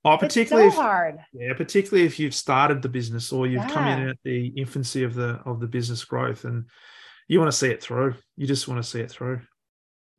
Oh, 0.06 0.16
particularly 0.16 0.70
so 0.70 0.78
if, 0.78 0.82
hard. 0.82 1.18
Yeah, 1.32 1.52
particularly 1.54 2.06
if 2.06 2.18
you've 2.18 2.34
started 2.34 2.80
the 2.80 2.88
business 2.88 3.32
or 3.32 3.46
you've 3.46 3.64
yeah. 3.64 3.68
come 3.68 3.86
in 3.86 4.08
at 4.08 4.16
the 4.22 4.46
infancy 4.48 5.02
of 5.02 5.14
the 5.14 5.40
of 5.44 5.60
the 5.60 5.66
business 5.66 6.04
growth 6.04 6.44
and 6.44 6.66
you 7.28 7.38
want 7.38 7.50
to 7.50 7.56
see 7.56 7.68
it 7.68 7.82
through. 7.82 8.14
You 8.36 8.46
just 8.46 8.68
want 8.68 8.82
to 8.82 8.88
see 8.88 9.00
it 9.00 9.10
through. 9.10 9.40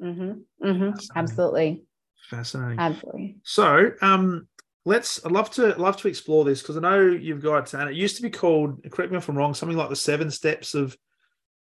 Mm-hmm. 0.01 0.67
Mm-hmm. 0.67 0.91
Absolutely. 1.15 1.83
Fascinating. 2.29 2.79
Absolutely. 2.79 3.37
So, 3.43 3.91
um, 4.01 4.47
let's. 4.83 5.23
I'd 5.25 5.31
love 5.31 5.51
to 5.51 5.67
love 5.79 5.97
to 5.97 6.07
explore 6.07 6.43
this 6.43 6.61
because 6.61 6.77
I 6.77 6.81
know 6.81 7.01
you've 7.01 7.43
got, 7.43 7.73
and 7.73 7.89
it 7.89 7.95
used 7.95 8.17
to 8.17 8.21
be 8.21 8.29
called. 8.29 8.81
Correct 8.91 9.11
me 9.11 9.17
if 9.17 9.29
I'm 9.29 9.37
wrong. 9.37 9.53
Something 9.53 9.77
like 9.77 9.89
the 9.89 9.95
seven 9.95 10.31
steps 10.31 10.73
of 10.73 10.97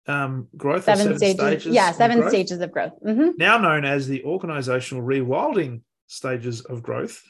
um, 0.08 0.48
growth. 0.58 0.86
Seven, 0.86 1.04
seven 1.04 1.18
stages. 1.18 1.40
stages. 1.40 1.74
Yeah, 1.74 1.92
seven 1.92 2.28
stages 2.30 2.60
of 2.60 2.72
growth. 2.72 2.94
Mm-hmm. 3.06 3.32
Now 3.38 3.58
known 3.58 3.86
as 3.86 4.08
the 4.08 4.24
organizational 4.24 5.04
rewilding 5.04 5.82
stages 6.08 6.62
of 6.62 6.82
growth. 6.84 7.22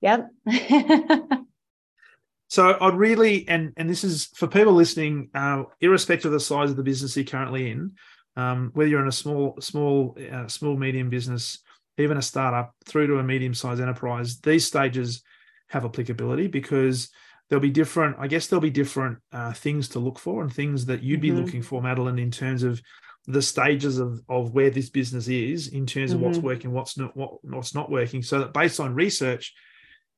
Yep. 0.00 0.28
so 2.48 2.78
I'd 2.80 2.94
really, 2.94 3.46
and 3.48 3.72
and 3.76 3.90
this 3.90 4.04
is 4.04 4.26
for 4.34 4.46
people 4.46 4.72
listening, 4.72 5.30
uh, 5.34 5.64
irrespective 5.80 6.26
of 6.26 6.32
the 6.32 6.40
size 6.40 6.70
of 6.70 6.76
the 6.76 6.82
business 6.82 7.16
you're 7.16 7.24
currently 7.24 7.70
in, 7.70 7.92
um, 8.36 8.70
whether 8.74 8.88
you're 8.88 9.02
in 9.02 9.08
a 9.08 9.12
small, 9.12 9.56
small, 9.60 10.16
uh, 10.32 10.48
small, 10.48 10.76
medium 10.76 11.10
business, 11.10 11.58
even 11.98 12.16
a 12.16 12.22
startup, 12.22 12.74
through 12.84 13.08
to 13.08 13.18
a 13.18 13.22
medium-sized 13.22 13.80
enterprise, 13.80 14.40
these 14.40 14.64
stages 14.64 15.22
have 15.68 15.84
applicability 15.84 16.46
because 16.46 17.10
there'll 17.48 17.60
be 17.60 17.70
different. 17.70 18.16
I 18.18 18.26
guess 18.26 18.46
there'll 18.46 18.60
be 18.60 18.70
different 18.70 19.18
uh, 19.32 19.52
things 19.52 19.88
to 19.90 19.98
look 19.98 20.18
for 20.18 20.42
and 20.42 20.52
things 20.52 20.86
that 20.86 21.02
you'd 21.02 21.20
be 21.20 21.30
mm-hmm. 21.30 21.44
looking 21.44 21.62
for, 21.62 21.82
Madelyn, 21.82 22.20
in 22.20 22.30
terms 22.30 22.62
of 22.62 22.80
the 23.26 23.42
stages 23.42 23.98
of, 23.98 24.20
of 24.28 24.52
where 24.52 24.70
this 24.70 24.88
business 24.88 25.28
is 25.28 25.68
in 25.68 25.86
terms 25.86 26.12
of 26.12 26.18
mm-hmm. 26.18 26.26
what's 26.26 26.38
working, 26.38 26.72
what's 26.72 26.96
not, 26.96 27.16
what, 27.16 27.44
what's 27.44 27.74
not 27.74 27.90
working, 27.90 28.22
so 28.22 28.40
that 28.40 28.52
based 28.52 28.80
on 28.80 28.94
research, 28.94 29.54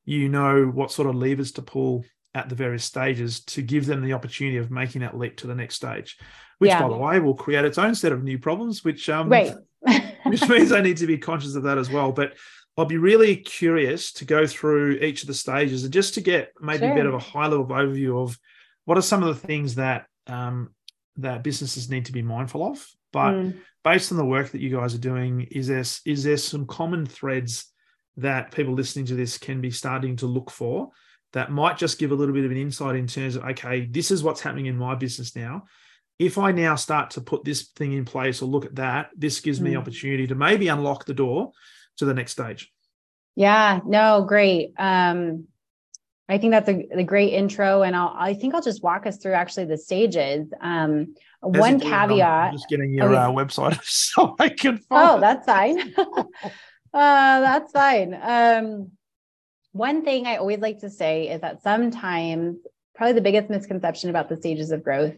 you 0.04 0.28
know 0.28 0.66
what 0.66 0.92
sort 0.92 1.08
of 1.08 1.14
levers 1.14 1.52
to 1.52 1.62
pull 1.62 2.04
at 2.34 2.48
the 2.48 2.54
various 2.54 2.84
stages 2.84 3.40
to 3.44 3.62
give 3.62 3.86
them 3.86 4.02
the 4.02 4.14
opportunity 4.14 4.56
of 4.56 4.70
making 4.70 5.02
that 5.02 5.16
leap 5.16 5.36
to 5.36 5.46
the 5.46 5.54
next 5.54 5.74
stage 5.74 6.16
which 6.62 6.68
yeah. 6.68 6.80
by 6.80 6.88
the 6.88 6.96
way 6.96 7.18
will 7.18 7.34
create 7.34 7.64
its 7.64 7.76
own 7.76 7.92
set 7.92 8.12
of 8.12 8.22
new 8.22 8.38
problems, 8.38 8.84
which 8.84 9.08
um, 9.08 9.28
right. 9.28 9.52
which 10.22 10.48
means 10.48 10.70
I 10.70 10.80
need 10.80 10.98
to 10.98 11.08
be 11.08 11.18
conscious 11.18 11.56
of 11.56 11.64
that 11.64 11.76
as 11.76 11.90
well. 11.90 12.12
But 12.12 12.34
I'll 12.78 12.84
be 12.84 12.98
really 12.98 13.34
curious 13.34 14.12
to 14.12 14.24
go 14.24 14.46
through 14.46 14.92
each 15.00 15.22
of 15.22 15.26
the 15.26 15.34
stages 15.34 15.82
and 15.82 15.92
just 15.92 16.14
to 16.14 16.20
get 16.20 16.52
maybe 16.60 16.86
sure. 16.86 16.92
a 16.92 16.94
bit 16.94 17.06
of 17.06 17.14
a 17.14 17.18
high 17.18 17.48
level 17.48 17.66
overview 17.66 18.22
of 18.22 18.38
what 18.84 18.96
are 18.96 19.02
some 19.02 19.24
of 19.24 19.28
the 19.28 19.44
things 19.44 19.74
that 19.74 20.06
um, 20.28 20.72
that 21.16 21.42
businesses 21.42 21.90
need 21.90 22.04
to 22.04 22.12
be 22.12 22.22
mindful 22.22 22.64
of. 22.64 22.86
But 23.12 23.32
mm. 23.32 23.58
based 23.82 24.12
on 24.12 24.18
the 24.18 24.24
work 24.24 24.52
that 24.52 24.60
you 24.60 24.70
guys 24.70 24.94
are 24.94 24.98
doing, 24.98 25.48
is 25.50 25.66
there 25.66 25.80
is 25.80 26.22
there 26.22 26.36
some 26.36 26.66
common 26.66 27.06
threads 27.06 27.72
that 28.18 28.52
people 28.52 28.74
listening 28.74 29.06
to 29.06 29.16
this 29.16 29.36
can 29.36 29.60
be 29.60 29.72
starting 29.72 30.14
to 30.18 30.26
look 30.26 30.48
for 30.48 30.90
that 31.32 31.50
might 31.50 31.78
just 31.78 31.98
give 31.98 32.12
a 32.12 32.14
little 32.14 32.34
bit 32.34 32.44
of 32.44 32.50
an 32.50 32.56
insight 32.56 32.96
in 32.96 33.06
terms 33.06 33.36
of 33.36 33.44
okay, 33.44 33.86
this 33.86 34.10
is 34.10 34.22
what's 34.22 34.40
happening 34.40 34.66
in 34.66 34.76
my 34.76 34.94
business 34.94 35.34
now 35.34 35.64
if 36.18 36.38
I 36.38 36.52
now 36.52 36.76
start 36.76 37.10
to 37.10 37.20
put 37.20 37.44
this 37.44 37.62
thing 37.62 37.92
in 37.92 38.04
place 38.04 38.42
or 38.42 38.46
look 38.46 38.64
at 38.64 38.76
that, 38.76 39.10
this 39.16 39.40
gives 39.40 39.60
me 39.60 39.72
mm. 39.72 39.78
opportunity 39.78 40.26
to 40.28 40.34
maybe 40.34 40.68
unlock 40.68 41.04
the 41.04 41.14
door 41.14 41.52
to 41.96 42.04
the 42.04 42.14
next 42.14 42.32
stage. 42.32 42.72
Yeah, 43.34 43.80
no, 43.84 44.24
great. 44.24 44.72
Um, 44.78 45.48
I 46.28 46.38
think 46.38 46.52
that's 46.52 46.68
a, 46.68 46.86
a, 46.92 47.02
great 47.02 47.32
intro, 47.32 47.82
and 47.82 47.96
I'll, 47.96 48.14
I 48.16 48.34
think 48.34 48.54
I'll 48.54 48.62
just 48.62 48.82
walk 48.82 49.06
us 49.06 49.16
through 49.18 49.32
actually 49.32 49.64
the 49.64 49.78
stages. 49.78 50.52
Um, 50.60 51.14
one 51.40 51.80
caveat. 51.80 52.22
I'm 52.22 52.52
just 52.52 52.68
getting 52.68 52.94
your 52.94 53.14
uh, 53.14 53.28
website 53.28 53.80
so 53.84 54.36
I 54.38 54.50
can. 54.50 54.80
Oh, 54.90 55.18
that's 55.18 55.44
fine. 55.44 55.92
uh, 55.98 56.24
that's 56.92 57.72
fine. 57.72 58.14
Um, 58.14 58.92
one 59.72 60.04
thing 60.04 60.26
I 60.26 60.36
always 60.36 60.60
like 60.60 60.80
to 60.80 60.90
say 60.90 61.28
is 61.28 61.40
that 61.40 61.62
sometimes, 61.62 62.56
probably 62.94 63.14
the 63.14 63.20
biggest 63.20 63.50
misconception 63.50 64.10
about 64.10 64.28
the 64.28 64.36
stages 64.36 64.70
of 64.70 64.84
growth 64.84 65.14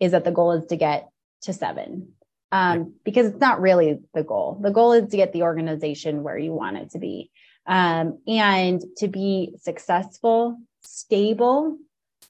is 0.00 0.12
that 0.12 0.24
the 0.24 0.30
goal 0.30 0.52
is 0.52 0.66
to 0.66 0.76
get 0.76 1.08
to 1.42 1.52
seven 1.52 2.12
um, 2.52 2.94
because 3.04 3.26
it's 3.26 3.40
not 3.40 3.60
really 3.60 3.98
the 4.14 4.22
goal. 4.22 4.58
The 4.62 4.70
goal 4.70 4.92
is 4.92 5.10
to 5.10 5.16
get 5.16 5.32
the 5.32 5.42
organization 5.42 6.22
where 6.22 6.38
you 6.38 6.52
want 6.52 6.76
it 6.76 6.90
to 6.90 6.98
be 6.98 7.30
um, 7.66 8.18
and 8.26 8.82
to 8.98 9.08
be 9.08 9.56
successful, 9.60 10.58
stable, 10.82 11.78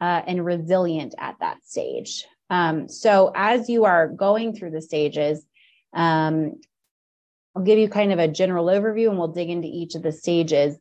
uh, 0.00 0.22
and 0.26 0.44
resilient 0.44 1.14
at 1.18 1.37
that 1.40 1.59
stage. 1.64 2.24
Um, 2.48 2.88
so 2.88 3.33
as 3.35 3.68
you 3.68 3.85
are 3.85 4.09
going 4.09 4.55
through 4.55 4.70
the 4.70 4.83
stages, 4.83 5.44
Um, 5.92 6.61
I'll 7.55 7.64
give 7.64 7.79
you 7.79 7.88
kind 7.88 8.12
of 8.12 8.18
a 8.18 8.29
general 8.29 8.66
overview 8.66 9.09
and 9.09 9.18
we'll 9.18 9.33
dig 9.33 9.48
into 9.48 9.68
each 9.68 9.94
of 9.94 10.02
the 10.02 10.12
stages. 10.12 10.76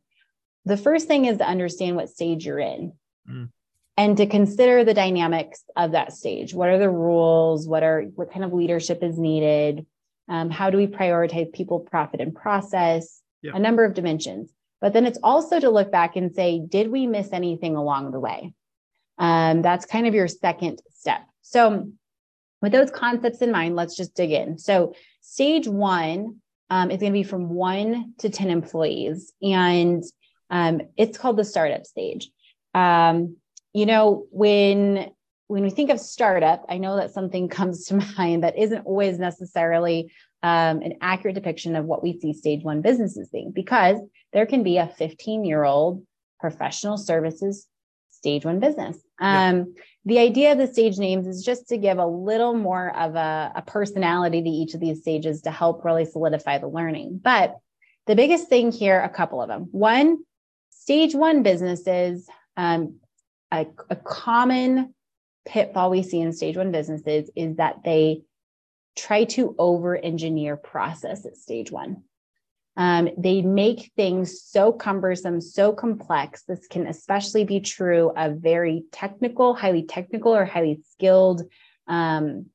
The 0.65 0.78
first 0.78 1.08
thing 1.08 1.25
is 1.25 1.38
to 1.38 1.47
understand 1.47 1.95
what 1.95 2.10
stage 2.10 2.45
you're 2.45 2.60
in. 2.60 2.93
Mm. 3.30 3.49
And 3.97 4.17
to 4.17 4.25
consider 4.25 4.84
the 4.84 4.93
dynamics 4.93 5.63
of 5.78 5.93
that 5.93 6.12
stage. 6.12 6.54
What 6.54 6.67
are 6.67 6.78
the 6.78 6.89
rules? 6.89 7.65
What 7.65 7.82
are 7.82 8.01
what 8.15 8.30
kind 8.30 8.43
of 8.43 8.51
leadership 8.51 9.01
is 9.01 9.17
needed? 9.17 9.86
Um, 10.28 10.49
how 10.49 10.69
do 10.69 10.78
we 10.78 10.88
prioritize 10.88 11.54
people, 11.54 11.80
profit, 11.80 12.19
and 12.19 12.36
process? 12.36 13.21
A 13.56 13.60
number 13.60 13.86
of 13.86 13.93
dimensions. 13.93 14.51
But 14.82 14.93
then 14.93 15.06
it's 15.06 15.19
also 15.23 15.60
to 15.60 15.69
look 15.69 15.91
back 15.91 16.15
and 16.15 16.34
say, 16.34 16.60
did 16.60 16.91
we 16.91 17.08
miss 17.08 17.32
anything 17.32 17.75
along 17.75 18.12
the 18.12 18.19
way? 18.19 18.54
Um, 19.17 19.62
that's 19.62 19.86
kind 19.86 20.08
of 20.08 20.13
your 20.13 20.28
second 20.28 20.82
step. 20.93 21.21
So, 21.41 21.91
with 22.62 22.71
those 22.71 22.91
concepts 22.91 23.41
in 23.41 23.51
mind, 23.51 23.75
let's 23.75 23.95
just 23.95 24.15
dig 24.15 24.32
in. 24.32 24.58
So, 24.58 24.93
stage 25.21 25.67
one 25.67 26.41
um, 26.69 26.91
is 26.91 26.99
going 26.99 27.12
to 27.12 27.17
be 27.17 27.23
from 27.23 27.49
one 27.49 28.13
to 28.19 28.30
10 28.30 28.49
employees, 28.49 29.32
and 29.41 30.04
um, 30.49 30.81
it's 30.97 31.17
called 31.17 31.38
the 31.38 31.45
startup 31.45 31.86
stage. 31.86 32.29
Um, 32.73 33.38
you 33.73 33.86
know, 33.86 34.25
when 34.31 35.12
when 35.47 35.63
we 35.63 35.69
think 35.69 35.91
of 35.91 35.99
startup, 35.99 36.65
I 36.69 36.77
know 36.77 36.95
that 36.95 37.12
something 37.12 37.49
comes 37.60 37.86
to 37.86 37.95
mind 38.17 38.43
that 38.43 38.58
isn't 38.58 38.86
always 38.86 39.19
necessarily 39.19 40.12
um, 40.43 40.81
an 40.81 40.93
accurate 41.01 41.36
depiction 41.36 41.75
of 41.75 41.86
what 41.86 42.03
we 42.03 42.19
see 42.19 42.34
stage 42.34 42.63
one 42.63 42.81
businesses 42.81 43.29
being, 43.29 43.51
because 43.51 43.97
there 44.34 44.45
can 44.45 44.63
be 44.63 44.77
a 44.77 44.88
15 44.88 45.45
year 45.45 45.63
old 45.63 46.05
professional 46.39 46.97
services 46.97 47.67
stage 48.12 48.45
one 48.45 48.60
business. 48.60 48.97
Um, 49.19 49.55
yeah. 49.55 49.63
The 50.05 50.19
idea 50.19 50.51
of 50.51 50.58
the 50.58 50.67
stage 50.67 50.97
names 50.97 51.27
is 51.27 51.43
just 51.43 51.67
to 51.69 51.77
give 51.77 51.97
a 51.97 52.05
little 52.05 52.53
more 52.55 52.95
of 52.95 53.15
a, 53.15 53.51
a 53.55 53.62
personality 53.62 54.41
to 54.41 54.49
each 54.49 54.73
of 54.73 54.79
these 54.79 55.01
stages 55.01 55.41
to 55.43 55.51
help 55.51 55.84
really 55.86 56.05
solidify 56.05 56.58
the 56.58 56.67
learning. 56.67 57.21
But 57.23 57.55
the 58.08 58.15
biggest 58.15 58.47
thing 58.47 58.71
here, 58.71 58.99
a 58.99 59.10
couple 59.10 59.41
of 59.41 59.47
them. 59.47 59.67
One, 59.71 60.23
stage 60.85 61.15
one 61.15 61.41
businesses, 61.41 62.29
um, 62.57 62.97
a, 63.51 63.65
a 63.89 63.95
common 63.95 64.93
pitfall 65.43 65.89
we 65.89 66.03
see 66.03 66.21
in 66.21 66.31
stage 66.31 66.55
one 66.55 66.71
businesses 66.71 67.27
is 67.35 67.55
that 67.55 67.77
they 67.83 68.21
try 68.95 69.23
to 69.23 69.55
over 69.57 69.97
engineer 69.97 70.55
process 70.55 71.25
at 71.25 71.37
stage 71.37 71.71
one. 71.71 72.03
Um, 72.77 73.09
they 73.17 73.41
make 73.41 73.93
things 73.95 74.43
so 74.43 74.71
cumbersome, 74.71 75.41
so 75.41 75.73
complex. 75.73 76.43
This 76.43 76.67
can 76.67 76.85
especially 76.85 77.45
be 77.45 77.61
true 77.61 78.11
of 78.15 78.37
very 78.37 78.83
technical, 78.91 79.55
highly 79.55 79.83
technical, 79.83 80.35
or 80.35 80.45
highly 80.45 80.81
skilled 80.91 81.41
um, 81.87 82.45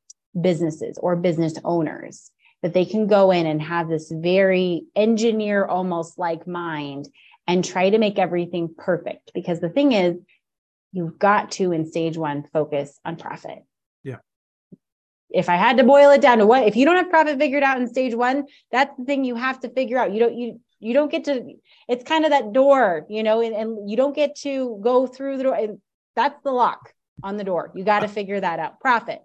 businesses 0.40 0.98
or 0.98 1.16
business 1.16 1.54
owners 1.64 2.30
that 2.62 2.74
they 2.74 2.84
can 2.84 3.08
go 3.08 3.32
in 3.32 3.46
and 3.46 3.60
have 3.60 3.88
this 3.88 4.12
very 4.14 4.84
engineer 4.94 5.64
almost 5.64 6.16
like 6.16 6.46
mind 6.46 7.08
and 7.50 7.64
try 7.64 7.90
to 7.90 7.98
make 7.98 8.16
everything 8.16 8.72
perfect. 8.78 9.32
Because 9.34 9.58
the 9.58 9.68
thing 9.68 9.90
is, 9.90 10.16
you've 10.92 11.18
got 11.18 11.50
to, 11.52 11.72
in 11.72 11.84
stage 11.84 12.16
one, 12.16 12.44
focus 12.52 12.98
on 13.04 13.16
profit 13.16 13.64
Yeah. 14.04 14.18
if 15.30 15.48
I 15.48 15.56
had 15.56 15.76
to 15.78 15.84
boil 15.84 16.10
it 16.10 16.20
down 16.20 16.38
to 16.38 16.46
what 16.46 16.62
if 16.68 16.76
you 16.76 16.84
don't 16.84 16.96
have 16.96 17.10
profit 17.10 17.38
figured 17.38 17.64
out 17.64 17.80
in 17.80 17.88
stage 17.88 18.14
one, 18.14 18.44
that's 18.70 18.96
the 18.96 19.04
thing 19.04 19.24
you 19.24 19.34
have 19.34 19.58
to 19.60 19.68
figure 19.68 19.98
out. 19.98 20.12
You 20.12 20.20
don't 20.20 20.36
you 20.36 20.60
you 20.78 20.94
don't 20.94 21.10
get 21.10 21.24
to 21.24 21.34
it's 21.88 22.04
kind 22.04 22.24
of 22.24 22.30
that 22.30 22.52
door, 22.52 23.04
you 23.08 23.24
know, 23.24 23.40
and, 23.40 23.54
and 23.54 23.90
you 23.90 23.96
don't 23.96 24.14
get 24.14 24.36
to 24.46 24.78
go 24.80 25.08
through 25.08 25.36
the 25.36 25.44
door. 25.44 25.54
And 25.54 25.80
that's 26.14 26.40
the 26.44 26.52
lock 26.52 26.92
on 27.22 27.36
the 27.36 27.44
door. 27.44 27.72
You 27.74 27.82
got 27.84 28.00
to 28.00 28.08
figure 28.08 28.40
that 28.40 28.60
out. 28.60 28.78
Profit. 28.80 29.20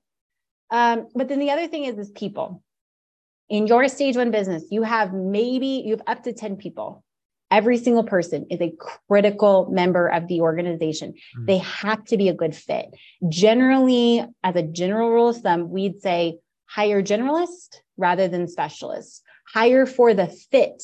Um, 0.71 1.07
but 1.13 1.27
then 1.27 1.39
the 1.39 1.51
other 1.51 1.67
thing 1.67 1.85
is 1.85 1.97
is 1.99 2.09
people. 2.09 2.63
In 3.49 3.67
your 3.67 3.87
stage 3.87 4.17
one 4.17 4.31
business, 4.31 4.63
you 4.71 4.81
have 4.81 5.13
maybe 5.13 5.83
you 5.85 5.91
have 5.91 6.01
up 6.07 6.23
to 6.23 6.33
10 6.33 6.57
people 6.57 7.03
every 7.55 7.77
single 7.77 8.03
person 8.03 8.45
is 8.49 8.59
a 8.59 8.75
critical 9.07 9.69
member 9.71 10.09
of 10.09 10.27
the 10.27 10.41
organization. 10.41 11.13
Mm-hmm. 11.13 11.45
They 11.45 11.59
have 11.59 12.03
to 12.05 12.17
be 12.17 12.27
a 12.27 12.33
good 12.33 12.53
fit. 12.53 12.87
Generally, 13.29 14.25
as 14.43 14.55
a 14.57 14.61
general 14.61 15.09
rule 15.09 15.29
of 15.29 15.37
thumb, 15.37 15.69
we'd 15.69 16.01
say 16.01 16.39
hire 16.65 17.01
generalist 17.01 17.77
rather 17.95 18.27
than 18.27 18.49
specialist. 18.49 19.23
Hire 19.47 19.85
for 19.85 20.13
the 20.13 20.27
fit 20.27 20.83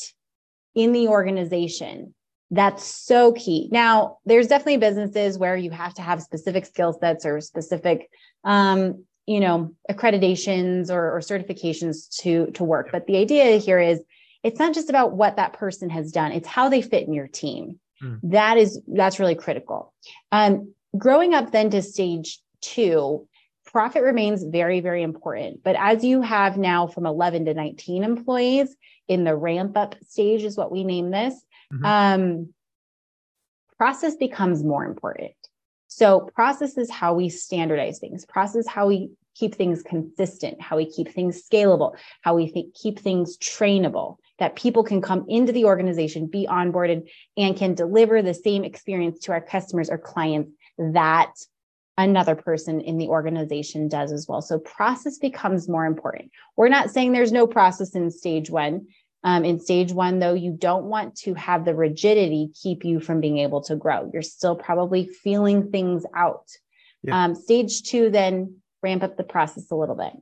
in 0.74 0.94
the 0.94 1.10
organization. 1.10 2.14
That's 2.52 2.86
so 2.86 3.34
key. 3.34 3.68
Now, 3.70 4.20
there's 4.26 4.48
definitely 4.48 4.78
businesses 4.78 5.38
where 5.38 5.58
you 5.58 5.72
have 5.72 5.94
to 5.96 6.02
have 6.02 6.22
specific 6.22 6.66
skill 6.66 6.94
sets 6.94 7.26
or 7.26 7.42
specific, 7.42 8.10
um, 8.46 9.04
you 9.26 9.42
know, 9.42 9.76
accreditations 9.90 10.90
or, 10.90 11.18
or 11.18 11.20
certifications 11.20 12.16
to 12.22 12.48
to 12.52 12.64
work. 12.64 12.90
But 12.94 13.08
the 13.08 13.18
idea 13.18 13.58
here 13.58 13.80
is 13.80 14.02
it's 14.44 14.60
not 14.60 14.74
just 14.74 14.90
about 14.90 15.14
what 15.14 15.36
that 15.36 15.54
person 15.54 15.90
has 15.90 16.12
done 16.12 16.32
it's 16.32 16.48
how 16.48 16.70
they 16.70 16.82
fit 16.82 17.08
in 17.08 17.14
your 17.14 17.28
team. 17.28 17.80
Mm. 18.02 18.20
that 18.24 18.58
is 18.58 18.82
that's 18.88 19.20
really 19.20 19.36
critical. 19.36 19.94
Um, 20.32 20.74
growing 20.98 21.34
up 21.34 21.52
then 21.52 21.70
to 21.70 21.82
stage 21.82 22.40
two 22.62 23.28
profit 23.66 24.04
remains 24.04 24.44
very 24.44 24.80
very 24.80 25.04
important. 25.04 25.64
But 25.64 25.76
as 25.78 26.04
you 26.04 26.22
have 26.22 26.58
now 26.58 26.88
from 26.88 27.06
11 27.06 27.46
to 27.46 27.54
19 27.54 28.04
employees 28.04 28.76
in 29.08 29.24
the 29.24 29.36
ramp 29.36 29.78
up 29.78 29.96
stage 30.08 30.44
is 30.44 30.58
what 30.58 30.72
we 30.72 30.84
name 30.84 31.12
this 31.12 31.36
mm-hmm. 31.72 31.86
um, 31.86 32.54
process 33.78 34.16
becomes 34.16 34.64
more 34.64 34.84
important. 34.86 35.34
So 35.88 36.30
process 36.34 36.78
is 36.78 36.90
how 36.90 37.14
we 37.14 37.30
standardize 37.30 38.00
things. 38.00 38.26
Process 38.26 38.66
how 38.66 38.88
we 38.88 39.12
keep 39.36 39.56
things 39.56 39.82
consistent 39.82 40.62
how 40.62 40.78
we 40.78 40.90
keep 40.90 41.10
things 41.10 41.42
scalable 41.48 41.96
how 42.22 42.36
we 42.36 42.52
th- 42.52 42.74
keep 42.74 43.00
things 43.00 43.38
trainable 43.38 44.18
that 44.40 44.56
people 44.56 44.84
can 44.84 45.02
come 45.02 45.26
into 45.28 45.52
the 45.52 45.66
organization, 45.66 46.28
be 46.28 46.48
onboarded, 46.48 47.10
and 47.38 47.58
can 47.58 47.76
deliver 47.76 48.22
the 48.22 48.34
same 48.34 48.64
experience 48.64 49.20
to 49.20 49.32
our 49.32 49.42
customers 49.42 49.90
or 49.90 49.98
clients 49.98 50.52
that 50.78 51.32
another 51.98 52.36
person 52.36 52.82
in 52.82 52.98
the 52.98 53.08
organization 53.08 53.88
does 53.88 54.12
as 54.12 54.28
well. 54.28 54.42
So 54.42 54.60
process 54.60 55.18
becomes 55.18 55.70
more 55.70 55.86
important. 55.86 56.32
We're 56.56 56.70
not 56.70 56.90
saying 56.90 57.12
there's 57.12 57.32
no 57.32 57.46
process 57.46 57.96
in 57.96 58.10
stage 58.10 58.50
one. 58.50 58.88
Um, 59.24 59.46
in 59.46 59.60
stage 59.60 59.92
one, 59.92 60.18
though, 60.18 60.34
you 60.34 60.52
don't 60.52 60.86
want 60.86 61.16
to 61.18 61.36
have 61.36 61.64
the 61.64 61.76
rigidity 61.76 62.50
keep 62.60 62.84
you 62.84 63.00
from 63.00 63.22
being 63.22 63.38
able 63.38 63.62
to 63.64 63.76
grow. 63.76 64.10
You're 64.12 64.24
still 64.24 64.56
probably 64.56 65.08
feeling 65.08 65.70
things 65.70 66.06
out. 66.16 66.48
Yeah. 67.04 67.26
Um, 67.26 67.36
stage 67.36 67.84
two, 67.84 68.10
then 68.10 68.62
ramp 68.82 69.04
up 69.04 69.18
the 69.18 69.24
process 69.24 69.70
a 69.70 69.76
little 69.76 69.96
bit. 69.96 70.14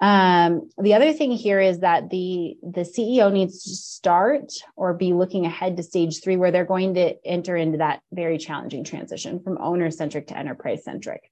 Um, 0.00 0.70
the 0.80 0.94
other 0.94 1.12
thing 1.12 1.32
here 1.32 1.60
is 1.60 1.80
that 1.80 2.08
the 2.08 2.56
the 2.62 2.82
CEO 2.82 3.32
needs 3.32 3.64
to 3.64 3.74
start 3.74 4.52
or 4.76 4.94
be 4.94 5.12
looking 5.12 5.44
ahead 5.44 5.76
to 5.76 5.82
stage 5.82 6.22
three, 6.22 6.36
where 6.36 6.52
they're 6.52 6.64
going 6.64 6.94
to 6.94 7.14
enter 7.26 7.56
into 7.56 7.78
that 7.78 8.00
very 8.12 8.38
challenging 8.38 8.84
transition 8.84 9.40
from 9.40 9.58
owner 9.60 9.90
centric 9.90 10.28
to 10.28 10.38
enterprise 10.38 10.84
centric. 10.84 11.22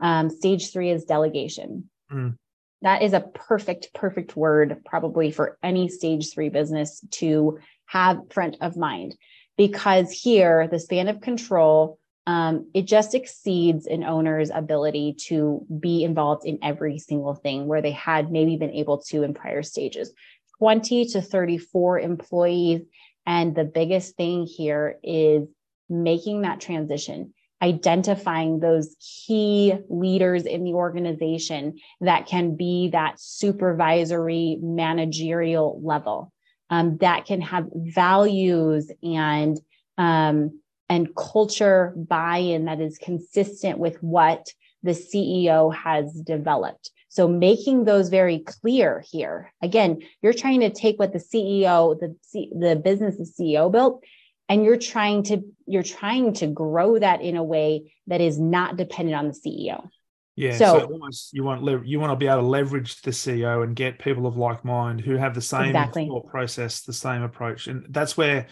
Um, 0.00 0.30
stage 0.30 0.72
three 0.72 0.90
is 0.90 1.04
delegation. 1.04 1.90
Mm. 2.12 2.36
That 2.82 3.02
is 3.02 3.12
a 3.12 3.20
perfect, 3.20 3.92
perfect 3.94 4.36
word 4.36 4.82
probably 4.84 5.30
for 5.30 5.58
any 5.62 5.88
stage 5.88 6.32
three 6.32 6.48
business 6.48 7.04
to 7.12 7.58
have 7.86 8.20
front 8.30 8.56
of 8.60 8.76
mind, 8.76 9.16
because 9.56 10.10
here 10.10 10.68
the 10.68 10.78
span 10.78 11.08
of 11.08 11.20
control 11.20 11.97
um, 12.28 12.68
it 12.74 12.82
just 12.82 13.14
exceeds 13.14 13.86
an 13.86 14.04
owner's 14.04 14.50
ability 14.50 15.14
to 15.28 15.64
be 15.80 16.04
involved 16.04 16.44
in 16.44 16.58
every 16.62 16.98
single 16.98 17.34
thing 17.34 17.66
where 17.66 17.80
they 17.80 17.92
had 17.92 18.30
maybe 18.30 18.58
been 18.58 18.70
able 18.72 18.98
to 19.04 19.22
in 19.22 19.32
prior 19.32 19.62
stages. 19.62 20.12
20 20.58 21.06
to 21.06 21.22
34 21.22 22.00
employees. 22.00 22.82
And 23.24 23.54
the 23.54 23.64
biggest 23.64 24.16
thing 24.16 24.44
here 24.44 24.98
is 25.02 25.48
making 25.88 26.42
that 26.42 26.60
transition 26.60 27.32
identifying 27.62 28.60
those 28.60 28.94
key 29.00 29.72
leaders 29.88 30.44
in 30.44 30.64
the 30.64 30.74
organization 30.74 31.78
that 32.02 32.26
can 32.26 32.56
be 32.56 32.90
that 32.90 33.18
supervisory 33.18 34.58
managerial 34.60 35.80
level 35.82 36.30
um, 36.68 36.98
that 36.98 37.24
can 37.24 37.40
have 37.40 37.66
values 37.74 38.92
and 39.02 39.58
um, 39.96 40.60
and 40.88 41.14
culture 41.14 41.94
buy 41.96 42.38
in 42.38 42.66
that 42.66 42.80
is 42.80 42.98
consistent 42.98 43.78
with 43.78 43.96
what 44.02 44.46
the 44.82 44.92
CEO 44.92 45.74
has 45.74 46.12
developed. 46.12 46.90
So 47.08 47.26
making 47.26 47.84
those 47.84 48.10
very 48.10 48.40
clear 48.40 49.02
here. 49.10 49.52
Again, 49.62 50.00
you're 50.22 50.34
trying 50.34 50.60
to 50.60 50.70
take 50.70 50.98
what 50.98 51.12
the 51.12 51.18
CEO, 51.18 51.98
the 51.98 52.14
the 52.58 52.76
business 52.76 53.16
the 53.16 53.24
CEO 53.24 53.72
built 53.72 54.02
and 54.48 54.64
you're 54.64 54.78
trying 54.78 55.22
to 55.24 55.42
you're 55.66 55.82
trying 55.82 56.32
to 56.34 56.46
grow 56.46 56.98
that 56.98 57.20
in 57.20 57.36
a 57.36 57.44
way 57.44 57.92
that 58.06 58.20
is 58.20 58.38
not 58.38 58.76
dependent 58.76 59.16
on 59.16 59.28
the 59.28 59.34
CEO. 59.34 59.88
Yeah, 60.36 60.56
so, 60.56 60.78
so 60.78 60.84
almost 60.86 61.32
you 61.32 61.42
want 61.42 61.86
you 61.86 61.98
want 61.98 62.12
to 62.12 62.16
be 62.16 62.28
able 62.28 62.42
to 62.42 62.46
leverage 62.46 63.02
the 63.02 63.10
CEO 63.10 63.64
and 63.64 63.74
get 63.74 63.98
people 63.98 64.26
of 64.26 64.36
like 64.36 64.64
mind 64.64 65.00
who 65.00 65.16
have 65.16 65.34
the 65.34 65.42
same 65.42 65.66
exactly. 65.66 66.06
thought 66.06 66.28
process, 66.28 66.82
the 66.82 66.92
same 66.92 67.22
approach, 67.22 67.66
and 67.66 67.86
that's 67.90 68.16
where 68.16 68.46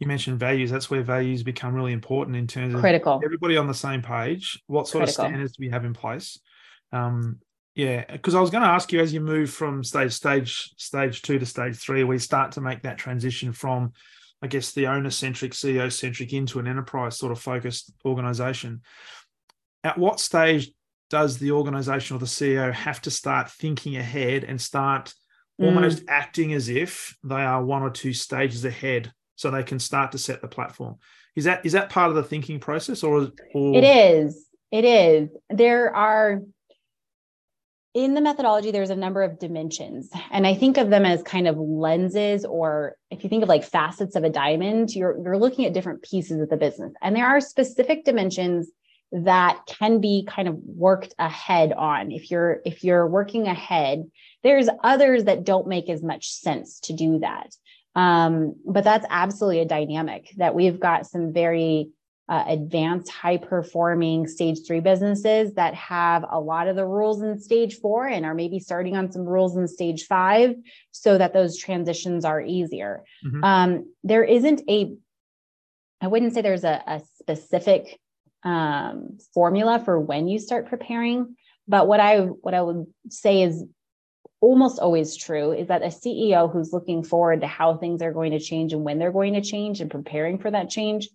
you 0.00 0.06
mentioned 0.06 0.40
values. 0.40 0.70
That's 0.70 0.90
where 0.90 1.02
values 1.02 1.42
become 1.42 1.74
really 1.74 1.92
important 1.92 2.36
in 2.36 2.46
terms 2.46 2.74
of 2.74 2.80
critical. 2.80 3.20
Everybody 3.22 3.58
on 3.58 3.66
the 3.66 3.74
same 3.74 4.00
page. 4.00 4.60
What 4.66 4.88
sort 4.88 5.04
critical. 5.04 5.26
of 5.26 5.28
standards 5.28 5.52
do 5.56 5.64
we 5.64 5.70
have 5.70 5.84
in 5.84 5.92
place? 5.92 6.40
Um, 6.90 7.38
Yeah, 7.74 8.04
because 8.10 8.34
I 8.34 8.40
was 8.40 8.50
going 8.50 8.64
to 8.64 8.68
ask 8.68 8.92
you 8.92 9.00
as 9.00 9.12
you 9.12 9.20
move 9.20 9.50
from 9.50 9.84
stage 9.84 10.12
stage 10.12 10.74
stage 10.76 11.22
two 11.22 11.38
to 11.38 11.46
stage 11.46 11.76
three, 11.76 12.02
we 12.02 12.18
start 12.18 12.52
to 12.52 12.62
make 12.62 12.82
that 12.82 12.98
transition 12.98 13.52
from, 13.52 13.92
I 14.42 14.46
guess, 14.46 14.72
the 14.72 14.86
owner 14.86 15.10
centric, 15.10 15.52
CEO 15.52 15.92
centric 15.92 16.32
into 16.32 16.58
an 16.58 16.66
enterprise 16.66 17.18
sort 17.18 17.30
of 17.30 17.38
focused 17.38 17.92
organization. 18.04 18.80
At 19.84 19.98
what 19.98 20.18
stage 20.18 20.72
does 21.10 21.38
the 21.38 21.50
organization 21.50 22.16
or 22.16 22.20
the 22.20 22.26
CEO 22.26 22.72
have 22.72 23.02
to 23.02 23.10
start 23.10 23.50
thinking 23.50 23.96
ahead 23.96 24.44
and 24.44 24.60
start 24.60 25.12
almost 25.58 25.98
mm. 25.98 26.04
acting 26.08 26.54
as 26.54 26.70
if 26.70 27.16
they 27.22 27.42
are 27.42 27.62
one 27.62 27.82
or 27.82 27.90
two 27.90 28.14
stages 28.14 28.64
ahead 28.64 29.12
so 29.40 29.50
they 29.50 29.62
can 29.62 29.78
start 29.78 30.12
to 30.12 30.18
set 30.18 30.42
the 30.42 30.48
platform? 30.48 30.96
Is 31.34 31.44
that 31.44 31.64
is 31.64 31.72
that 31.72 31.88
part 31.88 32.10
of 32.10 32.14
the 32.14 32.22
thinking 32.22 32.60
process 32.60 33.02
or, 33.02 33.32
or... 33.54 33.74
it 33.74 33.84
is? 33.84 34.46
It 34.70 34.84
is. 34.84 35.30
There 35.48 35.96
are 35.96 36.42
in 37.94 38.12
the 38.14 38.20
methodology, 38.20 38.70
there's 38.70 38.90
a 38.90 38.96
number 38.96 39.22
of 39.22 39.38
dimensions, 39.38 40.10
and 40.30 40.46
I 40.46 40.54
think 40.54 40.76
of 40.76 40.90
them 40.90 41.06
as 41.06 41.22
kind 41.22 41.48
of 41.48 41.56
lenses, 41.56 42.44
or 42.44 42.96
if 43.10 43.24
you 43.24 43.30
think 43.30 43.42
of 43.42 43.48
like 43.48 43.64
facets 43.64 44.14
of 44.14 44.24
a 44.24 44.30
diamond, 44.30 44.94
you're 44.94 45.18
you're 45.24 45.38
looking 45.38 45.64
at 45.64 45.72
different 45.72 46.02
pieces 46.02 46.38
of 46.40 46.50
the 46.50 46.58
business, 46.58 46.92
and 47.00 47.16
there 47.16 47.26
are 47.26 47.40
specific 47.40 48.04
dimensions 48.04 48.70
that 49.12 49.60
can 49.66 50.00
be 50.00 50.24
kind 50.28 50.48
of 50.48 50.56
worked 50.62 51.14
ahead 51.18 51.72
on. 51.72 52.12
If 52.12 52.30
you're 52.30 52.60
if 52.66 52.84
you're 52.84 53.06
working 53.06 53.46
ahead, 53.46 54.04
there's 54.42 54.68
others 54.84 55.24
that 55.24 55.44
don't 55.44 55.66
make 55.66 55.88
as 55.88 56.02
much 56.02 56.30
sense 56.30 56.78
to 56.80 56.92
do 56.92 57.20
that. 57.20 57.54
Um, 57.94 58.54
but 58.64 58.84
that's 58.84 59.06
absolutely 59.10 59.60
a 59.60 59.66
dynamic 59.66 60.30
that 60.36 60.54
we've 60.54 60.78
got 60.78 61.06
some 61.06 61.32
very 61.32 61.90
uh, 62.28 62.44
advanced, 62.46 63.10
high 63.10 63.36
performing 63.36 64.28
stage 64.28 64.60
three 64.64 64.78
businesses 64.78 65.54
that 65.54 65.74
have 65.74 66.24
a 66.30 66.38
lot 66.38 66.68
of 66.68 66.76
the 66.76 66.86
rules 66.86 67.22
in 67.22 67.36
stage 67.40 67.80
four 67.80 68.06
and 68.06 68.24
are 68.24 68.34
maybe 68.34 68.60
starting 68.60 68.96
on 68.96 69.10
some 69.10 69.22
rules 69.22 69.56
in 69.56 69.66
stage 69.66 70.06
five 70.06 70.54
so 70.92 71.18
that 71.18 71.32
those 71.32 71.58
transitions 71.58 72.24
are 72.24 72.40
easier. 72.40 73.02
Mm-hmm. 73.26 73.42
Um, 73.42 73.92
there 74.04 74.22
isn't 74.22 74.62
a, 74.68 74.94
I 76.00 76.06
wouldn't 76.06 76.32
say 76.32 76.40
there's 76.40 76.62
a, 76.62 76.80
a 76.86 77.02
specific 77.18 77.98
um, 78.44 79.18
formula 79.34 79.82
for 79.84 79.98
when 79.98 80.28
you 80.28 80.38
start 80.38 80.68
preparing, 80.68 81.34
but 81.66 81.88
what 81.88 81.98
I 81.98 82.20
what 82.20 82.54
I 82.54 82.62
would 82.62 82.86
say 83.08 83.42
is 83.42 83.64
almost 84.40 84.78
always 84.78 85.16
true 85.16 85.52
is 85.52 85.68
that 85.68 85.82
a 85.82 85.86
CEO 85.86 86.50
who's 86.50 86.72
looking 86.72 87.02
forward 87.02 87.42
to 87.42 87.46
how 87.46 87.76
things 87.76 88.00
are 88.02 88.12
going 88.12 88.32
to 88.32 88.40
change 88.40 88.72
and 88.72 88.84
when 88.84 88.98
they're 88.98 89.12
going 89.12 89.34
to 89.34 89.42
change 89.42 89.80
and 89.80 89.90
preparing 89.90 90.38
for 90.38 90.50
that 90.50 90.70
change 90.70 91.08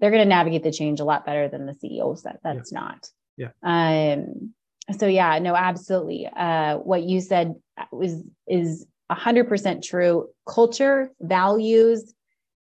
they're 0.00 0.10
going 0.10 0.22
to 0.22 0.28
navigate 0.28 0.62
the 0.62 0.72
change 0.72 1.00
a 1.00 1.04
lot 1.04 1.26
better 1.26 1.48
than 1.48 1.66
the 1.66 1.74
CEOs 1.74 2.22
that 2.22 2.40
that's 2.42 2.72
yeah. 2.72 2.80
not. 2.80 3.08
Yeah. 3.36 3.48
Um. 3.62 4.54
So 4.98 5.06
yeah, 5.06 5.38
no, 5.38 5.54
absolutely. 5.54 6.26
Uh, 6.26 6.78
what 6.78 7.02
you 7.02 7.20
said 7.20 7.54
was 7.92 8.22
is 8.48 8.86
hundred 9.10 9.48
percent 9.48 9.84
true. 9.84 10.28
Culture, 10.48 11.10
values, 11.20 12.12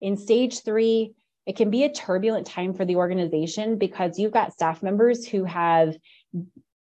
in 0.00 0.16
stage 0.16 0.62
three, 0.62 1.14
it 1.46 1.56
can 1.56 1.70
be 1.70 1.84
a 1.84 1.92
turbulent 1.92 2.46
time 2.46 2.74
for 2.74 2.84
the 2.84 2.96
organization 2.96 3.78
because 3.78 4.18
you've 4.18 4.32
got 4.32 4.52
staff 4.52 4.82
members 4.82 5.26
who 5.26 5.44
have 5.44 5.96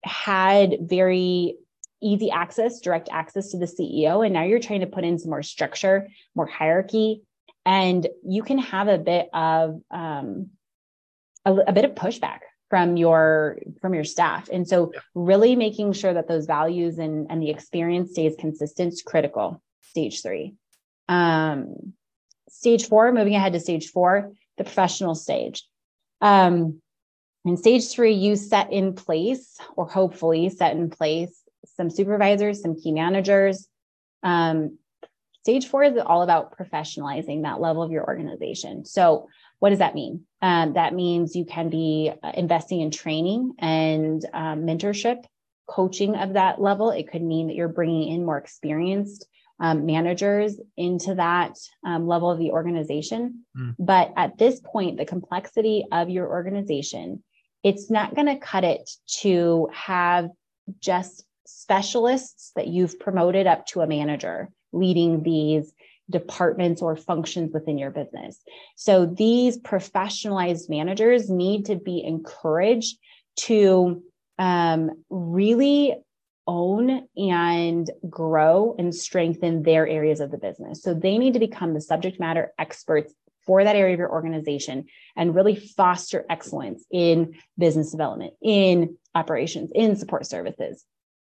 had 0.03 0.77
very 0.81 1.57
easy 2.03 2.31
access, 2.31 2.81
direct 2.81 3.09
access 3.11 3.51
to 3.51 3.59
the 3.59 3.67
CEO, 3.67 4.25
and 4.25 4.35
now 4.35 4.43
you're 4.43 4.59
trying 4.59 4.81
to 4.81 4.87
put 4.87 5.05
in 5.05 5.19
some 5.19 5.31
more 5.31 5.43
structure, 5.43 6.09
more 6.35 6.47
hierarchy, 6.47 7.23
and 7.65 8.07
you 8.25 8.43
can 8.43 8.59
have 8.59 8.89
a 8.89 8.99
bit 8.99 9.29
of 9.33 9.81
um, 9.91 10.51
a, 11.45 11.53
a, 11.53 11.73
bit 11.73 11.85
of 11.85 11.93
pushback 11.93 12.41
from 12.71 12.97
your 12.97 13.59
from 13.81 13.95
your 13.95 14.05
staff. 14.05 14.49
And 14.53 14.67
so 14.67 14.93
yeah. 14.93 15.01
really 15.15 15.57
making 15.57 15.93
sure 15.93 16.15
that 16.15 16.29
those 16.29 16.47
values 16.47 16.99
and 16.99 17.27
and 17.31 17.43
the 17.43 17.51
experience 17.51 18.13
stays 18.13 18.35
consistent 18.39 18.93
is 18.93 19.03
critical. 19.03 19.63
Stage 19.83 20.23
three. 20.23 20.55
Um, 21.09 21.95
stage 22.49 22.87
four 22.87 23.13
moving 23.13 23.35
ahead 23.35 23.53
to 23.53 23.61
stage 23.61 23.91
four 23.91 24.33
the 24.57 24.65
professional 24.65 25.15
stage. 25.15 25.65
Um, 26.21 26.81
in 27.45 27.57
stage 27.57 27.91
three 27.91 28.15
you 28.15 28.37
set 28.37 28.73
in 28.73 28.95
place 28.95 29.59
or 29.77 29.87
hopefully 29.87 30.49
set 30.49 30.77
in 30.77 30.91
place 30.91 31.43
some 31.77 31.91
supervisors 31.91 32.63
some 32.63 32.79
key 32.81 32.93
managers 32.93 33.69
um, 34.23 34.79
Stage 35.47 35.69
four 35.69 35.85
is 35.85 35.97
all 36.05 36.23
about 36.23 36.59
professionalizing 36.59 37.45
that 37.45 37.61
level 37.61 37.81
of 37.81 37.93
your 37.93 38.05
organization. 38.05 38.85
So, 38.85 39.29
what 39.61 39.71
does 39.71 39.79
that 39.79 39.95
mean? 39.95 40.25
Um, 40.43 40.73
that 40.73 40.93
means 40.93 41.37
you 41.37 41.45
can 41.45 41.71
be 41.71 42.11
uh, 42.21 42.33
investing 42.35 42.81
in 42.81 42.91
training 42.91 43.55
and 43.61 44.27
um, 44.35 44.63
mentorship, 44.63 45.23
coaching 45.69 46.17
of 46.17 46.33
that 46.33 46.61
level. 46.61 46.91
It 46.91 47.09
could 47.09 47.23
mean 47.23 47.47
that 47.47 47.55
you're 47.55 47.69
bringing 47.69 48.09
in 48.09 48.25
more 48.25 48.39
experienced 48.39 49.29
um, 49.61 49.87
managers 49.87 50.61
into 50.77 51.15
that 51.15 51.57
um, 51.87 52.09
level 52.09 52.29
of 52.29 52.41
the 52.41 52.51
organization. 52.51 53.45
Mm. 53.57 53.77
But 53.79 54.15
at 54.17 54.39
this 54.39 54.61
point, 54.65 54.97
the 54.97 55.07
complexity 55.07 55.85
of 55.93 56.11
your 56.11 56.27
organization, 56.29 57.23
it's 57.63 57.89
not 57.89 58.17
going 58.17 58.27
to 58.27 58.37
cut 58.37 58.65
it 58.65 58.91
to 59.21 59.69
have 59.73 60.29
just 60.81 61.25
specialists 61.47 62.53
that 62.57 62.69
you've 62.69 62.99
promoted 62.99 63.47
up 63.47 63.67
to 63.67 63.81
a 63.81 63.87
manager 63.87 64.51
leading 64.73 65.23
these 65.23 65.73
departments 66.09 66.83
or 66.83 66.97
functions 66.97 67.53
within 67.53 67.79
your 67.79 67.91
business. 67.91 68.41
So 68.77 69.07
these 69.07 69.59
professionalized 69.59 70.69
managers 70.69 71.29
need 71.29 71.67
to 71.67 71.77
be 71.77 72.03
encouraged 72.05 72.97
to 73.41 74.03
um, 74.39 74.91
really 75.11 75.97
own 76.47 77.09
and 77.17 77.91
grow 78.09 78.77
and 78.79 78.95
strengthen 78.95 79.63
their 79.65 79.87
areas 79.87 80.21
of 80.21 80.31
the 80.31 80.39
business. 80.39 80.83
So 80.83 80.95
they 80.95 81.19
need 81.19 81.35
to 81.35 81.41
become 81.41 81.75
the 81.75 81.81
subject 81.81 82.21
matter 82.21 82.53
experts 82.59 83.13
for 83.47 83.65
that 83.65 83.77
area 83.77 83.95
of 83.95 83.99
your 83.99 84.11
organization 84.11 84.87
and 85.17 85.35
really 85.35 85.57
foster 85.57 86.25
excellence 86.29 86.85
in 86.91 87.35
business 87.57 87.91
development, 87.91 88.35
in 88.43 88.97
operations, 89.15 89.71
in 89.75 89.97
support 89.97 90.27
services. 90.27 90.85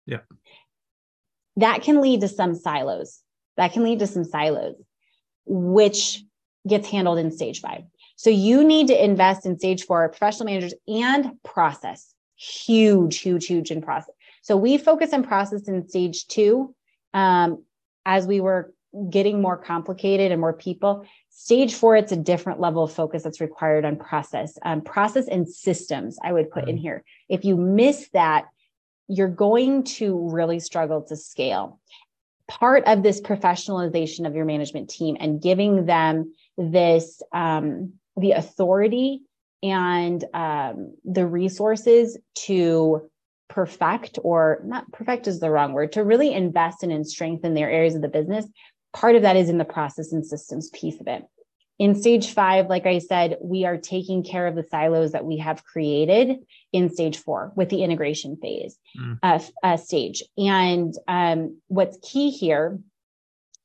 Yeah. 0.08 0.22
That 1.58 1.84
can 1.84 2.02
lead 2.02 2.22
to 2.22 2.28
some 2.28 2.56
silos 2.56 3.22
that 3.58 3.74
can 3.74 3.84
lead 3.84 4.00
to 4.00 4.08
some 4.08 4.24
silos, 4.24 4.76
which 5.46 6.24
gets 6.68 6.88
handled 6.88 7.20
in 7.20 7.32
stage 7.32 7.60
five. 7.60 7.84
So 8.16 8.30
you 8.30 8.64
need 8.64 8.88
to 8.88 9.04
invest 9.04 9.46
in 9.46 9.60
stage 9.60 9.84
four 9.84 10.08
professional 10.10 10.46
managers 10.46 10.74
and 10.88 11.42
process. 11.44 12.14
Huge, 12.36 13.20
huge, 13.20 13.48
huge 13.48 13.72
in 13.72 13.82
process. 13.82 14.16
So 14.42 14.56
we 14.56 14.78
focus 14.78 15.12
on 15.12 15.24
process 15.24 15.68
in 15.68 15.88
stage 15.88 16.28
two 16.28 16.74
um, 17.14 17.64
as 18.06 18.26
we 18.26 18.40
were 18.40 18.74
getting 19.10 19.42
more 19.42 19.58
complicated 19.58 20.32
and 20.32 20.40
more 20.40 20.54
people. 20.54 21.06
Stage 21.30 21.74
four, 21.74 21.96
it's 21.96 22.12
a 22.12 22.18
different 22.18 22.60
level 22.60 22.84
of 22.84 22.92
focus 22.92 23.24
that's 23.24 23.42
required 23.42 23.86
on 23.86 23.96
process, 23.98 24.58
um, 24.64 24.82
process 24.82 25.28
and 25.28 25.48
systems. 25.48 26.18
I 26.24 26.34
would 26.34 26.50
put 26.50 26.68
in 26.68 26.76
mm-hmm. 26.76 26.82
here. 26.82 27.04
If 27.30 27.44
you 27.44 27.56
miss 27.56 28.10
that, 28.14 28.46
you're 29.08 29.28
going 29.28 29.84
to 29.84 30.30
really 30.30 30.60
struggle 30.60 31.02
to 31.04 31.16
scale. 31.16 31.80
Part 32.48 32.86
of 32.86 33.04
this 33.04 33.22
professionalization 33.22 34.26
of 34.26 34.36
your 34.36 34.46
management 34.46 34.90
team 34.90 35.18
and 35.20 35.42
giving 35.42 35.86
them 35.86 36.34
this 36.58 37.22
um, 37.34 37.94
the 38.16 38.32
authority 38.32 39.22
and 39.64 40.24
um, 40.34 40.96
the 41.04 41.26
resources 41.26 42.18
to 42.36 43.10
perfect 43.50 44.20
or 44.24 44.62
not 44.66 44.92
perfect 44.92 45.28
is 45.28 45.40
the 45.40 45.50
wrong 45.50 45.74
word 45.74 45.94
to 45.94 46.04
really 46.04 46.34
invest 46.34 46.84
in 46.84 46.92
and 46.92 47.08
strengthen 47.08 47.54
their 47.54 47.70
areas 47.70 47.96
of 47.96 48.02
the 48.02 48.08
business 48.08 48.46
part 48.94 49.16
of 49.16 49.22
that 49.22 49.38
is 49.38 49.50
in 49.50 49.58
the 49.58 49.66
process 49.66 50.12
and 50.12 50.26
systems 50.26 50.70
piece 50.72 51.00
of 51.00 51.08
it 51.08 51.24
in 51.80 51.94
stage 51.96 52.34
five, 52.34 52.68
like 52.68 52.86
I 52.86 53.00
said, 53.00 53.38
we 53.42 53.66
are 53.66 53.78
taking 53.78 54.24
care 54.24 54.48
of 54.48 54.56
the 54.56 54.64
silos 54.64 55.12
that 55.12 55.26
we 55.26 55.38
have 55.38 55.64
created 55.64 56.38
in 56.74 56.90
stage 56.90 57.18
four 57.18 57.52
with 57.56 57.70
the 57.70 57.84
integration 57.84 58.38
phase 58.38 58.78
mm. 59.00 59.20
uh, 59.22 59.40
uh, 59.62 59.78
stage. 59.78 60.24
And 60.38 60.94
um, 61.08 61.60
what's 61.68 61.98
key 62.02 62.32
here 62.32 62.80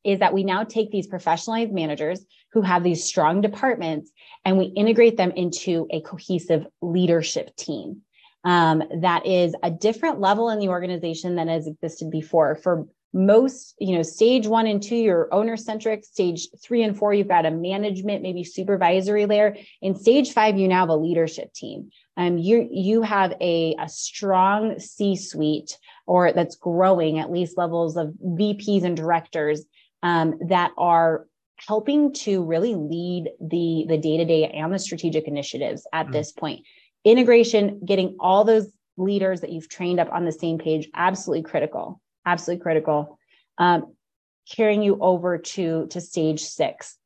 is 0.05 0.19
that 0.19 0.35
we 0.35 0.45
now 0.45 0.65
take 0.65 0.91
these 0.91 1.09
professionalized 1.09 1.73
managers 1.73 2.25
who 2.53 2.61
have 2.61 2.83
these 2.83 3.05
strong 3.05 3.41
departments 3.41 4.11
and 4.45 4.59
we 4.59 4.67
integrate 4.67 5.17
them 5.17 5.31
into 5.31 5.87
a 5.91 6.01
cohesive 6.03 6.67
leadership 6.83 7.55
team 7.57 8.03
um, 8.45 8.83
that 9.01 9.25
is 9.27 9.55
a 9.63 9.71
different 9.71 10.21
level 10.21 10.51
in 10.51 10.59
the 10.59 10.69
organization 10.69 11.37
than 11.37 11.49
has 11.49 11.67
existed 11.67 12.11
before. 12.11 12.57
For 12.57 12.87
most 13.13 13.75
you 13.79 13.95
know 13.95 14.03
stage 14.03 14.47
one 14.47 14.67
and 14.67 14.83
two 14.83 14.97
you're 14.97 15.33
owner 15.33 15.57
centric 15.57 16.05
stage 16.05 16.49
three 16.63 16.83
and 16.83 16.97
four 16.97 17.13
you've 17.13 17.29
got 17.29 17.45
a 17.45 17.51
management 17.51 18.23
maybe 18.23 18.45
supervisory 18.45 19.27
layer. 19.27 19.57
In 19.81 19.95
stage 19.95 20.33
five 20.33 20.57
you 20.59 20.69
now 20.69 20.81
have 20.81 20.89
a 20.89 20.97
leadership 20.97 21.53
team. 21.53 21.91
Um, 22.17 22.39
you 22.39 22.69
you 22.71 23.03
have 23.03 23.35
a, 23.41 23.75
a 23.79 23.89
strong 23.89 24.79
c 24.79 25.17
suite 25.17 25.79
or 26.07 26.33
that's 26.33 26.57
growing 26.57 27.19
at 27.19 27.31
least 27.31 27.59
levels 27.59 27.97
of 27.97 28.15
vps 28.25 28.83
and 28.83 28.97
directors 28.97 29.65
um, 30.03 30.39
that 30.49 30.73
are 30.77 31.27
helping 31.57 32.13
to 32.13 32.45
really 32.45 32.75
lead 32.75 33.31
the 33.41 33.85
the 33.89 33.99
day-to-day 33.99 34.49
and 34.49 34.73
the 34.73 34.79
strategic 34.79 35.29
initiatives 35.29 35.87
at 35.93 36.05
mm-hmm. 36.05 36.13
this 36.13 36.33
point. 36.33 36.65
Integration 37.05 37.81
getting 37.85 38.17
all 38.21 38.45
those 38.45 38.73
leaders 38.97 39.41
that 39.41 39.51
you've 39.51 39.69
trained 39.69 40.01
up 40.01 40.13
on 40.13 40.25
the 40.25 40.33
same 40.33 40.59
page, 40.59 40.89
absolutely 40.95 41.43
critical, 41.43 42.01
absolutely 42.25 42.63
critical. 42.63 43.19
Um, 43.59 43.95
carrying 44.51 44.83
you 44.83 44.99
over 45.01 45.39
to, 45.39 45.87
to 45.89 46.01
stage 46.01 46.41
six. 46.41 46.97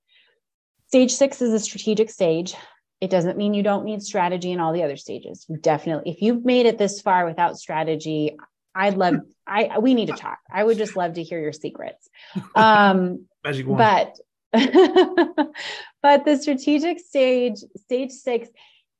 Stage 0.89 1.13
six 1.13 1.43
is 1.43 1.53
a 1.53 1.61
strategic 1.61 2.11
stage. 2.11 2.55
It 3.01 3.11
doesn't 3.11 3.37
mean 3.37 3.55
you 3.55 3.63
don't 3.63 3.85
need 3.85 4.03
strategy 4.03 4.53
in 4.53 4.61
all 4.61 4.73
the 4.73 4.83
other 4.83 4.97
stages. 4.97 5.45
You 5.49 5.59
definitely, 5.59 6.11
if 6.11 6.23
you've 6.23 6.45
made 6.45 6.67
it 6.67 6.79
this 6.79 7.01
far 7.01 7.27
without 7.27 7.59
strategy, 7.59 8.37
I'd 8.75 8.97
love, 8.97 9.17
I 9.47 9.79
we 9.79 9.95
need 9.95 10.07
to 10.07 10.15
talk. 10.15 10.39
I 10.51 10.65
would 10.65 10.79
just 10.79 10.97
love 10.97 11.15
to 11.15 11.23
hear 11.23 11.41
your 11.41 11.53
secrets. 11.53 12.09
Um, 12.55 13.27
Magic 13.45 13.67
one. 13.67 13.79
But 13.79 14.17
but 16.03 16.25
the 16.25 16.39
strategic 16.41 16.99
stage, 17.01 17.59
stage 17.77 18.13
six, 18.13 18.49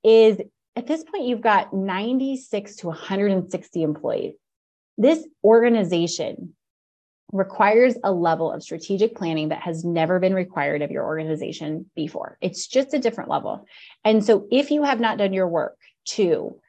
is 0.05 0.39
at 0.77 0.87
this 0.87 1.05
point 1.05 1.25
you've 1.25 1.41
got 1.41 1.73
96 1.73 2.77
to 2.77 2.89
160 2.89 3.83
employees. 3.83 4.35
This 4.99 5.27
organization 5.45 6.55
requires 7.33 7.97
a 8.05 8.13
level 8.13 8.53
of 8.53 8.63
strategic 8.63 9.17
planning 9.17 9.49
that 9.49 9.63
has 9.63 9.85
never 9.85 10.21
been 10.21 10.35
required 10.35 10.83
of 10.83 10.91
your 10.91 11.05
organization 11.05 11.91
before. 11.95 12.39
It's 12.41 12.67
just 12.67 12.95
a 12.95 12.99
different 12.99 13.31
level. 13.31 13.67
And 14.05 14.25
so, 14.25 14.47
if 14.51 14.71
you 14.71 14.85
have 14.85 15.01
not 15.01 15.19
done 15.19 15.33
your 15.33 15.49
work 15.49 15.77
to 16.11 16.61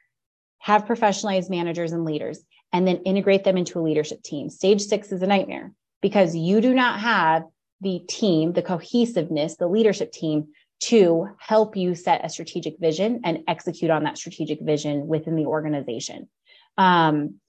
have 0.58 0.84
professionalized 0.84 1.50
managers 1.50 1.92
and 1.92 2.04
leaders 2.04 2.40
and 2.72 2.86
then 2.86 2.96
integrate 3.04 3.44
them 3.44 3.56
into 3.56 3.78
a 3.78 3.82
leadership 3.82 4.22
team, 4.22 4.50
stage 4.50 4.82
six 4.82 5.12
is 5.12 5.22
a 5.22 5.26
nightmare 5.26 5.72
because 6.02 6.34
you 6.34 6.60
do 6.60 6.74
not 6.74 7.00
have 7.00 7.44
the 7.80 8.00
team, 8.08 8.52
the 8.52 8.62
cohesiveness, 8.62 9.56
the 9.56 9.68
leadership 9.68 10.10
team 10.10 10.48
to 10.80 11.28
help 11.38 11.76
you 11.76 11.94
set 11.94 12.24
a 12.24 12.28
strategic 12.28 12.78
vision 12.78 13.20
and 13.24 13.38
execute 13.48 13.90
on 13.90 14.04
that 14.04 14.18
strategic 14.18 14.60
vision 14.60 15.06
within 15.06 15.36
the 15.36 15.46
organization. 15.46 16.28
Um, 16.76 17.40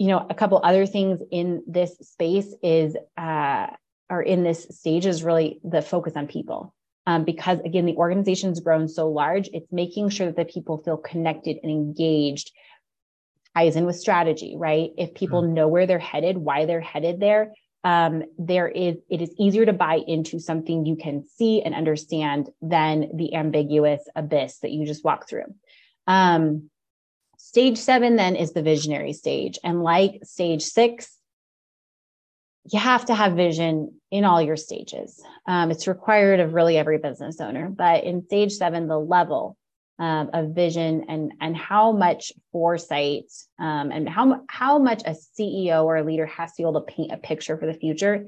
you 0.00 0.06
know, 0.06 0.26
a 0.30 0.34
couple 0.34 0.58
other 0.64 0.86
things 0.86 1.20
in 1.30 1.62
this 1.66 1.94
space 1.98 2.54
is, 2.62 2.96
uh, 3.18 3.66
or 4.08 4.22
in 4.22 4.42
this 4.42 4.66
stage 4.70 5.04
is 5.04 5.22
really 5.22 5.60
the 5.62 5.82
focus 5.82 6.14
on 6.16 6.26
people. 6.26 6.74
Um, 7.06 7.24
because 7.24 7.58
again, 7.66 7.84
the 7.84 7.96
organization's 7.96 8.60
grown 8.60 8.88
so 8.88 9.10
large, 9.10 9.50
it's 9.52 9.70
making 9.70 10.08
sure 10.08 10.28
that 10.28 10.36
the 10.36 10.46
people 10.46 10.78
feel 10.78 10.96
connected 10.96 11.58
and 11.62 11.70
engaged 11.70 12.50
ties 13.54 13.76
in 13.76 13.84
with 13.84 13.96
strategy, 13.96 14.54
right? 14.56 14.88
If 14.96 15.12
people 15.12 15.42
mm-hmm. 15.42 15.52
know 15.52 15.68
where 15.68 15.86
they're 15.86 15.98
headed, 15.98 16.38
why 16.38 16.64
they're 16.64 16.80
headed 16.80 17.20
there, 17.20 17.52
um, 17.84 18.22
there 18.38 18.68
is 18.68 18.96
it 19.10 19.20
is 19.20 19.34
easier 19.38 19.66
to 19.66 19.74
buy 19.74 20.00
into 20.06 20.40
something 20.40 20.86
you 20.86 20.96
can 20.96 21.26
see 21.36 21.60
and 21.60 21.74
understand 21.74 22.48
than 22.62 23.10
the 23.14 23.34
ambiguous 23.34 24.00
abyss 24.16 24.60
that 24.60 24.70
you 24.70 24.86
just 24.86 25.04
walk 25.04 25.28
through. 25.28 25.54
Um, 26.06 26.70
Stage 27.42 27.78
seven 27.78 28.16
then 28.16 28.36
is 28.36 28.52
the 28.52 28.62
visionary 28.62 29.12
stage. 29.12 29.58
And 29.64 29.82
like 29.82 30.20
stage 30.22 30.62
six, 30.62 31.16
you 32.70 32.78
have 32.78 33.06
to 33.06 33.14
have 33.14 33.32
vision 33.32 33.94
in 34.10 34.24
all 34.24 34.40
your 34.40 34.56
stages. 34.56 35.20
Um, 35.48 35.70
it's 35.70 35.88
required 35.88 36.38
of 36.38 36.52
really 36.54 36.76
every 36.76 36.98
business 36.98 37.40
owner. 37.40 37.68
But 37.68 38.04
in 38.04 38.24
stage 38.26 38.52
seven, 38.52 38.86
the 38.86 39.00
level 39.00 39.56
um, 39.98 40.30
of 40.32 40.54
vision 40.54 41.06
and, 41.08 41.32
and 41.40 41.56
how 41.56 41.92
much 41.92 42.30
foresight 42.52 43.32
um, 43.58 43.90
and 43.90 44.08
how, 44.08 44.42
how 44.48 44.78
much 44.78 45.02
a 45.04 45.16
CEO 45.16 45.84
or 45.84 45.96
a 45.96 46.04
leader 46.04 46.26
has 46.26 46.52
to 46.52 46.56
be 46.58 46.62
able 46.62 46.80
to 46.80 46.92
paint 46.92 47.10
a 47.10 47.16
picture 47.16 47.56
for 47.56 47.66
the 47.66 47.74
future, 47.74 48.26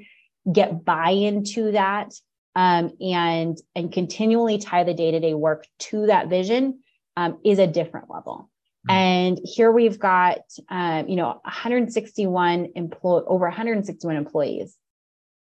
get 0.50 0.84
buy 0.84 1.10
into 1.10 1.72
that, 1.72 2.12
um, 2.56 2.92
and, 3.00 3.58
and 3.76 3.92
continually 3.92 4.58
tie 4.58 4.84
the 4.84 4.94
day 4.94 5.10
to 5.12 5.20
day 5.20 5.34
work 5.34 5.66
to 5.78 6.06
that 6.06 6.28
vision 6.28 6.80
um, 7.16 7.38
is 7.44 7.58
a 7.58 7.66
different 7.66 8.10
level. 8.10 8.48
Mm-hmm. 8.88 8.90
And 8.90 9.40
here 9.44 9.70
we've 9.70 9.98
got, 9.98 10.40
um, 10.68 11.08
you 11.08 11.16
know, 11.16 11.40
161 11.44 12.72
employee, 12.74 13.22
over 13.26 13.46
161 13.46 14.16
employees, 14.16 14.76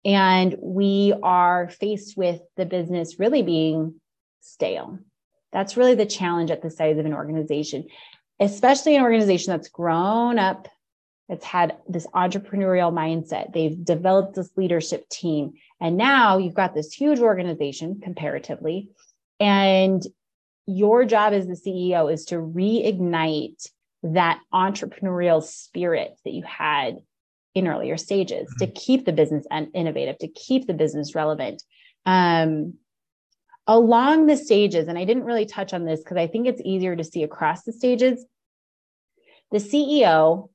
and 0.04 0.56
we 0.60 1.14
are 1.22 1.68
faced 1.68 2.16
with 2.16 2.40
the 2.56 2.66
business 2.66 3.18
really 3.18 3.42
being 3.42 4.00
stale. 4.40 4.98
That's 5.52 5.76
really 5.76 5.94
the 5.94 6.06
challenge 6.06 6.50
at 6.50 6.62
the 6.62 6.70
size 6.70 6.98
of 6.98 7.06
an 7.06 7.14
organization, 7.14 7.88
especially 8.40 8.96
an 8.96 9.02
organization 9.02 9.52
that's 9.52 9.68
grown 9.68 10.38
up, 10.38 10.68
that's 11.28 11.44
had 11.44 11.76
this 11.88 12.06
entrepreneurial 12.14 12.92
mindset. 12.92 13.52
They've 13.52 13.84
developed 13.84 14.34
this 14.34 14.50
leadership 14.56 15.08
team, 15.08 15.54
and 15.80 15.96
now 15.96 16.38
you've 16.38 16.54
got 16.54 16.74
this 16.74 16.92
huge 16.92 17.18
organization 17.18 18.00
comparatively, 18.00 18.90
and 19.40 20.02
your 20.66 21.04
job 21.04 21.32
as 21.32 21.46
the 21.46 21.54
CEO 21.54 22.12
is 22.12 22.26
to 22.26 22.36
reignite 22.36 23.68
that 24.02 24.40
entrepreneurial 24.52 25.42
spirit 25.42 26.16
that 26.24 26.32
you 26.32 26.42
had 26.42 26.98
in 27.54 27.68
earlier 27.68 27.96
stages 27.96 28.48
mm-hmm. 28.48 28.64
to 28.64 28.80
keep 28.80 29.04
the 29.04 29.12
business 29.12 29.46
innovative, 29.74 30.18
to 30.18 30.28
keep 30.28 30.66
the 30.66 30.74
business 30.74 31.14
relevant. 31.14 31.62
Um, 32.06 32.74
along 33.66 34.26
the 34.26 34.36
stages, 34.36 34.88
and 34.88 34.98
I 34.98 35.04
didn't 35.04 35.24
really 35.24 35.46
touch 35.46 35.72
on 35.72 35.84
this 35.84 36.00
because 36.00 36.16
I 36.16 36.26
think 36.26 36.46
it's 36.46 36.62
easier 36.64 36.96
to 36.96 37.04
see 37.04 37.22
across 37.22 37.62
the 37.62 37.72
stages. 37.72 38.24
The 39.52 39.58
CEO, 39.58 40.48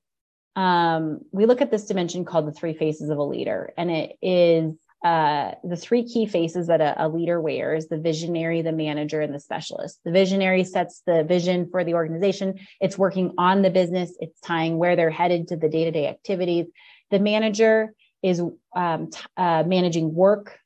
um, 0.56 1.20
we 1.32 1.46
look 1.46 1.62
at 1.62 1.72
this 1.72 1.86
dimension 1.86 2.26
called 2.26 2.48
the 2.48 2.52
three 2.52 2.74
faces 2.74 3.10
of 3.10 3.17
a 3.17 3.24
leader, 3.24 3.72
and 3.78 3.91
it 3.91 4.17
is 4.22 4.74
uh, 5.03 5.51
the 5.63 5.75
three 5.75 6.03
key 6.03 6.25
faces 6.25 6.67
that 6.67 6.81
a, 6.81 7.05
a, 7.05 7.07
leader 7.07 7.39
wears 7.39 7.88
the 7.88 7.99
visionary, 7.99 8.63
the 8.63 8.71
manager, 8.71 9.21
and 9.21 9.33
the 9.33 9.39
specialist. 9.39 9.99
The 10.03 10.12
visionary 10.12 10.63
sets 10.63 11.03
the 11.05 11.23
vision 11.23 11.69
for 11.69 11.83
the 11.83 11.93
organization, 11.93 12.60
it's 12.81 12.97
working 12.97 13.33
on 13.38 13.62
the 13.62 13.69
business, 13.69 14.15
it's 14.19 14.39
tying 14.41 14.77
where 14.77 14.95
they're 14.95 15.12
headed 15.12 15.49
to 15.49 15.55
the 15.55 15.69
day 15.69 15.83
to 15.83 15.91
day 15.91 16.07
activities. 16.07 16.65
The 17.12 17.19
manager 17.19 17.93
is 18.23 18.41
um, 18.75 19.12
t- 19.12 19.19
uh, 19.38 19.63
managing 19.67 20.15
work, 20.15 20.60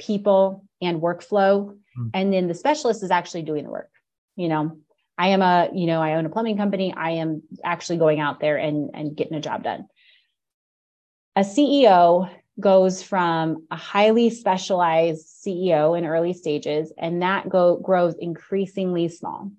people, 0.00 0.64
and 0.82 1.00
workflow. 1.00 1.68
Mm-hmm. 1.68 2.08
And 2.14 2.32
then 2.32 2.48
the 2.48 2.54
specialist 2.54 3.04
is 3.04 3.12
actually 3.12 3.42
doing 3.42 3.62
the 3.62 3.70
work. 3.70 3.90
You 4.34 4.48
know, 4.48 4.78
I 5.16 5.28
am 5.28 5.42
a, 5.42 5.70
you 5.72 5.86
know, 5.86 6.02
I 6.02 6.14
own 6.14 6.26
a 6.26 6.30
plumbing 6.30 6.56
company. 6.56 6.92
I 6.96 7.10
am 7.10 7.42
actually 7.64 7.98
going 7.98 8.18
out 8.18 8.40
there 8.40 8.56
and, 8.56 8.90
and 8.94 9.16
getting 9.16 9.36
a 9.36 9.40
job 9.40 9.62
done. 9.62 9.86
A 11.36 11.42
CEO 11.42 12.28
goes 12.60 13.02
from 13.02 13.66
a 13.70 13.76
highly 13.76 14.30
specialized 14.30 15.26
CEO 15.26 15.96
in 15.96 16.04
early 16.04 16.32
stages, 16.32 16.92
and 16.98 17.22
that 17.22 17.48
go, 17.48 17.76
grows 17.76 18.14
increasingly 18.16 19.08
small. 19.08 19.50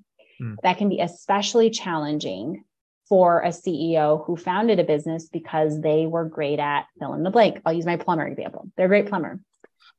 Mm. 0.41 0.55
That 0.63 0.77
can 0.77 0.89
be 0.89 0.99
especially 0.99 1.69
challenging 1.69 2.63
for 3.07 3.41
a 3.41 3.49
CEO 3.49 4.23
who 4.25 4.37
founded 4.37 4.79
a 4.79 4.83
business 4.83 5.29
because 5.29 5.81
they 5.81 6.05
were 6.05 6.25
great 6.25 6.59
at 6.59 6.85
fill 6.99 7.13
in 7.13 7.23
the 7.23 7.31
blank. 7.31 7.59
I'll 7.65 7.73
use 7.73 7.85
my 7.85 7.97
plumber 7.97 8.27
example. 8.27 8.69
They're 8.77 8.85
a 8.85 8.89
great 8.89 9.07
plumber. 9.07 9.39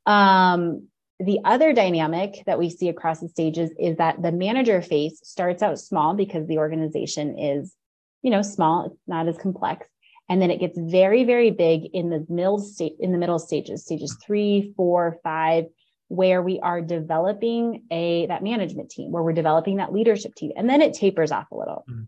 Um, 0.06 0.88
the 1.18 1.40
other 1.44 1.72
dynamic 1.72 2.42
that 2.46 2.58
we 2.58 2.70
see 2.70 2.88
across 2.88 3.20
the 3.20 3.28
stages 3.28 3.70
is 3.78 3.96
that 3.96 4.22
the 4.22 4.32
manager 4.32 4.80
face 4.80 5.20
starts 5.22 5.62
out 5.62 5.78
small 5.78 6.14
because 6.14 6.46
the 6.46 6.58
organization 6.58 7.38
is, 7.38 7.74
you 8.22 8.30
know, 8.30 8.42
small, 8.42 8.86
it's 8.86 8.96
not 9.06 9.28
as 9.28 9.36
complex 9.36 9.86
and 10.31 10.40
then 10.40 10.51
it 10.51 10.61
gets 10.61 10.79
very 10.79 11.25
very 11.25 11.51
big 11.51 11.90
in 11.93 12.09
the 12.09 12.25
middle 12.31 12.59
state 12.59 12.95
in 13.01 13.12
the 13.12 13.19
middle 13.19 13.38
stages 13.38 13.85
stages 13.85 14.16
three 14.25 14.73
four 14.77 15.19
five 15.23 15.66
where 16.11 16.43
we 16.43 16.59
are 16.59 16.81
developing 16.81 17.85
a 17.93 18.27
that 18.27 18.43
management 18.43 18.90
team 18.90 19.12
where 19.12 19.23
we're 19.23 19.33
developing 19.33 19.77
that 19.77 19.93
leadership 19.93 20.35
team. 20.35 20.51
And 20.57 20.69
then 20.69 20.83
it 20.83 20.93
tapers 20.93 21.31
off 21.31 21.51
a 21.53 21.57
little. 21.57 21.85
Mm-hmm. 21.88 22.03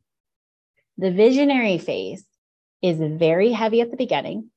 the 0.98 1.12
visionary 1.12 1.78
phase 1.78 2.24
is 2.82 2.98
very 2.98 3.52
heavy 3.52 3.80
at 3.80 3.92
the 3.92 3.96
beginning. 3.96 4.50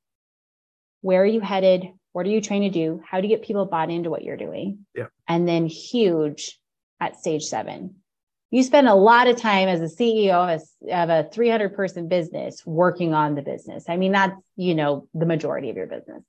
Where 1.02 1.22
are 1.22 1.28
you 1.28 1.42
headed? 1.42 1.92
What 2.12 2.26
are 2.26 2.30
you 2.30 2.42
trying 2.42 2.64
to 2.64 2.72
do? 2.72 3.02
How 3.06 3.22
do 3.22 3.28
you 3.28 3.36
get 3.38 3.46
people 3.46 3.68
bought 3.68 3.92
into 3.92 4.10
what 4.10 4.24
you're 4.24 4.36
doing? 4.36 4.88
Yeah. 4.96 5.08
and 5.28 5.48
then 5.48 5.68
huge 5.68 6.60
at 7.00 7.20
stage 7.20 7.44
seven 7.44 7.98
you 8.56 8.64
spend 8.64 8.88
a 8.88 8.96
lot 8.96 9.28
of 9.28 9.36
time 9.36 9.68
as 9.68 9.82
a 9.82 9.94
CEO 9.94 10.56
of 10.56 10.62
a, 10.88 10.96
of 10.96 11.10
a 11.10 11.30
300 11.30 11.76
person 11.76 12.08
business 12.08 12.66
working 12.66 13.14
on 13.14 13.36
the 13.36 13.42
business. 13.42 13.84
I 13.90 13.98
mean, 13.98 14.14
that's, 14.14 14.42
you 14.56 14.74
know, 14.74 15.10
the 15.14 15.26
majority 15.26 15.70
of 15.70 15.76
your 15.76 15.88
business. 15.88 16.24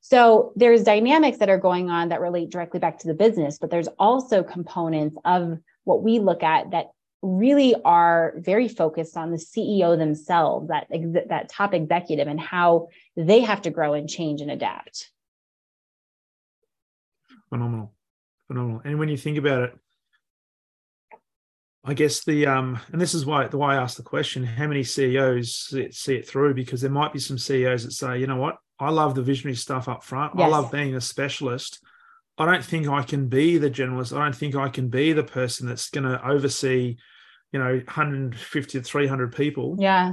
So 0.00 0.54
there's 0.56 0.84
dynamics 0.84 1.36
that 1.36 1.50
are 1.50 1.58
going 1.58 1.90
on 1.90 2.08
that 2.08 2.22
relate 2.22 2.48
directly 2.48 2.80
back 2.80 3.00
to 3.00 3.08
the 3.08 3.12
business, 3.12 3.58
but 3.58 3.70
there's 3.70 3.88
also 3.98 4.42
components 4.42 5.18
of 5.26 5.58
what 5.84 6.02
we 6.02 6.18
look 6.18 6.42
at 6.42 6.70
that 6.70 6.86
really 7.20 7.74
are 7.84 8.32
very 8.38 8.68
focused 8.68 9.18
on 9.18 9.30
the 9.30 9.36
CEO 9.36 9.98
themselves, 9.98 10.68
that 10.68 10.86
that 11.28 11.50
top 11.50 11.74
executive 11.74 12.26
and 12.26 12.40
how 12.40 12.88
they 13.18 13.40
have 13.40 13.60
to 13.62 13.70
grow 13.70 13.92
and 13.92 14.08
change 14.08 14.40
and 14.40 14.50
adapt. 14.50 15.10
Phenomenal. 17.50 17.92
Phenomenal. 18.46 18.80
And 18.82 18.98
when 18.98 19.10
you 19.10 19.18
think 19.18 19.36
about 19.36 19.64
it, 19.64 19.78
I 21.86 21.94
guess 21.94 22.24
the 22.24 22.46
um, 22.46 22.78
and 22.92 23.00
this 23.00 23.14
is 23.14 23.24
why 23.24 23.46
the 23.46 23.58
why 23.58 23.74
I 23.76 23.82
asked 23.82 23.96
the 23.96 24.02
question: 24.02 24.42
How 24.44 24.66
many 24.66 24.82
CEOs 24.82 25.54
see 25.54 25.82
it, 25.82 25.94
see 25.94 26.16
it 26.16 26.28
through? 26.28 26.54
Because 26.54 26.80
there 26.80 26.90
might 26.90 27.12
be 27.12 27.18
some 27.20 27.38
CEOs 27.38 27.84
that 27.84 27.92
say, 27.92 28.18
you 28.18 28.26
know 28.26 28.36
what, 28.36 28.56
I 28.78 28.90
love 28.90 29.14
the 29.14 29.22
visionary 29.22 29.56
stuff 29.56 29.88
up 29.88 30.02
front. 30.02 30.32
Yes. 30.36 30.44
I 30.46 30.48
love 30.48 30.72
being 30.72 30.94
a 30.94 31.00
specialist. 31.00 31.82
I 32.38 32.44
don't 32.44 32.64
think 32.64 32.88
I 32.88 33.02
can 33.02 33.28
be 33.28 33.56
the 33.56 33.70
generalist. 33.70 34.14
I 34.14 34.22
don't 34.22 34.36
think 34.36 34.54
I 34.56 34.68
can 34.68 34.88
be 34.88 35.12
the 35.12 35.22
person 35.24 35.66
that's 35.68 35.88
going 35.88 36.04
to 36.04 36.22
oversee, 36.28 36.96
you 37.52 37.58
know 37.58 37.74
150 37.76 38.78
to 38.78 38.84
300 38.84 39.34
people 39.34 39.76
Yeah. 39.78 40.12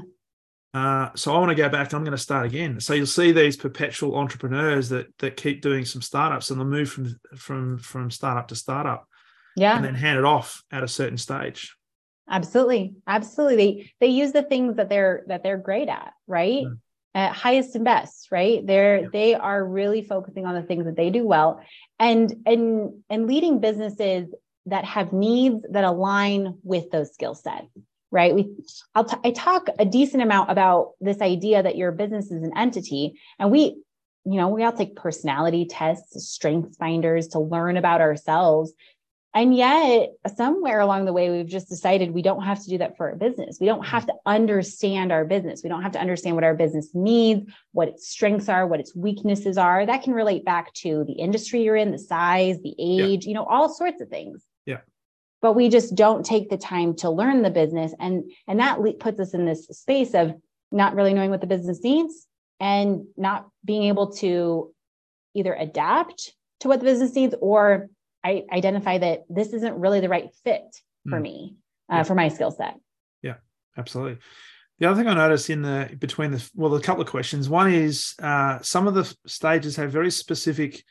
uh, 0.74 1.09
so 1.15 1.34
i 1.36 1.38
want 1.39 1.49
to 1.49 1.55
go 1.55 1.67
back 1.67 1.93
i'm 1.93 2.03
going 2.03 2.11
to 2.11 2.17
start 2.17 2.45
again 2.45 2.80
so 2.80 2.93
you'll 2.93 3.05
see 3.05 3.32
these 3.32 3.57
perpetual 3.57 4.15
entrepreneurs 4.15 4.89
that 4.89 5.07
that 5.19 5.36
keep 5.36 5.61
doing 5.61 5.84
some 5.84 6.01
startups 6.01 6.49
and 6.51 6.59
they'll 6.59 6.67
move 6.67 6.89
from 6.89 7.19
from 7.36 7.78
from 7.80 8.11
startup 8.11 8.47
to 8.49 8.55
startup 8.55 9.07
Yeah. 9.55 9.75
and 9.75 9.85
then 9.85 9.95
hand 9.95 10.17
it 10.19 10.25
off 10.25 10.63
at 10.71 10.83
a 10.83 10.87
certain 10.87 11.17
stage 11.17 11.75
Absolutely. 12.29 12.93
Absolutely. 13.05 13.55
They 13.57 13.91
they 13.99 14.07
use 14.07 14.31
the 14.31 14.43
things 14.43 14.77
that 14.77 14.87
they're 14.89 15.23
that 15.27 15.43
they're 15.43 15.57
great 15.57 15.89
at, 15.89 16.13
right? 16.25 16.63
Mm. 16.63 16.77
At 17.15 17.33
highest 17.33 17.75
and 17.75 17.83
best, 17.83 18.29
right? 18.31 18.65
They're 18.65 19.01
Yeah. 19.01 19.07
they 19.11 19.35
are 19.35 19.63
really 19.63 20.01
focusing 20.03 20.45
on 20.45 20.55
the 20.55 20.63
things 20.63 20.85
that 20.85 20.95
they 20.95 21.09
do 21.09 21.27
well 21.27 21.59
and 21.99 22.33
and 22.45 23.03
and 23.09 23.27
leading 23.27 23.59
businesses 23.59 24.33
that 24.67 24.85
have 24.85 25.11
needs 25.11 25.65
that 25.69 25.83
align 25.83 26.57
with 26.63 26.89
those 26.91 27.13
skill 27.13 27.35
sets. 27.35 27.67
Right. 28.09 28.33
We 28.33 28.55
I'll 28.95 29.03
t- 29.05 29.17
I 29.23 29.31
talk 29.31 29.67
a 29.77 29.85
decent 29.85 30.23
amount 30.23 30.49
about 30.49 30.93
this 31.01 31.19
idea 31.19 31.61
that 31.61 31.75
your 31.75 31.91
business 31.91 32.31
is 32.31 32.41
an 32.41 32.53
entity 32.55 33.19
and 33.37 33.51
we 33.51 33.81
you 34.25 34.37
know, 34.37 34.47
we 34.47 34.63
all 34.63 34.71
take 34.71 34.95
personality 34.95 35.65
tests, 35.65 36.25
strengths 36.31 36.77
finders 36.77 37.27
to 37.27 37.39
learn 37.39 37.75
about 37.75 37.99
ourselves 37.99 38.71
and 39.36 39.55
yet, 39.55 40.11
somewhere 40.36 40.79
along 40.79 41.05
the 41.05 41.13
way, 41.13 41.31
we've 41.31 41.47
just 41.47 41.67
decided 41.67 42.11
we 42.11 42.21
don't 42.21 42.43
have 42.43 42.61
to 42.63 42.69
do 42.69 42.77
that 42.77 42.95
for 42.95 43.09
our 43.09 43.15
business. 43.15 43.57
We 43.59 43.65
don't 43.65 43.86
have 43.86 44.05
to 44.05 44.13
understand 44.27 45.11
our 45.11 45.25
business. 45.25 45.61
We 45.63 45.69
don't 45.69 45.81
have 45.81 45.93
to 45.93 45.99
understand 45.99 46.36
what 46.36 46.43
our 46.43 46.53
business 46.53 46.89
needs, 46.93 47.51
what 47.71 47.88
its 47.88 48.07
strengths 48.07 48.47
are, 48.47 48.67
what 48.67 48.79
its 48.79 48.95
weaknesses 48.95 49.57
are. 49.57 49.88
That 49.88 50.03
can 50.03 50.13
relate 50.13 50.45
back 50.45 50.71
to 50.75 51.03
the 51.05 51.13
industry 51.13 51.63
you're 51.63 51.75
in, 51.75 51.91
the 51.91 51.97
size, 51.97 52.61
the 52.61 52.75
age, 52.77 53.25
you 53.25 53.34
know, 53.34 53.45
all 53.45 53.73
sorts 53.73 54.01
of 54.01 54.09
things. 54.09 54.43
Yeah. 54.67 54.81
But 55.41 55.53
we 55.53 55.67
just 55.67 55.95
don't 55.95 56.23
take 56.23 56.51
the 56.51 56.57
time 56.57 56.95
to 56.97 57.09
learn 57.09 57.41
the 57.41 57.49
business. 57.49 57.91
And, 57.99 58.31
and 58.47 58.59
that 58.59 58.81
le- 58.81 58.93
puts 58.93 59.19
us 59.19 59.34
in 59.34 59.45
this 59.45 59.65
space 59.65 60.13
of 60.13 60.36
not 60.71 60.93
really 60.93 61.13
knowing 61.15 61.31
what 61.31 61.41
the 61.41 61.47
business 61.47 61.84
needs 61.84 62.27
and 62.59 63.05
not 63.17 63.49
being 63.65 63.84
able 63.84 64.13
to 64.13 64.71
either 65.34 65.55
adapt 65.55 66.34
to 66.59 66.67
what 66.67 66.79
the 66.79 66.86
business 66.86 67.15
needs 67.15 67.34
or 67.41 67.89
I 68.24 68.43
identify 68.51 68.97
that 68.99 69.24
this 69.30 69.53
isn't 69.53 69.76
really 69.76 69.99
the 69.99 70.09
right 70.09 70.30
fit 70.43 70.63
for 71.09 71.19
Mm. 71.19 71.21
me, 71.24 71.55
uh, 71.91 71.95
Yeah. 71.97 72.03
for 72.03 72.15
my 72.15 72.30
skill 72.30 72.51
set. 72.51 72.76
Yeah, 73.21 73.36
absolutely 73.78 74.19
the 74.80 74.89
other 74.89 74.99
thing 74.99 75.07
i 75.07 75.13
noticed 75.13 75.49
in 75.51 75.61
the 75.61 75.95
between 75.99 76.32
the 76.32 76.49
well 76.55 76.74
a 76.76 76.82
couple 76.82 77.01
of 77.01 77.07
questions 77.07 77.47
one 77.47 77.71
is 77.71 78.15
uh, 78.21 78.57
some 78.61 78.88
of 78.88 78.95
the 78.95 79.05
stages 79.28 79.76
have 79.76 79.91
very 79.91 80.09
specific 80.11 80.84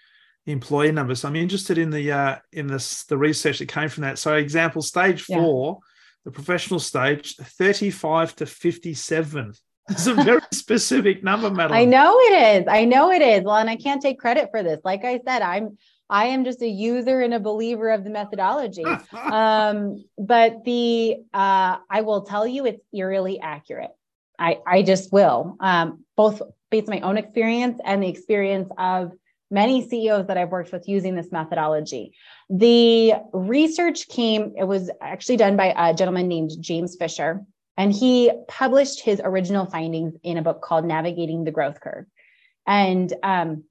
employee 0.47 0.93
numbers 0.93 1.21
so 1.21 1.29
i'm 1.29 1.35
interested 1.37 1.79
in 1.79 1.91
the 1.91 2.11
uh, 2.13 2.37
in 2.53 2.69
this 2.69 3.05
the 3.05 3.19
research 3.19 3.59
that 3.59 3.67
came 3.67 3.89
from 3.89 4.03
that 4.03 4.19
so 4.19 4.35
example 4.37 4.83
stage 4.83 5.25
Yeah. 5.29 5.39
four 5.39 5.81
the 6.25 6.31
professional 6.31 6.79
stage 6.81 7.35
35 7.37 8.37
to 8.37 8.47
57 8.47 9.53
it's 9.91 10.07
a 10.07 10.15
very 10.15 10.41
specific 10.53 11.25
number 11.25 11.51
Madelyn. 11.51 11.73
I 11.73 11.85
know 11.85 12.17
it 12.19 12.61
is. 12.63 12.69
I 12.69 12.85
know 12.85 13.11
it 13.11 13.21
is. 13.21 13.43
Well, 13.43 13.57
and 13.57 13.69
I 13.69 13.77
can't 13.77 14.01
take 14.01 14.19
credit 14.19 14.49
for 14.53 14.63
this. 14.63 14.79
Like 14.85 15.05
I 15.05 15.19
said, 15.27 15.43
I'm 15.43 15.77
I 16.13 16.27
am 16.27 16.45
just 16.45 16.61
a 16.61 16.69
user 16.69 17.23
and 17.23 17.33
a 17.33 17.41
believer 17.41 17.91
of 17.91 18.05
the 18.05 18.11
methodology. 18.11 18.85
um, 19.13 20.05
but 20.19 20.63
the 20.65 21.17
uh, 21.33 21.79
I 21.91 22.03
will 22.03 22.23
tell 22.23 22.47
you 22.47 22.67
it's 22.67 22.85
eerily 22.95 23.41
accurate. 23.41 23.91
I 24.39 24.59
I 24.67 24.83
just 24.83 25.13
will. 25.13 25.57
Um, 25.59 26.05
both 26.17 26.43
based 26.71 26.89
on 26.89 26.95
my 26.95 27.01
own 27.01 27.17
experience 27.17 27.81
and 27.85 28.03
the 28.03 28.09
experience 28.09 28.71
of 28.79 29.13
many 29.51 29.87
CEOs 29.87 30.27
that 30.27 30.39
I've 30.39 30.51
worked 30.51 30.73
with 30.73 30.89
using 30.89 31.15
this 31.15 31.31
methodology. 31.31 32.15
The 32.49 33.15
research 33.33 34.09
came, 34.09 34.55
it 34.57 34.65
was 34.65 34.91
actually 35.03 35.37
done 35.37 35.57
by 35.57 35.75
a 35.77 35.95
gentleman 35.95 36.27
named 36.29 36.53
James 36.61 36.97
Fischer, 36.97 37.43
and 37.77 37.93
he 37.93 38.33
published 38.49 39.01
his 39.01 39.21
original 39.23 39.67
findings 39.67 40.15
in 40.23 40.39
a 40.39 40.43
book 40.43 40.63
called 40.63 40.87
Navigating 40.87 41.45
the 41.45 41.51
Growth 41.51 41.81
Curve. 41.81 42.07
And 42.67 43.13
um, 43.23 43.65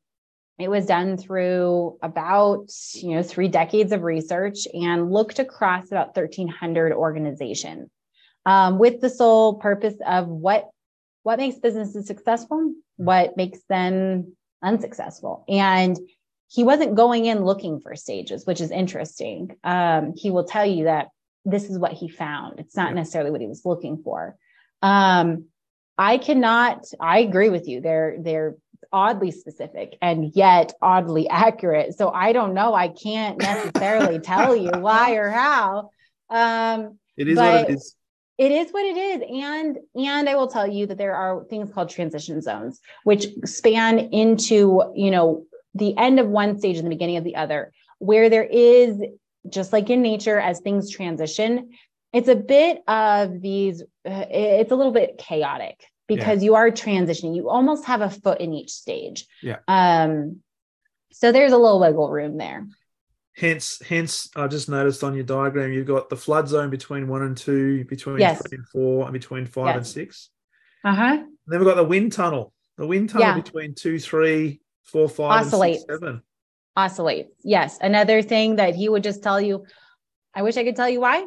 it 0.62 0.70
was 0.70 0.86
done 0.86 1.18
through 1.18 1.98
about 2.02 2.70
you 2.96 3.16
know 3.16 3.24
three 3.24 3.48
decades 3.48 3.92
of 3.92 4.04
research 4.04 4.68
and 4.74 5.12
looked 5.12 5.40
across 5.40 5.88
about 5.88 6.16
1,300 6.16 6.94
organizations 6.94 7.90
um, 8.46 8.80
with 8.80 9.02
the 9.02 9.10
sole 9.10 9.56
purpose 9.56 9.96
of 10.06 10.28
what 10.28 10.70
what 11.24 11.38
makes 11.38 11.60
businesses 11.60 12.08
successful, 12.08 12.74
what 12.98 13.38
makes 13.38 13.60
them 13.70 14.36
unsuccessful, 14.64 15.46
and 15.48 15.98
he 16.48 16.64
wasn't 16.64 16.96
going 16.96 17.26
in 17.26 17.46
looking 17.46 17.80
for 17.80 17.96
stages, 17.96 18.46
which 18.46 18.60
is 18.60 18.72
interesting. 18.72 19.56
Um, 19.64 20.14
he 20.16 20.32
will 20.32 20.44
tell 20.44 20.66
you 20.66 20.86
that 20.86 21.08
this 21.46 21.70
is 21.70 21.80
what 21.80 21.94
he 21.94 22.10
found. 22.10 22.60
It's 22.60 22.76
not 22.76 22.94
necessarily 22.94 23.32
what 23.32 23.42
he 23.42 23.48
was 23.48 23.66
looking 23.66 24.02
for. 24.04 24.36
Um, 24.82 25.46
I 25.98 26.18
cannot. 26.18 26.86
I 27.00 27.20
agree 27.20 27.50
with 27.50 27.68
you. 27.68 27.82
They're 27.82 28.18
they're 28.20 28.56
oddly 28.92 29.32
specific 29.32 29.98
and 30.02 30.32
yet 30.36 30.74
oddly 30.82 31.30
accurate. 31.30 31.98
So 31.98 32.10
I 32.10 32.34
don't 32.34 32.54
know. 32.54 32.74
I 32.74 32.90
can't 32.90 33.38
necessarily 33.38 34.20
tell 34.32 34.56
you 34.56 34.72
why 34.72 35.14
or 35.14 35.30
how. 35.30 35.90
Um, 36.30 36.98
it 37.18 37.28
is 37.28 37.38
what 37.38 37.70
it 37.70 37.74
is 37.74 37.96
it 38.38 38.52
is 38.52 38.72
what 38.72 38.84
it 38.84 38.98
is 38.98 39.22
and 39.44 39.78
and 39.96 40.30
i 40.30 40.36
will 40.36 40.48
tell 40.48 40.66
you 40.66 40.88
that 40.88 40.98
there 40.98 41.16
are 41.16 41.44
things 41.46 41.72
called 41.72 41.90
transition 41.90 42.42
zones 42.42 42.80
which 43.04 43.28
span 43.46 44.00
into 44.00 44.82
you 44.96 45.12
know 45.12 45.46
the 45.76 45.96
end 45.98 46.20
of 46.20 46.28
one 46.28 46.58
stage 46.58 46.78
and 46.78 46.86
the 46.86 46.90
beginning 46.90 47.18
of 47.18 47.24
the 47.24 47.36
other 47.36 47.72
where 48.00 48.30
there 48.30 48.44
is 48.44 49.00
just 49.50 49.72
like 49.72 49.90
in 49.90 50.02
nature 50.02 50.40
as 50.40 50.60
things 50.60 50.90
transition 50.90 51.70
it's 52.14 52.28
a 52.28 52.36
bit 52.36 52.82
of 52.88 53.42
these 53.42 53.82
uh, 54.10 54.26
it's 54.30 54.72
a 54.72 54.76
little 54.76 54.92
bit 54.92 55.18
chaotic 55.18 55.86
because 56.08 56.44
you 56.44 56.56
are 56.56 56.70
transitioning 56.72 57.36
you 57.36 57.50
almost 57.50 57.86
have 57.86 58.02
a 58.02 58.10
foot 58.10 58.40
in 58.42 58.54
each 58.54 58.72
stage 58.72 59.26
Yeah. 59.42 59.58
um 59.68 60.42
so 61.12 61.32
there's 61.32 61.52
a 61.52 61.58
little 61.58 61.80
wiggle 61.80 62.10
room 62.10 62.38
there 62.38 62.68
Hence, 63.34 63.82
hence, 63.88 64.30
I 64.36 64.48
just 64.48 64.68
noticed 64.68 65.06
on 65.06 65.16
your 65.16 65.24
diagram 65.24 65.72
you've 65.72 65.88
got 65.88 66.10
the 66.10 66.18
flood 66.18 66.50
zone 66.50 66.70
between 66.70 67.08
one 67.08 67.22
and 67.22 67.36
two, 67.36 67.86
between 67.86 68.18
Yes. 68.20 68.42
three 68.46 68.58
and 68.58 68.68
four, 68.68 69.06
and 69.06 69.14
between 69.14 69.46
five 69.46 69.78
and 69.78 69.88
six. 69.88 70.30
uh-huh 70.84 71.18
then 71.48 71.60
we've 71.60 71.68
got 71.68 71.76
the 71.78 71.84
wind 71.84 72.12
tunnel. 72.12 72.54
The 72.78 72.86
wind 72.86 73.10
tunnel 73.10 73.28
Yeah. 73.30 73.36
between 73.42 73.74
two, 73.74 74.00
three, 74.00 74.60
four, 74.84 75.08
five, 75.08 75.48
Oscillates. 75.48 75.78
and 75.84 75.90
six, 75.92 76.02
seven. 76.02 76.22
oscillates. 76.76 77.32
Yes. 77.44 77.78
Another 77.82 78.22
thing 78.22 78.58
that 78.58 78.76
he 78.76 78.90
would 78.90 79.02
just 79.04 79.24
tell 79.24 79.40
you, 79.40 79.66
I 80.36 80.42
wish 80.44 80.58
I 80.58 80.64
could 80.66 80.76
tell 80.76 80.90
you 80.90 81.00
why, 81.00 81.26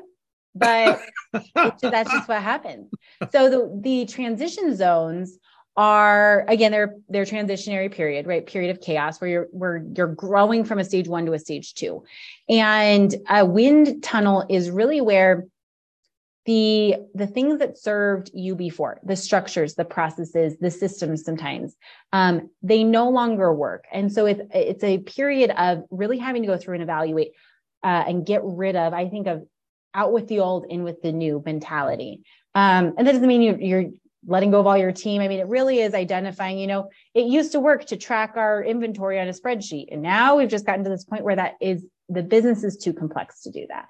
but 0.54 1.00
that's 1.54 2.10
just 2.12 2.28
what 2.28 2.42
happens. 2.42 2.90
So 3.32 3.50
the, 3.50 3.80
the 3.82 4.06
transition 4.06 4.76
zones 4.76 5.38
are 5.76 6.44
again 6.46 6.70
they're 6.70 6.96
they're 7.08 7.24
transitionary 7.24 7.90
period, 7.90 8.26
right? 8.26 8.46
Period 8.46 8.70
of 8.70 8.80
chaos 8.80 9.20
where 9.20 9.30
you're 9.30 9.48
where 9.50 9.84
you're 9.96 10.06
growing 10.06 10.64
from 10.64 10.78
a 10.78 10.84
stage 10.84 11.08
one 11.08 11.26
to 11.26 11.32
a 11.32 11.38
stage 11.38 11.74
two. 11.74 12.04
And 12.48 13.12
a 13.28 13.44
wind 13.44 14.02
tunnel 14.02 14.44
is 14.48 14.70
really 14.70 15.00
where 15.00 15.46
the 16.46 16.96
the 17.14 17.26
things 17.26 17.58
that 17.58 17.78
served 17.78 18.30
you 18.34 18.54
before 18.54 19.00
the 19.02 19.16
structures 19.16 19.74
the 19.74 19.84
processes 19.84 20.56
the 20.60 20.70
systems 20.70 21.24
sometimes 21.24 21.74
um, 22.12 22.50
they 22.62 22.84
no 22.84 23.08
longer 23.08 23.52
work 23.52 23.84
and 23.92 24.12
so 24.12 24.26
it's 24.26 24.42
it's 24.52 24.84
a 24.84 24.98
period 24.98 25.50
of 25.56 25.84
really 25.90 26.18
having 26.18 26.42
to 26.42 26.48
go 26.48 26.58
through 26.58 26.74
and 26.74 26.82
evaluate 26.82 27.32
uh, 27.82 28.04
and 28.06 28.26
get 28.26 28.42
rid 28.44 28.76
of 28.76 28.92
i 28.92 29.08
think 29.08 29.26
of 29.26 29.46
out 29.94 30.12
with 30.12 30.28
the 30.28 30.40
old 30.40 30.66
in 30.68 30.82
with 30.82 31.02
the 31.02 31.12
new 31.12 31.42
mentality. 31.44 32.22
Um, 32.54 32.94
and 32.96 33.06
that 33.06 33.12
doesn't 33.12 33.26
mean 33.26 33.42
you, 33.42 33.56
you're 33.60 33.90
letting 34.26 34.50
go 34.50 34.60
of 34.60 34.66
all 34.66 34.78
your 34.78 34.92
team. 34.92 35.20
I 35.20 35.28
mean 35.28 35.40
it 35.40 35.48
really 35.48 35.80
is 35.80 35.94
identifying 35.94 36.58
you 36.58 36.66
know 36.66 36.90
it 37.14 37.26
used 37.26 37.52
to 37.52 37.60
work 37.60 37.84
to 37.86 37.96
track 37.96 38.34
our 38.36 38.62
inventory 38.62 39.20
on 39.20 39.28
a 39.28 39.32
spreadsheet. 39.32 39.88
And 39.90 40.02
now 40.02 40.36
we've 40.36 40.48
just 40.48 40.66
gotten 40.66 40.84
to 40.84 40.90
this 40.90 41.04
point 41.04 41.24
where 41.24 41.36
that 41.36 41.54
is 41.60 41.84
the 42.08 42.22
business 42.22 42.64
is 42.64 42.76
too 42.76 42.92
complex 42.92 43.42
to 43.42 43.50
do 43.50 43.66
that. 43.68 43.86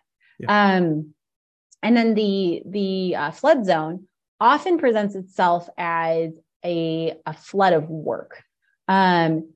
Um, 0.49 1.15
and 1.83 1.97
then 1.97 2.15
the 2.15 2.63
the 2.67 3.17
uh, 3.17 3.31
flood 3.31 3.65
zone 3.65 4.09
often 4.41 4.79
presents 4.79 5.15
itself 5.15 5.69
as 5.79 6.33
a, 6.65 7.15
a 7.27 7.35
flood 7.35 7.73
of 7.73 7.89
work. 7.89 8.43
Um, 8.89 9.51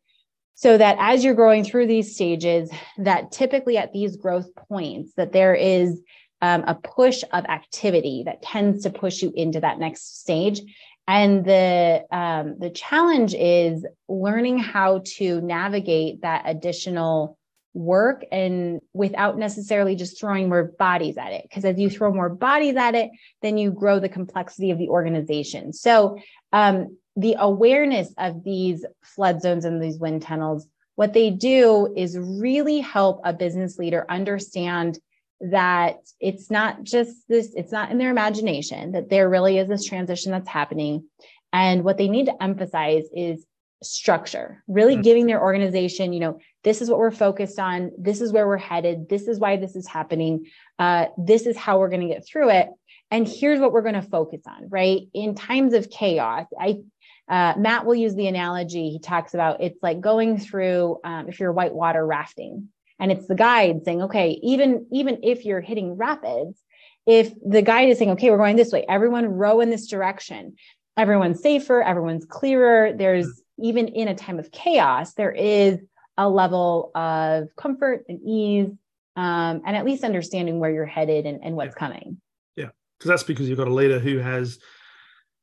so 0.54 0.76
that 0.76 0.96
as 0.98 1.24
you're 1.24 1.34
growing 1.34 1.64
through 1.64 1.86
these 1.86 2.14
stages, 2.14 2.70
that 2.98 3.30
typically 3.30 3.78
at 3.78 3.92
these 3.92 4.16
growth 4.16 4.48
points, 4.68 5.12
that 5.16 5.32
there 5.32 5.54
is 5.54 6.00
um, 6.40 6.64
a 6.66 6.74
push 6.74 7.22
of 7.32 7.44
activity 7.46 8.22
that 8.26 8.42
tends 8.42 8.82
to 8.84 8.90
push 8.90 9.22
you 9.22 9.32
into 9.34 9.60
that 9.60 9.78
next 9.78 10.20
stage. 10.20 10.60
And 11.06 11.44
the 11.44 12.04
um, 12.12 12.56
the 12.58 12.70
challenge 12.70 13.34
is 13.34 13.86
learning 14.08 14.58
how 14.58 15.02
to 15.16 15.40
navigate 15.40 16.22
that 16.22 16.42
additional 16.44 17.38
work 17.74 18.24
and 18.32 18.80
without 18.92 19.38
necessarily 19.38 19.94
just 19.94 20.18
throwing 20.18 20.48
more 20.48 20.64
bodies 20.78 21.16
at 21.16 21.32
it 21.32 21.42
because 21.42 21.64
as 21.64 21.78
you 21.78 21.88
throw 21.88 22.12
more 22.12 22.28
bodies 22.28 22.76
at 22.76 22.94
it 22.94 23.10
then 23.42 23.56
you 23.56 23.70
grow 23.70 24.00
the 24.00 24.08
complexity 24.08 24.70
of 24.70 24.78
the 24.78 24.88
organization 24.88 25.72
so 25.72 26.18
um, 26.52 26.96
the 27.14 27.36
awareness 27.38 28.12
of 28.18 28.42
these 28.42 28.84
flood 29.02 29.40
zones 29.40 29.64
and 29.64 29.82
these 29.82 29.98
wind 29.98 30.22
tunnels 30.22 30.66
what 30.96 31.12
they 31.12 31.30
do 31.30 31.92
is 31.96 32.18
really 32.18 32.80
help 32.80 33.20
a 33.22 33.32
business 33.32 33.78
leader 33.78 34.04
understand 34.08 34.98
that 35.40 35.98
it's 36.20 36.50
not 36.50 36.82
just 36.82 37.28
this, 37.28 37.54
it's 37.54 37.72
not 37.72 37.90
in 37.90 37.98
their 37.98 38.10
imagination, 38.10 38.92
that 38.92 39.08
there 39.08 39.28
really 39.28 39.58
is 39.58 39.68
this 39.68 39.84
transition 39.84 40.32
that's 40.32 40.48
happening. 40.48 41.04
And 41.52 41.84
what 41.84 41.96
they 41.96 42.08
need 42.08 42.26
to 42.26 42.42
emphasize 42.42 43.04
is 43.14 43.46
structure, 43.82 44.62
really 44.66 44.94
mm-hmm. 44.94 45.02
giving 45.02 45.26
their 45.26 45.40
organization, 45.40 46.12
you 46.12 46.20
know, 46.20 46.38
this 46.64 46.82
is 46.82 46.90
what 46.90 46.98
we're 46.98 47.10
focused 47.10 47.58
on, 47.58 47.92
this 47.96 48.20
is 48.20 48.32
where 48.32 48.46
we're 48.46 48.56
headed, 48.56 49.08
this 49.08 49.28
is 49.28 49.38
why 49.38 49.56
this 49.56 49.76
is 49.76 49.86
happening, 49.86 50.46
uh, 50.78 51.06
this 51.16 51.46
is 51.46 51.56
how 51.56 51.78
we're 51.78 51.88
going 51.88 52.06
to 52.06 52.12
get 52.12 52.26
through 52.26 52.50
it. 52.50 52.68
And 53.10 53.26
here's 53.26 53.60
what 53.60 53.72
we're 53.72 53.82
going 53.82 53.94
to 53.94 54.02
focus 54.02 54.42
on, 54.46 54.68
right? 54.68 55.02
In 55.14 55.34
times 55.34 55.72
of 55.72 55.88
chaos, 55.90 56.46
I 56.58 56.80
uh, 57.28 57.54
Matt 57.58 57.84
will 57.84 57.94
use 57.94 58.14
the 58.14 58.26
analogy. 58.26 58.90
He 58.90 58.98
talks 58.98 59.34
about 59.34 59.60
it's 59.60 59.82
like 59.82 60.00
going 60.00 60.38
through 60.38 60.98
um, 61.04 61.28
if 61.28 61.40
you're 61.40 61.52
whitewater 61.52 62.04
rafting, 62.04 62.68
and 62.98 63.12
it's 63.12 63.26
the 63.26 63.34
guide 63.34 63.84
saying, 63.84 64.02
okay, 64.02 64.38
even 64.42 64.86
even 64.90 65.20
if 65.22 65.44
you're 65.44 65.60
hitting 65.60 65.96
rapids, 65.96 66.60
if 67.06 67.32
the 67.44 67.62
guide 67.62 67.88
is 67.88 67.98
saying, 67.98 68.10
okay, 68.12 68.30
we're 68.30 68.36
going 68.36 68.56
this 68.56 68.72
way, 68.72 68.84
everyone 68.88 69.26
row 69.26 69.60
in 69.60 69.70
this 69.70 69.86
direction, 69.86 70.56
everyone's 70.96 71.40
safer, 71.40 71.82
everyone's 71.82 72.26
clearer. 72.26 72.92
There's 72.92 73.42
even 73.58 73.88
in 73.88 74.08
a 74.08 74.14
time 74.14 74.38
of 74.38 74.50
chaos, 74.50 75.14
there 75.14 75.32
is 75.32 75.78
a 76.16 76.28
level 76.28 76.90
of 76.94 77.48
comfort 77.56 78.04
and 78.08 78.20
ease, 78.24 78.70
um, 79.16 79.62
and 79.64 79.76
at 79.76 79.84
least 79.84 80.04
understanding 80.04 80.58
where 80.58 80.70
you're 80.70 80.86
headed 80.86 81.26
and, 81.26 81.42
and 81.42 81.56
what's 81.56 81.74
yeah. 81.76 81.78
coming. 81.78 82.20
Yeah, 82.56 82.68
because 82.98 83.08
that's 83.08 83.22
because 83.22 83.48
you've 83.48 83.58
got 83.58 83.68
a 83.68 83.74
leader 83.74 83.98
who 83.98 84.18
has 84.18 84.58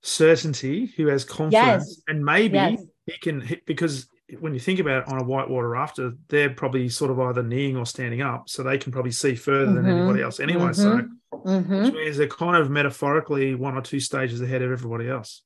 certainty, 0.04 0.86
who 0.98 1.08
has 1.08 1.24
confidence, 1.24 1.88
yes. 1.88 2.02
and 2.08 2.24
maybe 2.24 2.56
yes. 2.56 2.84
he 3.06 3.18
can 3.18 3.42
hit 3.42 3.66
because 3.66 4.08
when 4.40 4.54
you 4.54 4.60
think 4.60 4.80
about 4.80 5.04
it 5.04 5.10
on 5.10 5.22
a 5.22 5.24
whitewater 5.24 5.70
rafter, 5.70 6.14
they're 6.30 6.50
probably 6.50 6.90
sort 6.90 7.12
of 7.12 7.20
either 7.20 7.44
kneeling 7.44 7.78
or 7.78 7.86
standing 7.86 8.22
up, 8.22 8.50
so 8.50 8.64
they 8.64 8.78
can 8.78 8.92
probably 8.92 9.12
see 9.12 9.36
further 9.36 9.68
mm-hmm. 9.68 9.76
than 9.76 9.98
anybody 9.98 10.24
else 10.24 10.40
anyway. 10.40 10.72
Mm-hmm. 10.72 10.74
So, 10.74 11.38
mm-hmm. 11.38 11.84
which 11.84 11.94
means 11.94 12.18
they're 12.18 12.28
kind 12.28 12.58
of 12.58 12.70
metaphorically 12.70 13.56
one 13.56 13.76
or 13.78 13.82
two 13.82 14.00
stages 14.00 14.42
ahead 14.42 14.62
of 14.62 14.72
everybody 14.72 15.10
else. 15.10 15.44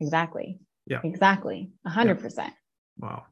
Exactly. 0.00 0.58
Yeah. 0.86 1.00
Exactly. 1.04 1.70
A 1.84 1.90
hundred 1.90 2.20
percent. 2.20 2.54
Wow. 2.98 3.24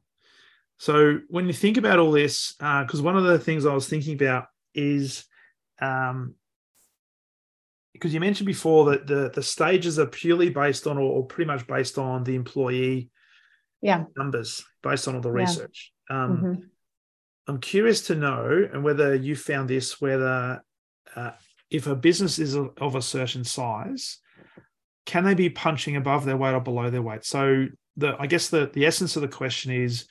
So 0.77 1.19
when 1.29 1.47
you 1.47 1.53
think 1.53 1.77
about 1.77 1.97
all 1.97 2.11
this, 2.11 2.53
because 2.53 2.99
uh, 2.99 3.03
one 3.03 3.17
of 3.17 3.23
the 3.23 3.39
things 3.39 3.65
I 3.65 3.73
was 3.73 3.89
thinking 3.89 4.13
about 4.13 4.45
is 4.75 5.25
um, 5.81 6.35
because 7.93 8.13
you 8.13 8.19
mentioned 8.19 8.45
before 8.45 8.91
that 8.91 9.07
the 9.07 9.31
the 9.33 9.41
stages 9.41 9.97
are 9.97 10.05
purely 10.05 10.49
based 10.49 10.85
on 10.85 10.99
or, 10.99 11.11
or 11.13 11.25
pretty 11.25 11.47
much 11.47 11.65
based 11.65 11.97
on 11.97 12.23
the 12.23 12.35
employee 12.35 13.09
yeah 13.81 14.05
numbers 14.15 14.63
based 14.83 15.07
on 15.07 15.15
all 15.15 15.21
the 15.21 15.31
research 15.31 15.91
yeah. 16.09 16.23
um, 16.23 16.37
mm-hmm. 16.37 16.61
i'm 17.47 17.59
curious 17.59 18.07
to 18.07 18.15
know 18.15 18.67
and 18.71 18.83
whether 18.83 19.15
you 19.15 19.35
found 19.35 19.69
this 19.69 20.01
whether 20.01 20.63
uh, 21.15 21.31
if 21.69 21.87
a 21.87 21.95
business 21.95 22.39
is 22.39 22.55
of 22.55 22.95
a 22.95 23.01
certain 23.01 23.43
size 23.43 24.19
can 25.05 25.23
they 25.23 25.33
be 25.33 25.49
punching 25.49 25.95
above 25.95 26.25
their 26.25 26.37
weight 26.37 26.53
or 26.53 26.61
below 26.61 26.89
their 26.89 27.01
weight 27.01 27.23
so 27.23 27.65
the 27.97 28.15
i 28.19 28.27
guess 28.27 28.49
the 28.49 28.69
the 28.73 28.85
essence 28.85 29.15
of 29.15 29.21
the 29.21 29.27
question 29.27 29.71
is 29.71 30.07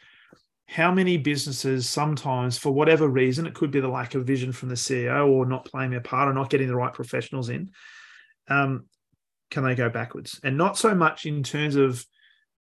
how 0.69 0.91
many 0.91 1.17
businesses 1.17 1.89
sometimes 1.89 2.59
for 2.59 2.73
whatever 2.73 3.07
reason 3.07 3.47
it 3.47 3.55
could 3.55 3.71
be 3.71 3.81
the 3.81 3.89
lack 3.89 4.15
of 4.15 4.27
vision 4.27 4.53
from 4.53 4.69
the 4.69 4.75
ceo 4.75 5.29
or 5.29 5.47
not 5.47 5.65
playing 5.65 5.91
their 5.91 6.01
part 6.01 6.29
or 6.29 6.35
not 6.35 6.51
getting 6.51 6.69
the 6.69 6.75
right 6.75 6.93
professionals 6.93 7.49
in 7.49 7.71
um, 8.49 8.87
can 9.51 9.65
they 9.65 9.75
go 9.75 9.89
backwards 9.89 10.41
and 10.43 10.57
not 10.57 10.77
so 10.77 10.95
much 10.95 11.27
in 11.27 11.43
terms 11.43 11.77
of 11.77 12.05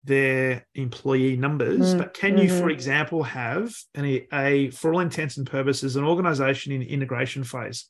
their 0.05 0.65
employee 0.75 1.35
numbers 1.35 1.93
mm, 1.93 1.97
but 1.97 2.13
can 2.13 2.37
you 2.37 2.47
mm-hmm. 2.47 2.59
for 2.59 2.69
example 2.69 3.23
have 3.23 3.73
a, 3.97 4.27
a 4.33 4.69
for 4.69 4.93
all 4.93 4.99
intents 4.99 5.37
and 5.37 5.47
purposes 5.49 5.95
an 5.95 6.03
organization 6.03 6.71
in 6.71 6.81
integration 6.81 7.43
phase 7.43 7.85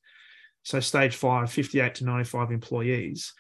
so 0.63 0.80
stage 0.80 1.16
5 1.16 1.51
58 1.51 1.95
to 1.95 2.05
95 2.05 2.51
employees 2.51 3.34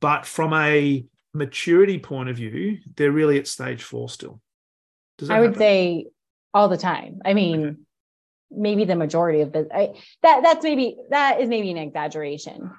but 0.00 0.26
from 0.26 0.52
a 0.54 1.04
maturity 1.34 1.98
point 1.98 2.28
of 2.28 2.36
view 2.36 2.78
they're 2.96 3.12
really 3.12 3.38
at 3.38 3.46
stage 3.46 3.82
4 3.82 4.08
still 4.08 4.40
I 5.30 5.40
would 5.40 5.56
say 5.56 6.06
all 6.56 6.68
the 6.68 6.76
time. 6.78 7.20
I 7.24 7.34
mean, 7.34 7.66
okay. 7.66 7.76
maybe 8.50 8.84
the 8.84 8.96
majority 8.96 9.42
of 9.42 9.52
this. 9.52 9.66
I, 9.72 9.94
that 10.22 10.42
that's 10.42 10.64
maybe 10.64 10.96
that 11.10 11.40
is 11.40 11.48
maybe 11.48 11.70
an 11.70 11.76
exaggeration. 11.76 12.70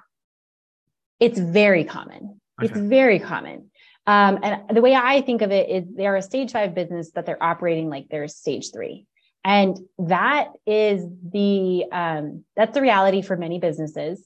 It's 1.20 1.38
very 1.38 1.84
common. 1.84 2.40
Okay. 2.60 2.70
It's 2.70 2.78
very 2.78 3.20
common. 3.20 3.70
Um, 4.08 4.38
and 4.42 4.74
the 4.74 4.80
way 4.80 4.94
I 4.94 5.20
think 5.20 5.42
of 5.42 5.50
it 5.52 5.68
is 5.68 5.84
they're 5.94 6.16
a 6.16 6.22
stage 6.22 6.52
five 6.52 6.74
business, 6.74 7.10
but 7.14 7.26
they're 7.26 7.42
operating 7.42 7.90
like 7.90 8.06
they're 8.08 8.26
stage 8.26 8.72
three. 8.72 9.06
And 9.44 9.78
that 9.98 10.48
is 10.66 11.04
the 11.30 11.84
um, 11.92 12.44
that's 12.56 12.72
the 12.72 12.80
reality 12.80 13.20
for 13.20 13.36
many 13.36 13.58
businesses 13.60 14.24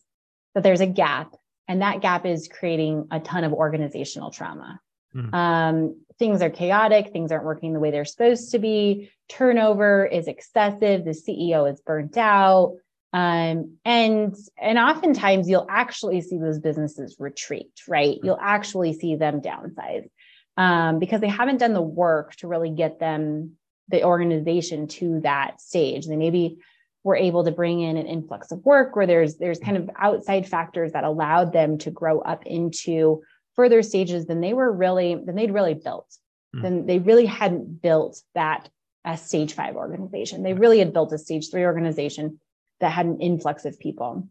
that 0.54 0.62
there's 0.62 0.80
a 0.80 0.86
gap, 0.86 1.34
and 1.66 1.82
that 1.82 2.00
gap 2.00 2.24
is 2.26 2.46
creating 2.46 3.08
a 3.10 3.18
ton 3.18 3.42
of 3.42 3.52
organizational 3.52 4.30
trauma. 4.30 4.80
Mm. 5.16 5.34
Um, 5.34 6.00
things 6.16 6.42
are 6.42 6.50
chaotic, 6.50 7.12
things 7.12 7.32
aren't 7.32 7.44
working 7.44 7.72
the 7.72 7.80
way 7.80 7.90
they're 7.90 8.04
supposed 8.04 8.52
to 8.52 8.60
be, 8.60 9.10
turnover 9.28 10.06
is 10.06 10.28
excessive, 10.28 11.04
the 11.04 11.10
CEO 11.10 11.70
is 11.70 11.80
burnt 11.80 12.16
out. 12.16 12.76
Um, 13.12 13.76
and 13.84 14.34
and 14.60 14.78
oftentimes 14.78 15.48
you'll 15.48 15.66
actually 15.68 16.22
see 16.22 16.38
those 16.38 16.58
businesses 16.58 17.16
retreat, 17.18 17.72
right? 17.86 18.18
You'll 18.22 18.38
actually 18.40 18.94
see 18.94 19.16
them 19.16 19.42
downsize 19.42 20.08
um, 20.56 20.98
because 20.98 21.20
they 21.20 21.28
haven't 21.28 21.58
done 21.58 21.74
the 21.74 21.82
work 21.82 22.34
to 22.36 22.48
really 22.48 22.70
get 22.70 22.98
them 22.98 23.58
the 23.88 24.04
organization 24.04 24.86
to 24.88 25.20
that 25.20 25.60
stage. 25.60 26.06
They 26.06 26.16
maybe 26.16 26.58
were 27.04 27.16
able 27.16 27.44
to 27.44 27.50
bring 27.50 27.80
in 27.80 27.96
an 27.96 28.06
influx 28.06 28.50
of 28.52 28.64
work 28.64 28.94
where 28.94 29.06
there's 29.06 29.36
there's 29.36 29.58
kind 29.58 29.76
of 29.76 29.90
outside 29.96 30.48
factors 30.48 30.92
that 30.92 31.04
allowed 31.04 31.52
them 31.52 31.78
to 31.78 31.90
grow 31.90 32.20
up 32.20 32.46
into 32.46 33.22
further 33.54 33.82
stages 33.82 34.26
than 34.26 34.40
they 34.40 34.54
were 34.54 34.70
really 34.70 35.14
than 35.14 35.34
they'd 35.34 35.52
really 35.52 35.74
built 35.74 36.06
mm. 36.54 36.62
then 36.62 36.86
they 36.86 36.98
really 36.98 37.26
hadn't 37.26 37.82
built 37.82 38.20
that 38.34 38.68
a 39.04 39.16
stage 39.16 39.52
five 39.52 39.74
organization 39.74 40.42
they 40.42 40.54
really 40.54 40.78
had 40.78 40.92
built 40.92 41.12
a 41.12 41.18
stage 41.18 41.50
three 41.50 41.64
organization 41.64 42.38
that 42.82 42.92
had 42.92 43.06
an 43.06 43.20
influx 43.20 43.64
of 43.64 43.78
people. 43.78 44.28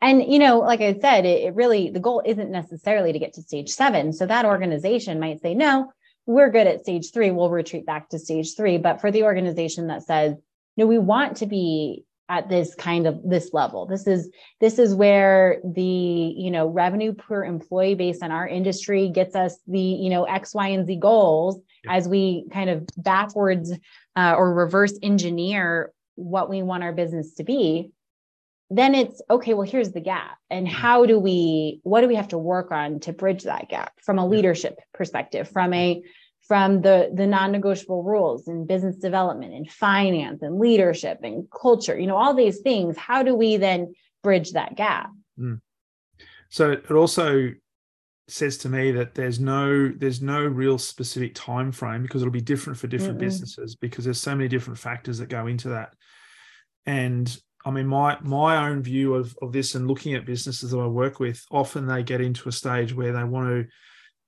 And 0.00 0.24
you 0.32 0.40
know 0.40 0.58
like 0.58 0.80
i 0.80 0.98
said 0.98 1.24
it, 1.24 1.44
it 1.44 1.54
really 1.54 1.90
the 1.90 2.00
goal 2.00 2.22
isn't 2.26 2.50
necessarily 2.50 3.12
to 3.12 3.18
get 3.18 3.34
to 3.34 3.42
stage 3.42 3.70
seven. 3.70 4.12
So 4.12 4.26
that 4.26 4.44
organization 4.44 5.20
might 5.20 5.40
say 5.40 5.54
no 5.54 5.92
we're 6.26 6.50
good 6.50 6.68
at 6.68 6.80
stage 6.80 7.10
three. 7.12 7.32
We'll 7.32 7.50
retreat 7.50 7.84
back 7.84 8.08
to 8.10 8.18
stage 8.18 8.54
three. 8.56 8.78
But 8.78 9.00
for 9.00 9.10
the 9.10 9.24
organization 9.24 9.88
that 9.88 10.02
says 10.02 10.36
no 10.76 10.86
we 10.86 10.98
want 10.98 11.36
to 11.38 11.46
be 11.46 12.04
at 12.28 12.48
this 12.48 12.74
kind 12.74 13.06
of 13.06 13.20
this 13.22 13.50
level. 13.52 13.84
This 13.86 14.06
is 14.06 14.30
this 14.60 14.78
is 14.78 14.94
where 14.94 15.60
the 15.64 15.82
you 15.82 16.50
know 16.50 16.66
revenue 16.66 17.12
per 17.12 17.44
employee 17.44 17.94
based 17.94 18.22
on 18.22 18.30
our 18.30 18.48
industry 18.48 19.08
gets 19.10 19.36
us 19.36 19.58
the 19.66 19.78
you 19.78 20.08
know 20.10 20.24
x 20.24 20.54
y 20.54 20.68
and 20.68 20.86
z 20.86 20.96
goals 20.96 21.60
as 21.88 22.08
we 22.08 22.46
kind 22.50 22.70
of 22.70 22.86
backwards 22.96 23.72
uh, 24.16 24.34
or 24.36 24.54
reverse 24.54 24.98
engineer 25.02 25.92
what 26.22 26.48
we 26.48 26.62
want 26.62 26.82
our 26.82 26.92
business 26.92 27.34
to 27.34 27.44
be 27.44 27.92
then 28.74 28.94
it's 28.94 29.20
okay 29.28 29.52
well 29.52 29.68
here's 29.68 29.92
the 29.92 30.00
gap 30.00 30.38
and 30.48 30.66
mm-hmm. 30.66 30.74
how 30.74 31.04
do 31.04 31.18
we 31.18 31.80
what 31.82 32.00
do 32.00 32.08
we 32.08 32.14
have 32.14 32.28
to 32.28 32.38
work 32.38 32.72
on 32.72 33.00
to 33.00 33.12
bridge 33.12 33.44
that 33.44 33.68
gap 33.68 33.92
from 34.02 34.18
a 34.18 34.26
leadership 34.26 34.78
perspective 34.94 35.48
from 35.48 35.72
a 35.74 36.02
from 36.48 36.80
the 36.80 37.10
the 37.14 37.26
non-negotiable 37.26 38.02
rules 38.02 38.48
in 38.48 38.66
business 38.66 38.96
development 38.96 39.52
and 39.52 39.70
finance 39.70 40.42
and 40.42 40.58
leadership 40.58 41.18
and 41.22 41.46
culture 41.50 41.98
you 41.98 42.06
know 42.06 42.16
all 42.16 42.34
these 42.34 42.60
things 42.60 42.96
how 42.96 43.22
do 43.22 43.34
we 43.34 43.56
then 43.56 43.92
bridge 44.22 44.52
that 44.52 44.74
gap 44.74 45.10
mm. 45.38 45.60
so 46.48 46.72
it 46.72 46.90
also 46.90 47.50
says 48.28 48.56
to 48.56 48.68
me 48.68 48.92
that 48.92 49.14
there's 49.14 49.38
no 49.38 49.88
there's 49.88 50.22
no 50.22 50.40
real 50.40 50.78
specific 50.78 51.34
time 51.34 51.70
frame 51.70 52.02
because 52.02 52.22
it'll 52.22 52.32
be 52.32 52.40
different 52.40 52.78
for 52.78 52.86
different 52.86 53.16
Mm-mm. 53.16 53.20
businesses 53.20 53.74
because 53.74 54.04
there's 54.04 54.20
so 54.20 54.34
many 54.34 54.48
different 54.48 54.78
factors 54.78 55.18
that 55.18 55.28
go 55.28 55.46
into 55.48 55.68
that 55.68 55.94
and 56.86 57.36
I 57.64 57.70
mean, 57.70 57.86
my 57.86 58.18
my 58.22 58.68
own 58.68 58.82
view 58.82 59.14
of, 59.14 59.36
of 59.40 59.52
this 59.52 59.74
and 59.74 59.86
looking 59.86 60.14
at 60.14 60.26
businesses 60.26 60.70
that 60.70 60.78
I 60.78 60.86
work 60.86 61.20
with, 61.20 61.44
often 61.50 61.86
they 61.86 62.02
get 62.02 62.20
into 62.20 62.48
a 62.48 62.52
stage 62.52 62.94
where 62.94 63.12
they 63.12 63.24
want 63.24 63.48
to 63.48 63.66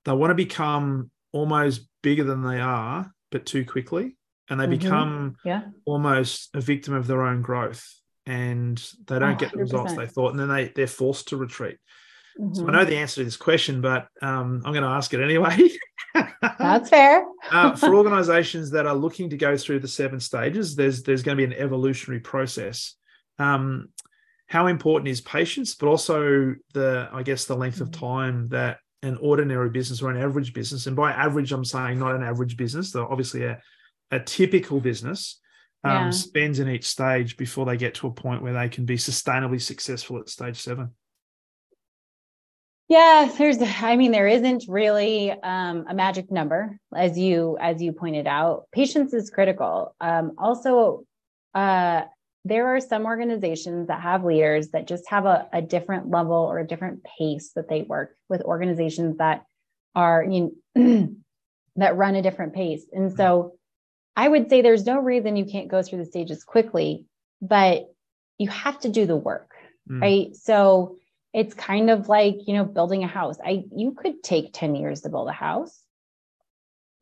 they 0.05 0.13
want 0.13 0.31
to 0.31 0.35
become 0.35 1.11
almost 1.31 1.87
bigger 2.01 2.23
than 2.23 2.43
they 2.43 2.59
are, 2.59 3.11
but 3.31 3.45
too 3.45 3.65
quickly. 3.65 4.15
And 4.49 4.59
they 4.59 4.65
mm-hmm. 4.65 4.77
become 4.77 5.35
yeah. 5.43 5.63
almost 5.85 6.49
a 6.53 6.61
victim 6.61 6.93
of 6.93 7.07
their 7.07 7.23
own 7.23 7.41
growth 7.41 7.83
and 8.27 8.77
they 9.07 9.19
don't 9.19 9.33
oh, 9.33 9.35
get 9.35 9.51
the 9.51 9.57
results 9.57 9.93
they 9.93 10.07
thought. 10.07 10.31
And 10.31 10.39
then 10.39 10.49
they, 10.49 10.71
they're 10.75 10.87
forced 10.87 11.29
to 11.29 11.37
retreat. 11.37 11.77
Mm-hmm. 12.39 12.53
So 12.53 12.67
I 12.67 12.71
know 12.71 12.79
mm-hmm. 12.79 12.89
the 12.89 12.97
answer 12.97 13.15
to 13.21 13.25
this 13.25 13.37
question, 13.37 13.81
but 13.81 14.07
um, 14.21 14.61
I'm 14.63 14.71
going 14.71 14.83
to 14.83 14.89
ask 14.89 15.13
it 15.13 15.21
anyway. 15.21 15.57
That's 16.59 16.89
fair. 16.89 17.25
uh, 17.51 17.75
for 17.75 17.95
organizations 17.95 18.71
that 18.71 18.85
are 18.85 18.95
looking 18.95 19.29
to 19.29 19.37
go 19.37 19.57
through 19.57 19.79
the 19.79 19.87
seven 19.87 20.19
stages, 20.19 20.75
there's 20.75 21.03
there's 21.03 21.23
going 21.23 21.37
to 21.37 21.47
be 21.47 21.53
an 21.53 21.59
evolutionary 21.59 22.21
process. 22.21 22.95
Um, 23.39 23.89
how 24.47 24.67
important 24.67 25.07
is 25.07 25.21
patience, 25.21 25.75
but 25.75 25.87
also 25.87 26.55
the 26.73 27.09
I 27.11 27.23
guess 27.23 27.45
the 27.45 27.55
length 27.55 27.81
of 27.81 27.89
mm-hmm. 27.89 28.05
time 28.05 28.47
that 28.49 28.77
an 29.01 29.17
ordinary 29.21 29.69
business 29.69 30.01
or 30.01 30.09
an 30.09 30.21
average 30.21 30.53
business, 30.53 30.87
and 30.87 30.95
by 30.95 31.11
average, 31.11 31.51
I'm 31.51 31.65
saying 31.65 31.99
not 31.99 32.15
an 32.15 32.23
average 32.23 32.57
business, 32.57 32.91
though 32.91 33.07
obviously 33.07 33.43
a, 33.43 33.61
a 34.11 34.19
typical 34.19 34.79
business 34.79 35.39
um, 35.83 36.05
Yeah. 36.05 36.09
spends 36.09 36.59
in 36.59 36.67
each 36.67 36.87
stage 36.87 37.37
before 37.37 37.65
they 37.65 37.77
get 37.77 37.95
to 37.95 38.07
a 38.07 38.11
point 38.11 38.41
where 38.41 38.53
they 38.53 38.69
can 38.69 38.85
be 38.85 38.97
sustainably 38.97 39.61
successful 39.61 40.19
at 40.19 40.29
stage 40.29 40.57
seven? 40.57 40.91
Yeah, 42.87 43.31
there's 43.37 43.57
I 43.61 43.95
mean 43.95 44.11
there 44.11 44.27
isn't 44.27 44.65
really 44.67 45.31
um, 45.31 45.85
a 45.89 45.93
magic 45.95 46.31
number 46.31 46.77
as 46.95 47.17
you 47.17 47.57
as 47.59 47.81
you 47.81 47.91
pointed 47.93 48.27
out. 48.27 48.65
Patience 48.71 49.13
is 49.13 49.29
critical. 49.31 49.95
Um, 49.99 50.33
also 50.37 51.03
uh, 51.55 52.03
there 52.43 52.67
are 52.75 52.79
some 52.79 53.05
organizations 53.05 53.87
that 53.87 54.01
have 54.01 54.23
leaders 54.23 54.69
that 54.69 54.85
just 54.85 55.09
have 55.09 55.25
a, 55.25 55.47
a 55.51 55.61
different 55.63 56.11
level 56.11 56.35
or 56.35 56.59
a 56.59 56.67
different 56.67 57.03
pace 57.17 57.51
that 57.55 57.67
they 57.69 57.81
work 57.81 58.15
with 58.29 58.41
organizations 58.41 59.17
that 59.17 59.45
are 59.95 60.23
you 60.23 60.55
know, 60.75 61.07
that 61.77 61.97
run 61.97 62.13
a 62.15 62.21
different 62.21 62.53
pace. 62.53 62.85
And 62.93 63.11
so 63.15 63.55
I 64.15 64.27
would 64.27 64.49
say 64.49 64.61
there's 64.61 64.85
no 64.85 64.99
reason 64.99 65.35
you 65.37 65.45
can't 65.45 65.69
go 65.69 65.81
through 65.81 65.99
the 65.99 66.05
stages 66.05 66.43
quickly, 66.43 67.05
but 67.41 67.87
you 68.37 68.49
have 68.49 68.79
to 68.81 68.89
do 68.89 69.05
the 69.05 69.17
work, 69.17 69.49
Mm. 69.89 70.01
right? 70.01 70.35
So 70.35 70.95
it's 71.35 71.53
kind 71.53 71.89
of 71.89 72.07
like, 72.07 72.47
you 72.47 72.53
know, 72.53 72.63
building 72.63 73.03
a 73.03 73.07
house. 73.07 73.37
I 73.43 73.65
you 73.75 73.91
could 73.91 74.23
take 74.23 74.53
10 74.53 74.75
years 74.75 75.01
to 75.01 75.09
build 75.09 75.27
a 75.27 75.33
house. 75.33 75.77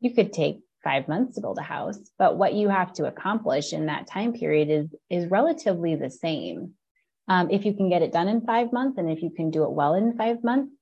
You 0.00 0.12
could 0.12 0.32
take 0.32 0.58
5 0.82 1.06
months 1.06 1.36
to 1.36 1.40
build 1.40 1.58
a 1.58 1.62
house, 1.62 1.98
but 2.18 2.36
what 2.36 2.52
you 2.52 2.68
have 2.68 2.92
to 2.94 3.06
accomplish 3.06 3.72
in 3.72 3.86
that 3.86 4.08
time 4.08 4.32
period 4.32 4.68
is 4.70 4.92
is 5.08 5.30
relatively 5.30 5.94
the 5.94 6.10
same. 6.10 6.72
Um, 7.28 7.48
if 7.50 7.64
you 7.64 7.74
can 7.74 7.88
get 7.88 8.02
it 8.02 8.12
done 8.12 8.26
in 8.26 8.40
5 8.40 8.72
months 8.72 8.98
and 8.98 9.08
if 9.08 9.22
you 9.22 9.30
can 9.30 9.52
do 9.52 9.62
it 9.62 9.70
well 9.70 9.94
in 9.94 10.16
5 10.16 10.42
months, 10.42 10.72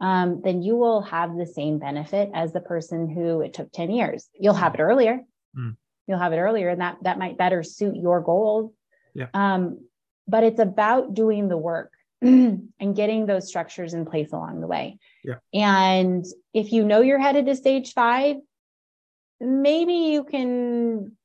um, 0.00 0.42
then 0.44 0.60
you 0.62 0.76
will 0.76 1.00
have 1.00 1.34
the 1.34 1.46
same 1.46 1.78
benefit 1.78 2.30
as 2.34 2.52
the 2.52 2.60
person 2.60 3.08
who 3.08 3.40
it 3.40 3.54
took 3.54 3.72
10 3.72 3.90
years. 3.90 4.28
You'll 4.38 4.52
have 4.52 4.74
it 4.74 4.80
earlier. 4.80 5.22
Mm. 5.58 5.76
You'll 6.06 6.18
have 6.18 6.34
it 6.34 6.38
earlier, 6.38 6.68
and 6.68 6.82
that 6.82 6.98
that 7.04 7.18
might 7.18 7.38
better 7.38 7.62
suit 7.62 7.96
your 7.96 8.20
goals. 8.20 8.70
Yeah. 9.14 9.28
Um, 9.32 9.88
but 10.26 10.44
it's 10.44 10.60
about 10.60 11.14
doing 11.14 11.48
the 11.48 11.56
work 11.56 11.90
and 12.22 12.96
getting 12.96 13.26
those 13.26 13.48
structures 13.48 13.94
in 13.94 14.04
place 14.04 14.32
along 14.32 14.60
the 14.60 14.66
way. 14.66 14.98
Yeah. 15.24 15.36
And 15.54 16.24
if 16.52 16.72
you 16.72 16.84
know 16.84 17.00
you're 17.00 17.18
headed 17.18 17.46
to 17.46 17.56
stage 17.56 17.92
five, 17.92 18.36
maybe 19.40 19.92
you 19.92 20.24
can 20.24 21.16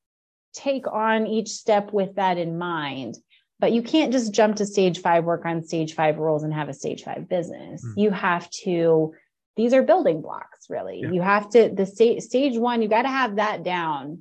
take 0.54 0.86
on 0.88 1.26
each 1.26 1.50
step 1.50 1.92
with 1.92 2.16
that 2.16 2.38
in 2.38 2.58
mind. 2.58 3.18
But 3.60 3.72
you 3.72 3.82
can't 3.82 4.12
just 4.12 4.34
jump 4.34 4.58
to 4.58 4.66
stage 4.66 5.00
five, 5.00 5.24
work 5.24 5.46
on 5.46 5.64
stage 5.64 5.96
five 5.96 6.18
roles, 6.18 6.44
and 6.44 6.54
have 6.54 6.70
a 6.70 6.74
stage 6.74 7.04
five 7.04 7.30
business. 7.30 7.84
Mm. 7.84 7.94
You 7.96 8.12
have 8.12 8.50
to, 8.64 9.14
these 9.56 9.74
are 9.74 9.82
building 9.82 10.22
blocks, 10.22 10.70
really. 10.70 11.00
Yeah. 11.02 11.12
You 11.12 11.22
have 11.22 11.50
to, 11.52 11.70
the 11.74 11.86
sta- 11.86 12.20
stage 12.20 12.58
one, 12.58 12.82
you 12.82 12.90
got 12.90 13.04
to 13.04 13.10
have 13.10 13.38
that 13.38 13.64
down 13.64 14.20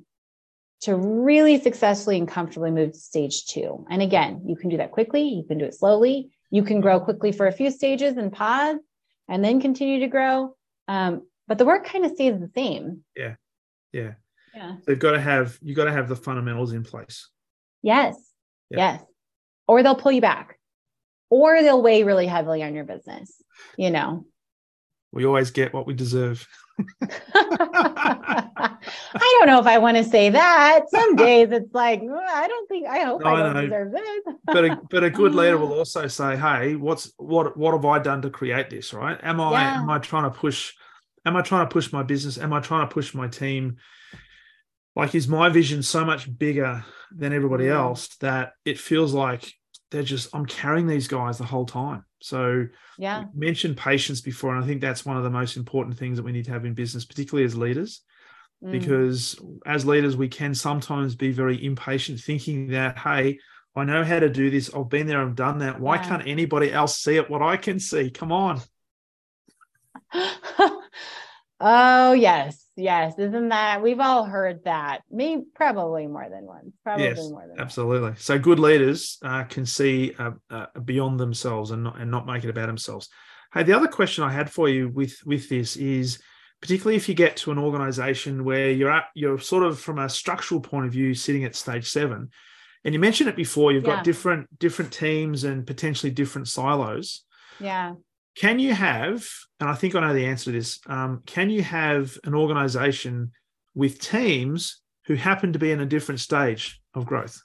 to 0.81 0.95
really 0.95 1.61
successfully 1.61 2.17
and 2.17 2.27
comfortably 2.27 2.71
move 2.71 2.93
to 2.93 2.99
stage 2.99 3.45
two. 3.45 3.85
And 3.89 4.01
again, 4.01 4.43
you 4.45 4.55
can 4.55 4.69
do 4.69 4.77
that 4.77 4.91
quickly, 4.91 5.23
you 5.23 5.43
can 5.43 5.57
do 5.57 5.65
it 5.65 5.75
slowly, 5.75 6.29
you 6.53 6.61
can 6.61 6.81
grow 6.81 6.99
quickly 6.99 7.31
for 7.31 7.47
a 7.47 7.51
few 7.51 7.71
stages 7.71 8.15
and 8.15 8.31
pause 8.31 8.77
and 9.27 9.43
then 9.43 9.59
continue 9.59 10.01
to 10.01 10.07
grow. 10.07 10.55
Um, 10.87 11.23
but 11.47 11.57
the 11.57 11.65
work 11.65 11.83
kind 11.83 12.05
of 12.05 12.11
stays 12.11 12.39
the 12.39 12.51
same. 12.53 13.03
Yeah. 13.17 13.35
Yeah. 13.91 14.11
Yeah. 14.53 14.75
They've 14.85 14.99
got 14.99 15.13
to 15.13 15.19
have 15.19 15.57
you 15.63 15.73
got 15.73 15.85
to 15.85 15.91
have 15.91 16.07
the 16.07 16.15
fundamentals 16.15 16.73
in 16.73 16.83
place. 16.83 17.27
Yes. 17.81 18.15
Yeah. 18.69 18.77
Yes. 18.77 19.03
Or 19.67 19.81
they'll 19.81 19.95
pull 19.95 20.11
you 20.11 20.21
back. 20.21 20.59
Or 21.31 21.59
they'll 21.63 21.81
weigh 21.81 22.03
really 22.03 22.27
heavily 22.27 22.61
on 22.61 22.75
your 22.75 22.83
business, 22.83 23.33
you 23.75 23.89
know. 23.89 24.27
We 25.11 25.25
always 25.25 25.49
get 25.49 25.73
what 25.73 25.87
we 25.87 25.95
deserve. 25.95 26.47
I 27.01 28.77
don't 29.39 29.47
know 29.47 29.59
if 29.59 29.67
I 29.67 29.77
want 29.77 29.97
to 29.97 30.03
say 30.03 30.29
that. 30.29 30.81
Some 30.89 31.15
days 31.25 31.49
it's 31.51 31.73
like, 31.73 32.01
"Oh, 32.03 32.17
I 32.17 32.47
don't 32.47 32.67
think 32.67 32.87
I 32.87 32.99
hope 32.99 33.21
No, 33.21 33.35
I 33.35 33.43
don't 33.43 33.63
deserve 33.63 33.91
this. 33.91 34.35
but 34.45 34.65
a, 34.65 34.79
but 34.89 35.03
a 35.03 35.09
good 35.09 35.35
leader 35.35 35.57
will 35.57 35.73
also 35.73 36.07
say, 36.07 36.37
"Hey, 36.37 36.75
what's 36.75 37.11
what 37.17 37.55
what 37.57 37.73
have 37.73 37.85
I 37.85 37.99
done 37.99 38.21
to 38.23 38.29
create 38.29 38.69
this? 38.69 38.93
Right? 38.93 39.19
Am 39.23 39.39
I 39.39 39.51
Yeah. 39.51 39.79
am 39.79 39.89
I 39.89 39.99
trying 39.99 40.23
to 40.23 40.37
push? 40.37 40.73
Am 41.25 41.35
I 41.35 41.41
trying 41.41 41.67
to 41.67 41.71
push 41.71 41.93
my 41.93 42.03
business? 42.03 42.37
Am 42.37 42.53
I 42.53 42.59
trying 42.59 42.87
to 42.87 42.93
push 42.93 43.13
my 43.13 43.27
team? 43.27 43.77
Like, 44.95 45.15
is 45.15 45.27
my 45.27 45.49
vision 45.49 45.81
so 45.81 46.05
much 46.05 46.35
bigger 46.37 46.85
than 47.11 47.33
everybody 47.33 47.67
else 47.67 48.15
that 48.17 48.53
it 48.63 48.77
feels 48.77 49.13
like 49.13 49.51
they're 49.93 50.03
just 50.03 50.27
I'm 50.35 50.45
carrying 50.45 50.87
these 50.87 51.07
guys 51.07 51.37
the 51.37 51.45
whole 51.45 51.65
time? 51.65 52.03
So 52.21 52.67
yeah. 52.97 53.23
mentioned 53.33 53.77
patience 53.77 54.19
before, 54.19 54.53
and 54.53 54.61
I 54.63 54.67
think 54.67 54.81
that's 54.81 55.05
one 55.05 55.15
of 55.15 55.23
the 55.23 55.29
most 55.29 55.55
important 55.55 55.97
things 55.97 56.17
that 56.17 56.23
we 56.23 56.33
need 56.33 56.45
to 56.45 56.51
have 56.51 56.65
in 56.65 56.73
business, 56.73 57.05
particularly 57.05 57.45
as 57.45 57.55
leaders 57.55 58.01
Mm. 58.63 58.71
because 58.71 59.37
as 59.65 59.85
leaders 59.85 60.15
we 60.15 60.29
can 60.29 60.55
sometimes 60.55 61.15
be 61.15 61.31
very 61.33 61.65
impatient 61.65 62.17
thinking 62.21 62.69
that 62.69 62.97
hey 62.97 63.37
i 63.75 63.83
know 63.83 64.05
how 64.05 64.19
to 64.19 64.29
do 64.29 64.49
this 64.49 64.73
i've 64.73 64.87
been 64.87 65.05
there 65.05 65.21
i've 65.21 65.35
done 65.35 65.57
that 65.57 65.81
why 65.81 65.95
Yeah. 65.95 66.07
can't 66.07 66.27
anybody 66.27 66.71
else 66.71 66.97
see 66.97 67.17
it 67.17 67.29
what 67.29 67.41
i 67.41 67.57
can 67.57 67.77
see 67.77 68.09
come 68.09 68.31
on 68.31 68.61
oh 71.59 72.13
yes, 72.13 72.62
yes. 72.75 73.13
Isn't 73.17 73.49
that 73.49 73.81
we've 73.81 73.99
all 73.99 74.25
heard 74.25 74.63
that? 74.65 75.01
Me 75.11 75.43
probably 75.55 76.07
more 76.07 76.27
than 76.29 76.45
once. 76.45 76.73
Probably 76.83 77.05
Yes, 77.05 77.17
more 77.29 77.41
than 77.41 77.49
once. 77.51 77.59
absolutely 77.59 78.13
so 78.17 78.37
good 78.39 78.59
leaders 78.59 79.17
uh, 79.23 79.43
can 79.45 79.65
see 79.65 80.13
uh, 80.19 80.31
uh, 80.49 80.65
beyond 80.83 81.19
themselves 81.19 81.71
and 81.71 81.83
not, 81.83 81.99
and 81.99 82.09
not 82.11 82.25
make 82.25 82.43
it 82.43 82.49
about 82.49 82.67
themselves 82.67 83.09
hey 83.53 83.63
the 83.63 83.73
other 83.73 83.87
question 83.87 84.23
i 84.23 84.31
had 84.31 84.49
for 84.51 84.67
you 84.67 84.89
with 84.89 85.15
with 85.25 85.47
this 85.49 85.75
is 85.75 86.19
particularly 86.61 86.95
if 86.95 87.07
you 87.07 87.13
get 87.15 87.35
to 87.37 87.51
an 87.51 87.57
organization 87.59 88.43
where 88.43 88.71
you're 88.71 88.89
at 88.91 89.05
you're 89.13 89.37
sort 89.39 89.63
of 89.63 89.79
from 89.79 89.99
a 89.99 90.09
structural 90.09 90.59
point 90.61 90.85
of 90.85 90.91
view 90.91 91.13
sitting 91.13 91.43
at 91.43 91.55
stage 91.55 91.87
seven 91.89 92.29
and 92.83 92.93
you 92.93 92.99
mentioned 92.99 93.29
it 93.29 93.35
before 93.35 93.71
you've 93.71 93.83
Yeah. 93.85 93.95
got 93.97 94.03
different 94.03 94.47
different 94.59 94.91
teams 94.91 95.43
and 95.43 95.67
potentially 95.67 96.11
different 96.11 96.47
silos 96.47 97.23
Yeah. 97.59 97.93
Can 98.35 98.59
you 98.59 98.73
have 98.73 99.25
and 99.59 99.69
i 99.69 99.75
think 99.75 99.95
i 99.95 99.99
know 99.99 100.13
the 100.13 100.25
answer 100.25 100.45
to 100.45 100.51
this 100.51 100.79
um, 100.87 101.21
can 101.25 101.49
you 101.49 101.61
have 101.63 102.17
an 102.23 102.33
organization 102.33 103.31
with 103.75 103.99
teams 103.99 104.81
who 105.05 105.15
happen 105.15 105.53
to 105.53 105.59
be 105.59 105.71
in 105.71 105.81
a 105.81 105.85
different 105.85 106.19
stage 106.19 106.81
of 106.93 107.05
growth 107.05 107.41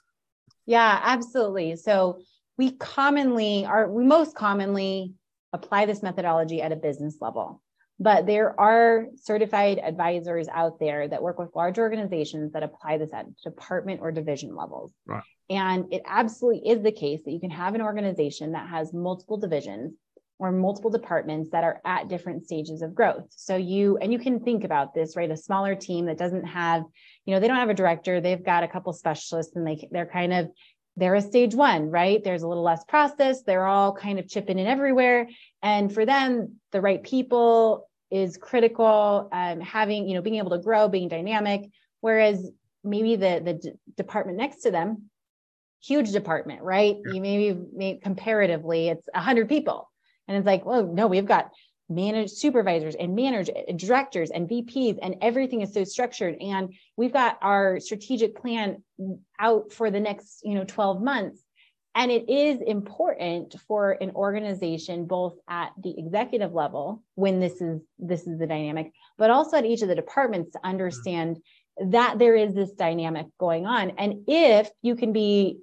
Yeah, 0.69 1.01
absolutely. 1.03 1.77
So 1.77 2.19
we 2.55 2.73
commonly 2.73 3.65
are 3.65 3.89
we 3.89 4.03
most 4.03 4.35
commonly 4.35 5.15
apply 5.51 5.87
this 5.87 6.03
methodology 6.03 6.61
at 6.61 6.71
a 6.71 6.75
business 6.75 7.17
level. 7.19 7.63
But 7.99 8.27
there 8.27 8.57
are 8.59 9.07
certified 9.15 9.79
advisors 9.79 10.47
out 10.47 10.79
there 10.79 11.07
that 11.07 11.23
work 11.23 11.39
with 11.39 11.55
large 11.55 11.79
organizations 11.79 12.53
that 12.53 12.61
apply 12.61 12.99
this 12.99 13.11
at 13.13 13.25
department 13.41 14.01
or 14.01 14.11
division 14.11 14.55
levels. 14.55 14.93
Right. 15.07 15.23
And 15.49 15.91
it 15.91 16.03
absolutely 16.05 16.69
is 16.69 16.83
the 16.83 16.91
case 16.91 17.21
that 17.25 17.31
you 17.31 17.39
can 17.39 17.49
have 17.49 17.73
an 17.73 17.81
organization 17.81 18.51
that 18.51 18.69
has 18.69 18.93
multiple 18.93 19.37
divisions 19.37 19.95
or 20.39 20.51
multiple 20.51 20.89
departments 20.89 21.49
that 21.51 21.63
are 21.63 21.81
at 21.85 22.07
different 22.07 22.45
stages 22.45 22.81
of 22.81 22.95
growth. 22.95 23.25
So 23.29 23.55
you 23.57 23.97
and 23.97 24.11
you 24.11 24.17
can 24.17 24.39
think 24.39 24.63
about 24.63 24.93
this, 24.93 25.15
right? 25.15 25.29
A 25.29 25.37
smaller 25.37 25.75
team 25.75 26.05
that 26.05 26.17
doesn't 26.17 26.45
have, 26.45 26.83
you 27.25 27.33
know, 27.33 27.39
they 27.39 27.47
don't 27.47 27.57
have 27.57 27.69
a 27.69 27.73
director, 27.73 28.21
they've 28.21 28.43
got 28.43 28.63
a 28.63 28.67
couple 28.67 28.91
specialists 28.93 29.55
and 29.55 29.67
they 29.67 29.87
they're 29.91 30.05
kind 30.05 30.33
of 30.33 30.49
they're 30.95 31.15
a 31.15 31.21
stage 31.21 31.55
one, 31.55 31.89
right? 31.89 32.21
There's 32.23 32.43
a 32.43 32.47
little 32.47 32.63
less 32.63 32.83
process. 32.83 33.43
They're 33.43 33.65
all 33.65 33.93
kind 33.93 34.19
of 34.19 34.27
chipping 34.27 34.59
in 34.59 34.67
everywhere. 34.67 35.29
And 35.61 35.93
for 35.93 36.05
them, 36.05 36.55
the 36.71 36.81
right 36.81 37.01
people 37.01 37.87
is 38.11 38.35
critical. 38.35 39.29
Um, 39.31 39.61
having, 39.61 40.09
you 40.09 40.15
know, 40.15 40.21
being 40.21 40.37
able 40.37 40.51
to 40.51 40.59
grow, 40.59 40.89
being 40.89 41.07
dynamic. 41.07 41.69
Whereas 42.01 42.49
maybe 42.83 43.15
the 43.15 43.41
the 43.43 43.53
d- 43.53 43.71
department 43.97 44.37
next 44.37 44.61
to 44.61 44.71
them, 44.71 45.09
huge 45.81 46.11
department, 46.11 46.61
right? 46.61 46.97
You 47.13 47.21
maybe, 47.21 47.59
maybe 47.73 47.99
comparatively, 47.99 48.89
it's 48.89 49.07
a 49.13 49.21
hundred 49.21 49.47
people, 49.47 49.89
and 50.29 50.37
it's 50.37 50.45
like, 50.45 50.63
well, 50.63 50.85
no, 50.85 51.07
we've 51.07 51.25
got 51.25 51.49
managed 51.89 52.37
supervisors 52.37 52.95
and 52.95 53.15
manage 53.15 53.49
directors 53.75 54.29
and 54.29 54.47
VPs, 54.47 54.99
and 55.01 55.15
everything 55.21 55.61
is 55.61 55.73
so 55.73 55.83
structured. 55.83 56.35
And 56.39 56.73
we've 56.95 57.11
got 57.11 57.39
our 57.41 57.79
strategic 57.79 58.39
plan 58.39 58.83
out 59.39 59.73
for 59.73 59.89
the 59.89 59.99
next, 59.99 60.41
you 60.43 60.53
know, 60.53 60.63
12 60.63 61.01
months. 61.01 61.41
And 61.95 62.11
it 62.11 62.29
is 62.29 62.61
important 62.61 63.55
for 63.67 63.97
an 63.99 64.11
organization, 64.11 65.05
both 65.05 65.35
at 65.49 65.71
the 65.81 65.97
executive 65.97 66.53
level, 66.53 67.03
when 67.15 67.39
this 67.39 67.59
is 67.59 67.81
this 67.97 68.27
is 68.27 68.37
the 68.37 68.45
dynamic, 68.45 68.91
but 69.17 69.31
also 69.31 69.57
at 69.57 69.65
each 69.65 69.81
of 69.81 69.87
the 69.87 69.95
departments 69.95 70.51
to 70.51 70.59
understand 70.63 71.37
that 71.87 72.19
there 72.19 72.35
is 72.35 72.53
this 72.53 72.71
dynamic 72.73 73.25
going 73.39 73.65
on. 73.65 73.93
And 73.97 74.25
if 74.27 74.69
you 74.83 74.95
can 74.95 75.11
be 75.11 75.61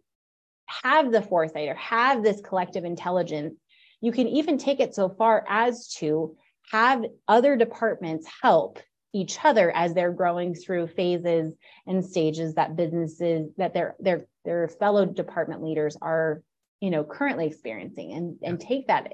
have 0.67 1.13
the 1.13 1.23
foresight 1.23 1.69
or 1.69 1.75
have 1.75 2.25
this 2.25 2.41
collective 2.41 2.85
intelligence, 2.85 3.55
you 4.01 4.13
can 4.13 4.29
even 4.29 4.59
take 4.59 4.81
it 4.81 4.95
so 4.95 5.09
far 5.09 5.45
as 5.49 5.89
to 5.99 6.37
have 6.71 7.05
other 7.29 7.57
departments 7.57 8.29
help 8.43 8.79
each 9.13 9.39
other 9.45 9.71
as 9.75 9.95
they're 9.95 10.13
growing 10.13 10.55
through 10.55 10.87
phases 10.89 11.55
and 11.87 12.05
stages 12.05 12.55
that 12.55 12.77
businesses 12.77 13.51
that 13.57 13.73
their 13.73 13.97
their 13.99 14.27
their 14.45 14.69
fellow 14.69 15.07
department 15.07 15.63
leaders 15.63 15.97
are 16.03 16.43
you 16.81 16.91
know 16.91 17.03
currently 17.05 17.47
experiencing 17.47 18.13
and 18.13 18.37
and 18.43 18.61
take 18.61 18.89
that 18.89 19.11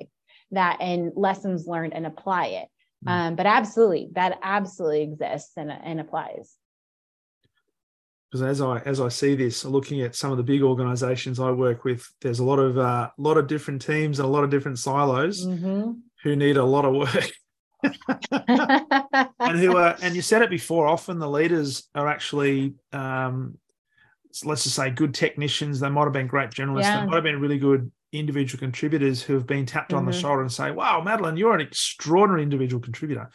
that 0.51 0.79
and 0.81 1.13
lessons 1.15 1.67
learned 1.67 1.95
and 1.95 2.07
apply 2.07 2.47
it. 2.47 2.69
Mm. 3.07 3.11
um, 3.11 3.37
but 3.37 3.47
absolutely 3.47 4.11
that 4.13 4.39
absolutely 4.43 5.03
exists 5.03 5.53
and, 5.57 5.71
and 5.71 6.01
applies 6.01 6.57
because 8.33 8.49
as 8.49 8.63
I 8.63 8.79
as 8.79 8.99
I 8.99 9.09
see 9.09 9.35
this, 9.35 9.63
looking 9.63 10.01
at 10.01 10.17
some 10.17 10.31
of 10.31 10.39
the 10.39 10.43
big 10.43 10.63
organisations 10.63 11.39
I 11.39 11.51
work 11.51 11.85
with, 11.85 12.11
there's 12.23 12.39
a 12.39 12.45
lot 12.45 12.59
of 12.59 12.79
a 12.79 12.81
uh, 12.81 13.11
lot 13.19 13.37
of 13.37 13.47
different 13.47 13.83
teams 13.83 14.19
and 14.19 14.27
a 14.27 14.31
lot 14.31 14.43
of 14.43 14.49
different 14.49 14.79
silos 14.79 15.47
mm-hmm. 15.47 15.93
who 16.23 16.37
need 16.37 16.57
a 16.57 16.65
lot 16.65 16.87
of 16.87 16.95
work. 16.95 17.31
and 18.31 19.59
who 19.59 19.77
are 19.77 19.97
and 20.01 20.15
you 20.15 20.23
said 20.23 20.41
it 20.41 20.49
before 20.49 20.87
often 20.87 21.19
the 21.19 21.29
leaders 21.29 21.91
are 21.95 22.09
actually 22.09 22.75
um, 22.93 23.59
let's 24.45 24.63
just 24.63 24.77
say 24.77 24.89
good 24.89 25.13
technicians 25.13 25.81
they 25.81 25.91
might 25.91 26.05
have 26.05 26.13
been 26.13 26.29
great 26.29 26.51
journalists 26.51 26.89
yeah. 26.89 27.01
they 27.01 27.07
might 27.07 27.17
have 27.17 27.25
been 27.25 27.41
really 27.41 27.59
good 27.59 27.91
individual 28.13 28.61
contributors 28.61 29.21
who 29.21 29.35
have 29.35 29.49
been 29.49 29.67
tapped 29.67 29.89
mm-hmm. 29.89 29.99
on 29.99 30.05
the 30.07 30.13
mm-hmm. 30.13 30.21
shoulder 30.21 30.43
and 30.43 30.53
say 30.53 30.71
wow 30.71 31.03
Madelyn 31.05 31.37
you're 31.37 31.55
an 31.55 31.61
extraordinary 31.61 32.45
individual 32.45 32.81
contributor 32.81 33.29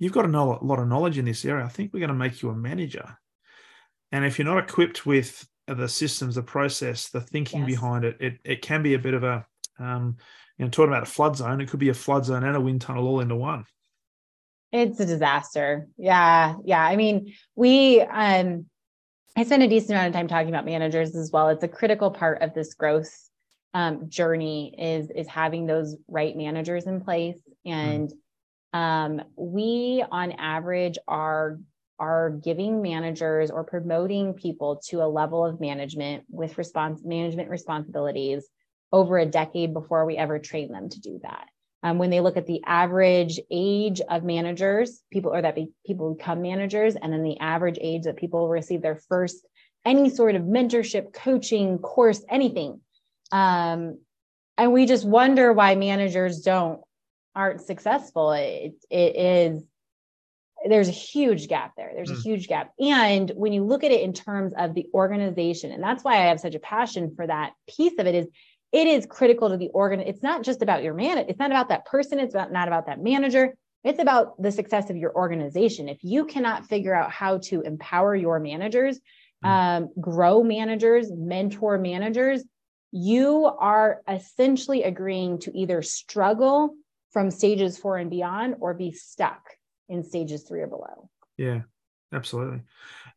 you've 0.00 0.12
got 0.12 0.24
a 0.24 0.28
lot 0.28 0.80
of 0.80 0.88
knowledge 0.88 1.16
in 1.16 1.24
this 1.24 1.44
area 1.44 1.64
i 1.64 1.68
think 1.68 1.92
we're 1.94 2.00
going 2.00 2.08
to 2.08 2.14
make 2.14 2.42
you 2.42 2.50
a 2.50 2.54
manager 2.56 3.16
and 4.12 4.24
if 4.24 4.38
you're 4.38 4.46
not 4.46 4.62
equipped 4.62 5.06
with 5.06 5.46
the 5.66 5.88
systems, 5.88 6.36
the 6.36 6.42
process, 6.42 7.08
the 7.08 7.20
thinking 7.20 7.60
yes. 7.60 7.66
behind 7.66 8.04
it, 8.04 8.16
it, 8.20 8.38
it 8.44 8.62
can 8.62 8.82
be 8.82 8.94
a 8.94 8.98
bit 8.98 9.14
of 9.14 9.24
a, 9.24 9.44
um, 9.78 10.16
you 10.58 10.64
know, 10.64 10.70
talking 10.70 10.88
about 10.88 11.02
a 11.02 11.06
flood 11.06 11.36
zone, 11.36 11.60
it 11.60 11.68
could 11.68 11.80
be 11.80 11.88
a 11.88 11.94
flood 11.94 12.24
zone 12.24 12.44
and 12.44 12.56
a 12.56 12.60
wind 12.60 12.80
tunnel 12.80 13.06
all 13.06 13.20
into 13.20 13.36
one. 13.36 13.64
It's 14.72 15.00
a 15.00 15.06
disaster. 15.06 15.88
Yeah. 15.96 16.54
Yeah. 16.64 16.84
I 16.84 16.96
mean, 16.96 17.34
we, 17.54 18.00
um, 18.00 18.66
I 19.36 19.44
spend 19.44 19.62
a 19.62 19.68
decent 19.68 19.90
amount 19.90 20.08
of 20.08 20.14
time 20.14 20.28
talking 20.28 20.48
about 20.48 20.64
managers 20.64 21.14
as 21.14 21.30
well. 21.30 21.48
It's 21.48 21.64
a 21.64 21.68
critical 21.68 22.10
part 22.10 22.42
of 22.42 22.54
this 22.54 22.74
growth 22.74 23.10
um, 23.74 24.08
journey 24.08 24.74
is 24.78 25.10
is 25.10 25.28
having 25.28 25.66
those 25.66 25.96
right 26.08 26.34
managers 26.34 26.86
in 26.86 27.02
place. 27.02 27.38
And 27.66 28.10
mm. 28.74 28.78
um, 28.78 29.22
we, 29.36 30.02
on 30.10 30.32
average, 30.32 30.96
are 31.06 31.58
are 31.98 32.30
giving 32.30 32.82
managers 32.82 33.50
or 33.50 33.64
promoting 33.64 34.34
people 34.34 34.80
to 34.88 35.02
a 35.02 35.08
level 35.08 35.44
of 35.44 35.60
management 35.60 36.24
with 36.28 36.58
response 36.58 37.02
management 37.04 37.48
responsibilities 37.48 38.46
over 38.92 39.18
a 39.18 39.26
decade 39.26 39.72
before 39.72 40.04
we 40.04 40.16
ever 40.16 40.38
train 40.38 40.70
them 40.70 40.88
to 40.88 41.00
do 41.00 41.18
that. 41.22 41.48
Um, 41.82 41.98
when 41.98 42.10
they 42.10 42.20
look 42.20 42.36
at 42.36 42.46
the 42.46 42.62
average 42.64 43.40
age 43.50 44.00
of 44.08 44.24
managers, 44.24 45.02
people 45.12 45.32
or 45.32 45.42
that 45.42 45.54
be, 45.54 45.68
people 45.86 46.14
become 46.14 46.42
managers, 46.42 46.96
and 46.96 47.12
then 47.12 47.22
the 47.22 47.38
average 47.38 47.78
age 47.80 48.04
that 48.04 48.16
people 48.16 48.48
receive 48.48 48.82
their 48.82 49.00
first 49.08 49.46
any 49.84 50.10
sort 50.10 50.34
of 50.34 50.42
mentorship, 50.42 51.12
coaching 51.12 51.78
course, 51.78 52.24
anything, 52.28 52.80
um, 53.30 53.98
and 54.58 54.72
we 54.72 54.86
just 54.86 55.04
wonder 55.04 55.52
why 55.52 55.74
managers 55.74 56.40
don't 56.40 56.80
aren't 57.34 57.60
successful. 57.60 58.32
It, 58.32 58.74
it 58.90 59.16
is 59.16 59.64
there's 60.64 60.88
a 60.88 60.92
huge 60.92 61.48
gap 61.48 61.72
there. 61.76 61.92
There's 61.94 62.10
mm. 62.10 62.18
a 62.18 62.20
huge 62.20 62.48
gap. 62.48 62.72
And 62.80 63.30
when 63.34 63.52
you 63.52 63.64
look 63.64 63.84
at 63.84 63.90
it 63.90 64.00
in 64.00 64.12
terms 64.12 64.52
of 64.56 64.74
the 64.74 64.86
organization, 64.94 65.72
and 65.72 65.82
that's 65.82 66.02
why 66.02 66.14
I 66.14 66.28
have 66.28 66.40
such 66.40 66.54
a 66.54 66.60
passion 66.60 67.14
for 67.14 67.26
that 67.26 67.52
piece 67.68 67.98
of 67.98 68.06
it 68.06 68.14
is 68.14 68.26
it 68.72 68.86
is 68.86 69.06
critical 69.06 69.48
to 69.50 69.56
the 69.56 69.68
organ. 69.68 70.00
It's 70.00 70.22
not 70.22 70.42
just 70.42 70.62
about 70.62 70.82
your 70.82 70.94
man, 70.94 71.18
it's 71.18 71.38
not 71.38 71.50
about 71.50 71.68
that 71.68 71.86
person, 71.86 72.18
it's 72.18 72.34
about 72.34 72.52
not 72.52 72.68
about 72.68 72.86
that 72.86 73.02
manager. 73.02 73.54
It's 73.84 74.00
about 74.00 74.42
the 74.42 74.50
success 74.50 74.90
of 74.90 74.96
your 74.96 75.14
organization. 75.14 75.88
If 75.88 76.02
you 76.02 76.24
cannot 76.24 76.66
figure 76.66 76.92
out 76.92 77.12
how 77.12 77.38
to 77.44 77.60
empower 77.60 78.16
your 78.16 78.40
managers, 78.40 78.98
mm. 79.44 79.48
um, 79.48 79.90
grow 80.00 80.42
managers, 80.42 81.12
mentor 81.12 81.78
managers, 81.78 82.42
you 82.90 83.44
are 83.44 84.02
essentially 84.08 84.82
agreeing 84.82 85.38
to 85.40 85.56
either 85.56 85.82
struggle 85.82 86.74
from 87.12 87.30
stages 87.30 87.78
four 87.78 87.96
and 87.96 88.10
beyond 88.10 88.56
or 88.58 88.74
be 88.74 88.90
stuck 88.90 89.42
in 89.88 90.02
stages 90.02 90.42
three 90.42 90.60
or 90.60 90.66
below. 90.66 91.08
Yeah, 91.36 91.62
absolutely. 92.12 92.62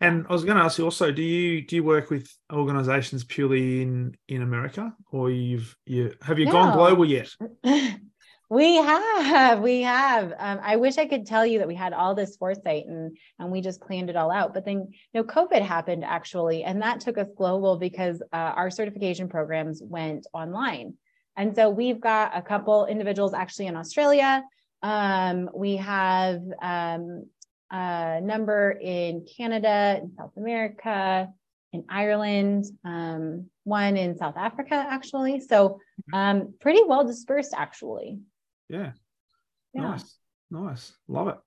And 0.01 0.26
I 0.30 0.34
was 0.34 0.45
going 0.45 0.57
to 0.57 0.63
ask 0.63 0.78
you 0.78 0.86
also, 0.86 1.11
do 1.11 1.22
you 1.22 1.61
do 1.61 1.76
you 1.76 1.84
work 1.84 2.09
with 2.09 2.32
organizations 2.51 3.24
purely 3.24 3.82
in 3.82 4.15
in 4.28 4.41
America, 4.41 4.93
or 5.11 5.30
you've 5.30 5.76
you 5.86 6.13
have 6.22 6.39
you 6.39 6.45
no. 6.45 6.51
gone 6.51 6.78
global 6.78 7.05
yet? 7.05 7.30
we 8.49 8.76
have, 8.78 9.59
we 9.59 9.82
have. 9.82 10.34
Um, 10.38 10.59
I 10.63 10.78
wish 10.78 10.97
I 10.97 11.05
could 11.05 11.26
tell 11.26 11.45
you 11.45 11.59
that 11.59 11.67
we 11.67 11.76
had 11.76 11.93
all 11.93 12.15
this 12.15 12.36
foresight 12.38 12.86
and 12.88 13.15
and 13.38 13.51
we 13.51 13.61
just 13.61 13.82
planned 13.82 14.09
it 14.09 14.15
all 14.15 14.32
out. 14.32 14.53
But 14.53 14.65
then, 14.65 14.88
you 15.13 15.22
know, 15.22 15.24
COVID 15.24 15.61
happened 15.61 16.03
actually, 16.03 16.63
and 16.63 16.82
that 16.82 16.99
took 16.99 17.17
us 17.17 17.28
global 17.38 17.78
because 17.78 18.22
uh, 18.34 18.36
our 18.36 18.72
certification 18.72 19.30
programs 19.30 19.82
went 19.84 20.28
online. 20.34 20.95
And 21.38 21.55
so 21.55 21.70
we've 21.70 22.01
got 22.01 22.36
a 22.36 22.41
couple 22.41 22.86
individuals 22.86 23.34
actually 23.34 23.67
in 23.67 23.78
Australia 23.78 24.43
um, 24.82 25.49
we 25.53 25.77
have 25.77 26.41
um, 26.61 27.25
a 27.71 28.21
number 28.21 28.71
in 28.71 29.25
Canada, 29.38 29.99
in 30.01 30.13
South 30.17 30.32
America, 30.38 31.30
in 31.71 31.86
Ireland, 31.89 32.65
um, 32.84 33.49
one 33.63 33.97
in 33.97 34.17
South 34.17 34.38
Africa, 34.38 34.73
actually. 34.73 35.39
So 35.41 35.80
um, 36.13 36.53
pretty 36.59 36.82
well 36.86 37.05
dispersed, 37.05 37.53
actually. 37.55 38.19
Yeah. 38.69 38.91
yeah. 39.73 39.82
Nice. 39.82 40.17
Nice. 40.51 40.93
Love 41.07 41.27
it. 41.30 41.38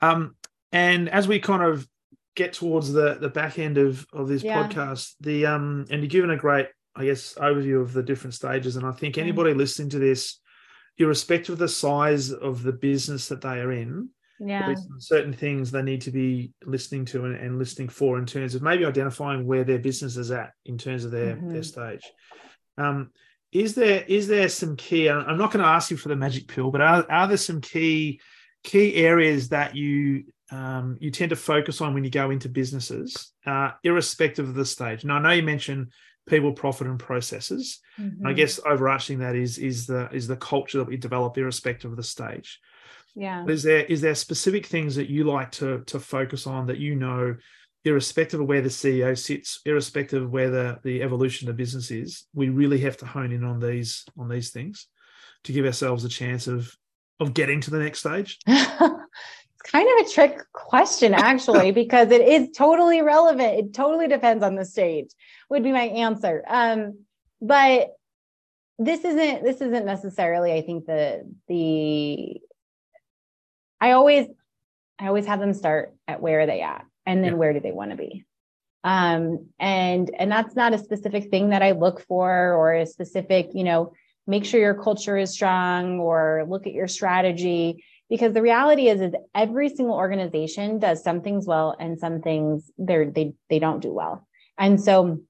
Um, 0.00 0.36
and 0.72 1.08
as 1.08 1.26
we 1.26 1.38
kind 1.38 1.62
of 1.62 1.88
get 2.34 2.54
towards 2.54 2.92
the 2.92 3.14
the 3.14 3.28
back 3.28 3.58
end 3.58 3.78
of 3.78 4.06
of 4.12 4.28
this 4.28 4.42
yeah. 4.42 4.66
podcast, 4.66 5.14
the 5.20 5.46
um, 5.46 5.86
and 5.90 6.02
you're 6.02 6.08
given 6.08 6.30
a 6.30 6.36
great, 6.36 6.68
I 6.94 7.04
guess, 7.06 7.34
overview 7.34 7.80
of 7.80 7.92
the 7.92 8.02
different 8.02 8.34
stages. 8.34 8.76
And 8.76 8.86
I 8.86 8.92
think 8.92 9.16
anybody 9.16 9.52
mm. 9.52 9.56
listening 9.56 9.90
to 9.90 9.98
this 9.98 10.38
irrespective 11.02 11.54
of 11.54 11.58
the 11.58 11.68
size 11.68 12.32
of 12.32 12.62
the 12.62 12.72
business 12.72 13.28
that 13.28 13.40
they 13.40 13.60
are 13.60 13.72
in, 13.72 14.08
yeah. 14.40 14.74
certain 14.98 15.32
things 15.32 15.70
they 15.70 15.82
need 15.82 16.00
to 16.02 16.10
be 16.10 16.52
listening 16.64 17.04
to 17.06 17.24
and, 17.26 17.36
and, 17.36 17.58
listening 17.58 17.88
for 17.88 18.18
in 18.18 18.26
terms 18.26 18.54
of 18.54 18.62
maybe 18.62 18.84
identifying 18.84 19.46
where 19.46 19.64
their 19.64 19.78
business 19.78 20.16
is 20.16 20.30
at 20.30 20.52
in 20.64 20.78
terms 20.78 21.04
of 21.04 21.10
their 21.10 21.36
mm-hmm. 21.36 21.52
their 21.52 21.62
stage. 21.62 22.02
Um, 22.78 23.10
is 23.52 23.74
there 23.74 24.04
is 24.08 24.28
there 24.28 24.48
some 24.48 24.76
key? 24.76 25.08
I'm 25.08 25.38
not 25.38 25.52
going 25.52 25.62
to 25.62 25.68
ask 25.68 25.90
you 25.90 25.96
for 25.96 26.08
the 26.08 26.16
magic 26.16 26.48
pill, 26.48 26.70
but 26.70 26.80
are, 26.80 27.06
are 27.10 27.28
there 27.28 27.36
some 27.36 27.60
key 27.60 28.20
key 28.64 28.94
areas 28.94 29.50
that 29.50 29.76
you 29.76 30.24
um, 30.50 30.96
you 31.00 31.10
tend 31.10 31.30
to 31.30 31.36
focus 31.36 31.80
on 31.80 31.94
when 31.94 32.04
you 32.04 32.10
go 32.10 32.30
into 32.30 32.48
businesses, 32.48 33.32
uh, 33.46 33.72
irrespective 33.84 34.48
of 34.48 34.54
the 34.54 34.64
stage? 34.64 35.04
Now, 35.04 35.16
I 35.16 35.20
know 35.20 35.30
you 35.30 35.42
mentioned 35.42 35.92
people 36.26 36.52
profit 36.52 36.86
and 36.86 36.98
processes. 36.98 37.80
Mm-hmm. 37.98 38.26
i 38.26 38.32
guess 38.32 38.60
overarching 38.64 39.18
that 39.18 39.34
is 39.34 39.58
is 39.58 39.86
the 39.86 40.08
is 40.12 40.26
the 40.26 40.36
culture 40.36 40.78
that 40.78 40.88
we 40.88 40.96
develop 40.96 41.36
irrespective 41.36 41.90
of 41.90 41.96
the 41.96 42.02
stage. 42.02 42.60
Yeah. 43.14 43.44
Is 43.46 43.62
there 43.62 43.84
is 43.84 44.00
there 44.00 44.14
specific 44.14 44.66
things 44.66 44.94
that 44.96 45.10
you 45.10 45.24
like 45.24 45.50
to 45.52 45.82
to 45.86 46.00
focus 46.00 46.46
on 46.46 46.66
that 46.66 46.78
you 46.78 46.94
know 46.94 47.36
irrespective 47.84 48.40
of 48.40 48.46
where 48.46 48.62
the 48.62 48.68
ceo 48.68 49.18
sits 49.18 49.60
irrespective 49.64 50.22
of 50.22 50.30
where 50.30 50.50
the, 50.50 50.78
the 50.84 51.02
evolution 51.02 51.48
of 51.48 51.56
business 51.56 51.90
is 51.90 52.26
we 52.32 52.48
really 52.48 52.78
have 52.78 52.96
to 52.96 53.06
hone 53.06 53.32
in 53.32 53.42
on 53.42 53.58
these 53.58 54.04
on 54.16 54.28
these 54.28 54.50
things 54.50 54.86
to 55.44 55.52
give 55.52 55.66
ourselves 55.66 56.04
a 56.04 56.08
chance 56.08 56.46
of 56.46 56.76
of 57.18 57.34
getting 57.34 57.60
to 57.60 57.70
the 57.70 57.78
next 57.78 57.98
stage 58.00 58.38
kind 59.64 59.88
of 59.88 60.06
a 60.06 60.10
trick 60.10 60.40
question 60.52 61.14
actually 61.30 61.72
because 61.72 62.10
it 62.10 62.20
is 62.20 62.50
totally 62.56 63.02
relevant. 63.02 63.58
It 63.58 63.74
totally 63.74 64.08
depends 64.08 64.42
on 64.42 64.54
the 64.54 64.64
stage 64.64 65.10
would 65.48 65.62
be 65.62 65.72
my 65.72 65.84
answer. 65.84 66.44
Um 66.48 67.04
but 67.40 67.96
this 68.78 69.04
isn't 69.04 69.44
this 69.44 69.60
isn't 69.60 69.84
necessarily 69.84 70.52
i 70.52 70.62
think 70.62 70.86
the 70.86 71.22
the 71.48 72.40
i 73.80 73.92
always 73.92 74.26
i 74.98 75.06
always 75.06 75.26
have 75.26 75.40
them 75.40 75.54
start 75.54 75.94
at 76.08 76.22
where 76.22 76.40
are 76.40 76.46
they 76.46 76.62
at 76.62 76.84
and 77.06 77.22
then 77.22 77.32
yeah. 77.32 77.38
where 77.38 77.52
do 77.52 77.60
they 77.60 77.72
want 77.72 77.90
to 77.90 77.96
be. 77.96 78.24
Um 78.84 79.48
and 79.60 80.10
and 80.18 80.30
that's 80.30 80.56
not 80.56 80.72
a 80.72 80.78
specific 80.78 81.30
thing 81.30 81.50
that 81.50 81.62
i 81.62 81.72
look 81.72 82.04
for 82.06 82.54
or 82.54 82.74
a 82.74 82.86
specific 82.86 83.50
you 83.52 83.64
know 83.64 83.92
make 84.26 84.44
sure 84.44 84.60
your 84.60 84.82
culture 84.82 85.16
is 85.16 85.32
strong 85.32 85.98
or 85.98 86.44
look 86.48 86.66
at 86.66 86.72
your 86.72 86.88
strategy 86.88 87.84
because 88.12 88.34
the 88.34 88.42
reality 88.42 88.88
is 88.88 89.00
is 89.00 89.14
every 89.34 89.70
single 89.70 89.96
organization 89.96 90.78
does 90.78 91.02
some 91.02 91.22
things 91.22 91.46
well 91.46 91.74
and 91.80 91.98
some 91.98 92.20
things 92.20 92.70
they're 92.76 93.10
they 93.10 93.32
they 93.48 93.58
don't 93.58 93.80
do 93.80 93.90
well. 93.90 94.28
And 94.58 94.78
so 94.78 95.22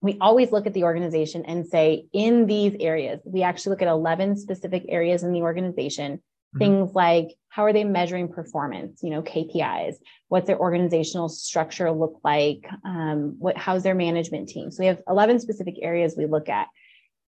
we 0.00 0.16
always 0.20 0.52
look 0.52 0.68
at 0.68 0.72
the 0.72 0.84
organization 0.84 1.44
and 1.44 1.66
say 1.66 2.06
in 2.12 2.46
these 2.46 2.76
areas 2.78 3.18
we 3.24 3.42
actually 3.42 3.70
look 3.70 3.82
at 3.82 3.88
11 3.88 4.36
specific 4.36 4.84
areas 4.88 5.24
in 5.24 5.32
the 5.32 5.42
organization. 5.42 6.22
Mm-hmm. 6.52 6.58
things 6.58 6.94
like 6.96 7.28
how 7.48 7.62
are 7.64 7.72
they 7.72 7.84
measuring 7.84 8.26
performance 8.26 9.04
you 9.04 9.10
know 9.10 9.22
kpis 9.22 9.94
what's 10.26 10.48
their 10.48 10.58
organizational 10.58 11.28
structure 11.28 11.92
look 11.92 12.20
like? 12.24 12.64
Um, 12.84 13.36
what 13.38 13.56
how's 13.56 13.82
their 13.82 13.94
management 13.94 14.48
team? 14.48 14.70
So 14.70 14.82
we 14.82 14.86
have 14.86 15.02
11 15.08 15.40
specific 15.40 15.74
areas 15.82 16.14
we 16.16 16.26
look 16.26 16.48
at. 16.48 16.68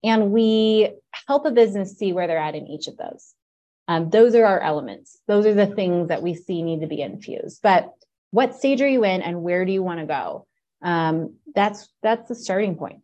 And 0.04 0.30
we 0.30 0.92
help 1.26 1.46
a 1.46 1.50
business 1.50 1.96
see 1.98 2.12
where 2.12 2.26
they're 2.26 2.38
at 2.38 2.54
in 2.54 2.66
each 2.66 2.88
of 2.88 2.96
those 2.96 3.34
um, 3.92 4.10
those 4.10 4.34
are 4.34 4.44
our 4.44 4.60
elements. 4.60 5.18
Those 5.26 5.44
are 5.46 5.54
the 5.54 5.66
things 5.66 6.08
that 6.08 6.22
we 6.22 6.34
see 6.34 6.62
need 6.62 6.80
to 6.80 6.86
be 6.86 7.02
infused. 7.02 7.60
But 7.62 7.92
what 8.30 8.56
stage 8.56 8.80
are 8.80 8.88
you 8.88 9.04
in, 9.04 9.20
and 9.22 9.42
where 9.42 9.64
do 9.64 9.72
you 9.72 9.82
want 9.82 10.00
to 10.00 10.06
go? 10.06 10.46
Um, 10.82 11.36
that's 11.54 11.88
that's 12.02 12.28
the 12.28 12.34
starting 12.34 12.76
point. 12.76 13.02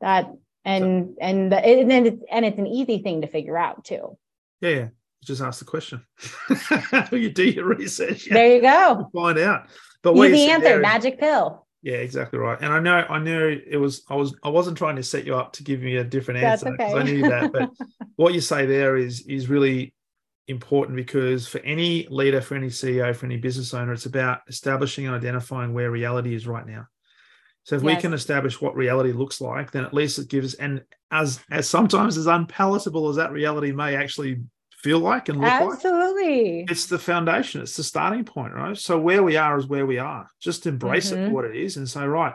That 0.00 0.32
and 0.64 1.16
and 1.20 1.52
the, 1.52 1.58
and 1.58 2.06
it's 2.06 2.22
and 2.30 2.44
it's 2.44 2.58
an 2.58 2.66
easy 2.66 3.02
thing 3.02 3.20
to 3.20 3.26
figure 3.26 3.58
out 3.58 3.84
too. 3.84 4.16
Yeah, 4.60 4.70
yeah. 4.70 4.88
Just 5.22 5.42
ask 5.42 5.58
the 5.58 5.66
question. 5.66 6.02
How 6.48 7.02
do 7.10 7.18
you 7.18 7.30
do 7.30 7.44
your 7.44 7.66
research. 7.66 8.26
Yeah, 8.26 8.34
there 8.34 8.54
you 8.54 8.62
go. 8.62 9.10
Find 9.12 9.38
out. 9.38 9.68
But 10.02 10.16
easy 10.16 10.50
answer, 10.50 10.80
magic 10.80 11.20
pill. 11.20 11.66
Yeah, 11.82 11.96
exactly 11.96 12.38
right. 12.38 12.58
And 12.60 12.72
I 12.72 12.80
know, 12.80 13.04
I 13.08 13.18
knew 13.18 13.60
it 13.66 13.76
was, 13.76 14.02
I 14.08 14.14
was, 14.14 14.34
I 14.42 14.50
wasn't 14.50 14.76
trying 14.76 14.96
to 14.96 15.02
set 15.02 15.24
you 15.24 15.34
up 15.34 15.54
to 15.54 15.62
give 15.62 15.80
me 15.80 15.96
a 15.96 16.04
different 16.04 16.40
That's 16.40 16.62
answer 16.62 16.76
because 16.76 16.94
okay. 16.94 17.00
I 17.00 17.04
knew 17.04 17.22
that. 17.22 17.52
But 17.52 17.70
what 18.16 18.34
you 18.34 18.40
say 18.40 18.66
there 18.66 18.96
is 18.96 19.26
is 19.26 19.48
really 19.48 19.94
important 20.50 20.96
because 20.96 21.48
for 21.48 21.58
any 21.60 22.06
leader, 22.08 22.40
for 22.40 22.54
any 22.56 22.68
CEO, 22.68 23.14
for 23.14 23.26
any 23.26 23.36
business 23.36 23.72
owner, 23.72 23.92
it's 23.92 24.06
about 24.06 24.40
establishing 24.48 25.06
and 25.06 25.14
identifying 25.14 25.72
where 25.72 25.90
reality 25.90 26.34
is 26.34 26.46
right 26.46 26.66
now. 26.66 26.86
So 27.64 27.76
if 27.76 27.82
we 27.82 27.94
can 27.96 28.14
establish 28.14 28.60
what 28.60 28.74
reality 28.74 29.12
looks 29.12 29.40
like, 29.40 29.70
then 29.70 29.84
at 29.84 29.94
least 29.94 30.18
it 30.18 30.28
gives 30.28 30.54
and 30.54 30.82
as 31.10 31.40
as 31.50 31.68
sometimes 31.68 32.16
as 32.16 32.26
unpalatable 32.26 33.08
as 33.08 33.16
that 33.16 33.32
reality 33.32 33.70
may 33.72 33.96
actually 33.96 34.40
feel 34.78 34.98
like 34.98 35.28
and 35.28 35.38
look 35.38 35.60
like, 35.60 35.74
Absolutely. 35.74 36.64
it's 36.68 36.86
the 36.86 36.98
foundation, 36.98 37.60
it's 37.60 37.76
the 37.76 37.84
starting 37.84 38.24
point, 38.24 38.54
right? 38.54 38.76
So 38.76 38.98
where 38.98 39.22
we 39.22 39.36
are 39.36 39.58
is 39.58 39.66
where 39.66 39.84
we 39.86 39.98
are. 39.98 40.26
Just 40.40 40.66
embrace 40.66 41.12
it 41.12 41.18
Mhm. 41.18 41.26
for 41.26 41.30
what 41.32 41.44
it 41.44 41.54
is 41.54 41.76
and 41.76 41.88
say, 41.88 42.06
right, 42.06 42.34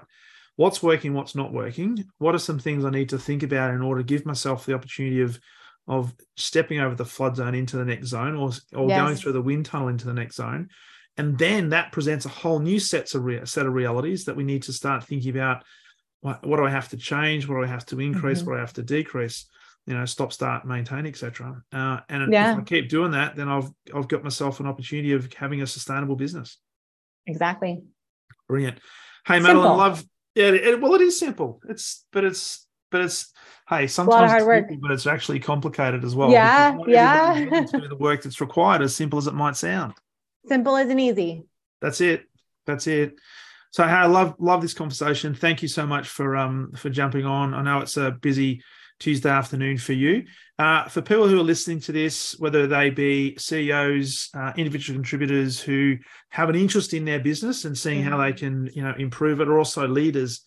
what's 0.55 0.83
working, 0.83 1.13
what's 1.15 1.35
not 1.35 1.51
working? 1.51 2.05
What 2.19 2.35
are 2.35 2.39
some 2.39 2.59
things 2.59 2.85
I 2.85 2.91
need 2.91 3.09
to 3.09 3.17
think 3.17 3.41
about 3.41 3.73
in 3.73 3.81
order 3.81 4.01
to 4.01 4.07
give 4.07 4.25
myself 4.27 4.65
the 4.65 4.75
opportunity 4.75 5.21
of 5.21 5.39
of 5.87 6.13
stepping 6.35 6.79
over 6.79 6.95
the 6.95 7.05
flood 7.05 7.35
zone 7.35 7.53
into 7.55 7.77
the 7.77 7.85
next 7.85 8.07
zone 8.07 8.35
or, 8.35 8.51
or 8.73 8.87
going 8.87 9.15
through 9.15 9.33
the 9.33 9.41
wind 9.41 9.65
tunnel 9.65 9.87
into 9.87 10.05
the 10.05 10.13
next 10.13 10.35
zone? 10.37 10.69
And 11.17 11.37
then 11.37 11.69
that 11.69 11.91
presents 11.91 12.25
a 12.25 12.29
whole 12.29 12.59
new 12.59 12.79
sets 12.79 13.15
of 13.15 13.23
set 13.47 13.65
of 13.65 13.73
realities 13.73 14.25
that 14.25 14.35
we 14.35 14.43
need 14.43 14.63
to 14.63 14.73
start 14.73 15.03
thinking 15.03 15.29
about. 15.31 15.63
What, 16.21 16.45
what 16.45 16.57
do 16.57 16.65
I 16.65 16.71
have 16.71 16.89
to 16.89 16.97
change? 16.97 17.47
What 17.47 17.55
do 17.55 17.63
I 17.63 17.67
have 17.67 17.85
to 17.87 17.99
increase? 18.01 18.41
Mhm. 18.41 18.47
What 18.47 18.53
do 18.53 18.57
I 18.57 18.61
have 18.61 18.73
to 18.73 18.83
decrease? 18.83 19.45
You 19.85 19.93
know, 19.93 20.05
stop, 20.05 20.33
start, 20.33 20.65
maintain, 20.65 21.05
etc. 21.05 21.61
Uh, 21.71 21.99
and 22.09 22.33
Yeah. 22.33 22.53
if 22.53 22.57
I 22.57 22.61
keep 22.63 22.89
doing 22.89 23.11
that, 23.11 23.35
then 23.35 23.47
I've 23.47 23.69
I've 23.95 24.07
got 24.07 24.23
myself 24.23 24.59
an 24.59 24.65
opportunity 24.65 25.11
of 25.13 25.31
having 25.33 25.61
a 25.61 25.67
sustainable 25.67 26.15
business. 26.15 26.57
Exactly. 27.27 27.83
Brilliant. 28.49 28.79
Hey, 29.25 29.35
Madelyn, 29.39 29.45
Simple. 29.45 29.77
love. 29.77 30.05
Yeah, 30.33 30.49
it, 30.49 30.81
well, 30.81 30.95
it 30.95 31.01
is 31.01 31.17
simple. 31.17 31.61
It's 31.69 32.05
but 32.11 32.23
it's 32.25 32.64
but 32.95 33.03
it's 33.03 33.33
hey, 33.67 33.75
lot 33.75 33.83
of 33.83 33.91
sometimes 33.91 34.31
hard 34.31 34.41
it's 34.41 34.69
simple, 34.69 34.87
but 34.87 34.91
it's 34.91 35.05
actually 35.05 35.39
complicated 35.39 36.05
as 36.05 36.15
well. 36.15 36.31
Yeah, 36.31 36.77
yeah. 36.87 37.43
do 37.43 37.87
the 37.89 37.97
work 37.99 38.23
that's 38.23 38.39
required, 38.39 38.81
as 38.81 38.95
simple 38.95 39.19
as 39.19 39.27
it 39.27 39.33
might 39.33 39.57
sound. 39.57 39.93
Simple 40.47 40.77
isn't 40.77 40.99
easy. 40.99 41.43
That's 41.81 41.99
it. 41.99 42.23
That's 42.65 42.87
it. 42.87 43.15
So 43.71 43.83
hey, 43.83 43.89
I 43.89 44.05
love 44.05 44.35
love 44.39 44.61
this 44.61 44.73
conversation. 44.73 45.35
Thank 45.35 45.61
you 45.61 45.67
so 45.67 45.85
much 45.85 46.07
for 46.07 46.37
um 46.37 46.71
for 46.77 46.89
jumping 46.89 47.25
on. 47.25 47.53
I 47.53 47.61
know 47.61 47.79
it's 47.79 47.97
a 47.97 48.11
busy 48.11 48.61
Tuesday 48.99 49.29
afternoon 49.29 49.77
for 49.77 49.91
you. 49.91 50.23
Uh, 50.57 50.87
for 50.87 51.01
people 51.01 51.27
who 51.27 51.37
are 51.37 51.43
listening 51.43 51.81
to 51.81 51.91
this, 51.91 52.39
whether 52.39 52.65
they 52.65 52.89
be 52.89 53.35
CEOs, 53.37 54.29
uh, 54.33 54.53
individual 54.55 54.95
contributors 54.95 55.59
who 55.59 55.97
have 56.29 56.47
an 56.47 56.55
interest 56.55 56.93
in 56.93 57.03
their 57.03 57.19
business 57.19 57.65
and 57.65 57.77
seeing 57.77 58.01
how 58.01 58.15
they 58.15 58.31
can 58.31 58.69
you 58.73 58.81
know 58.81 58.93
improve 58.97 59.41
it, 59.41 59.49
or 59.49 59.57
also 59.57 59.85
leaders 59.85 60.45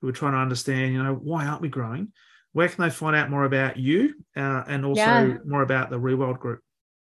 who 0.00 0.08
are 0.08 0.12
trying 0.12 0.32
to 0.32 0.38
understand 0.38 0.92
you 0.92 1.02
know 1.02 1.14
why 1.14 1.46
aren't 1.46 1.62
we 1.62 1.68
growing? 1.68 2.12
Where 2.52 2.68
can 2.68 2.82
they 2.82 2.90
find 2.90 3.14
out 3.14 3.30
more 3.30 3.44
about 3.44 3.76
you 3.76 4.14
uh, 4.36 4.64
and 4.66 4.84
also 4.84 5.00
Yeah. 5.00 5.34
more 5.46 5.62
about 5.62 5.90
the 5.90 6.00
Rewild 6.00 6.40
Group? 6.40 6.60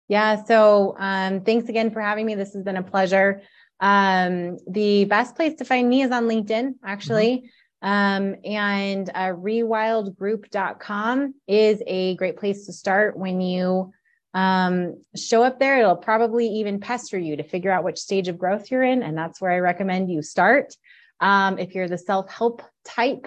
Yeah. 0.09 0.43
So 0.45 0.95
um, 0.99 1.43
thanks 1.43 1.69
again 1.69 1.91
for 1.91 2.01
having 2.01 2.27
me. 2.27 2.35
This 2.35 2.55
has 2.55 2.63
been 2.63 2.77
a 2.77 2.83
pleasure. 2.83 3.43
Um, 3.81 4.59
the 4.69 5.05
best 5.05 5.37
place 5.37 5.55
to 5.57 5.65
find 5.65 5.89
me 5.89 6.03
is 6.03 6.11
on 6.11 6.25
LinkedIn, 6.25 6.75
actually. 6.85 7.51
Um, 7.83 8.37
and 8.45 9.11
uh, 9.15 9.33
rewildgroup.com 9.33 11.35
is 11.47 11.83
a 11.87 12.15
great 12.17 12.37
place 12.39 12.67
to 12.67 12.73
start 12.73 13.19
when 13.19 13.41
you 13.41 13.93
um, 14.35 15.03
show 15.15 15.43
up 15.43 15.59
there. 15.59 15.81
It'll 15.81 15.97
probably 15.97 16.47
even 16.49 16.81
pester 16.81 17.19
you 17.19 17.37
to 17.37 17.43
figure 17.43 17.71
out 17.71 17.85
which 17.85 17.99
stage 17.99 18.29
of 18.29 18.39
growth 18.39 18.71
you're 18.71 18.83
in. 18.83 19.03
And 19.03 19.17
that's 19.17 19.41
where 19.41 19.51
I 19.51 19.59
recommend 19.59 20.11
you 20.11 20.23
start. 20.23 20.75
Um, 21.21 21.59
if 21.59 21.75
you're 21.75 21.89
the 21.89 21.99
self 21.99 22.31
help 22.31 22.63
type, 22.85 23.27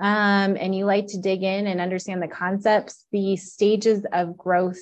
um, 0.00 0.56
and 0.56 0.74
you 0.74 0.84
like 0.86 1.06
to 1.08 1.20
dig 1.20 1.42
in 1.42 1.66
and 1.66 1.80
understand 1.80 2.22
the 2.22 2.28
concepts, 2.28 3.06
the 3.12 3.36
stages 3.36 4.04
of 4.12 4.36
growth 4.36 4.80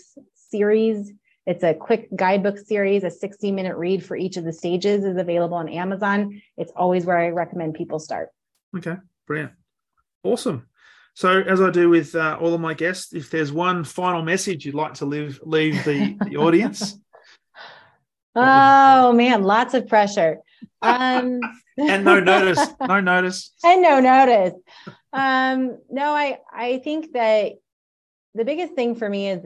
series 0.51 1.13
it's 1.45 1.65
a 1.65 1.75
quick 1.75 2.09
guidebook 2.15 2.59
series, 2.59 3.03
a 3.03 3.11
60 3.11 3.51
minute 3.51 3.77
read 3.77 4.05
for 4.05 4.17
each 4.17 4.37
of 4.37 4.45
the 4.45 4.53
stages 4.53 5.05
is 5.05 5.17
available 5.17 5.57
on 5.57 5.69
Amazon. 5.69 6.41
It's 6.57 6.73
always 6.77 7.05
where 7.05 7.19
I 7.19 7.29
recommend 7.29 7.75
people 7.75 7.99
start. 7.99 8.29
Okay, 8.77 8.97
brilliant. 9.27 9.53
Awesome. 10.23 10.69
So, 11.15 11.41
as 11.41 11.61
I 11.61 11.71
do 11.71 11.91
with 11.91 12.15
uh, 12.15 12.39
all 12.41 12.55
of 12.55 12.61
my 12.61 12.75
guests, 12.75 13.13
if 13.13 13.29
there's 13.29 13.53
one 13.53 13.85
final 13.85 14.23
message 14.23 14.65
you'd 14.65 14.75
like 14.75 14.95
to 14.95 15.05
leave, 15.05 15.41
leave 15.43 15.85
the, 15.85 16.17
the 16.25 16.37
audience, 16.39 16.81
What 18.33 18.43
would 18.43 18.47
you 18.47 18.53
Oh 18.55 19.13
man, 19.13 19.43
lots 19.43 19.75
of 19.75 19.89
pressure. 19.89 20.39
Um, 20.81 21.41
and 21.79 22.05
no 22.05 22.21
notice, 22.21 22.61
no 22.81 23.01
notice. 23.01 23.53
and 23.65 23.83
no 23.83 24.01
notice. 24.01 24.55
Um, 25.13 25.79
no, 25.91 26.13
I 26.13 26.39
I 26.53 26.79
think 26.79 27.13
that 27.13 27.53
the 28.35 28.45
biggest 28.45 28.75
thing 28.75 28.95
for 28.95 29.09
me 29.09 29.31
is 29.31 29.45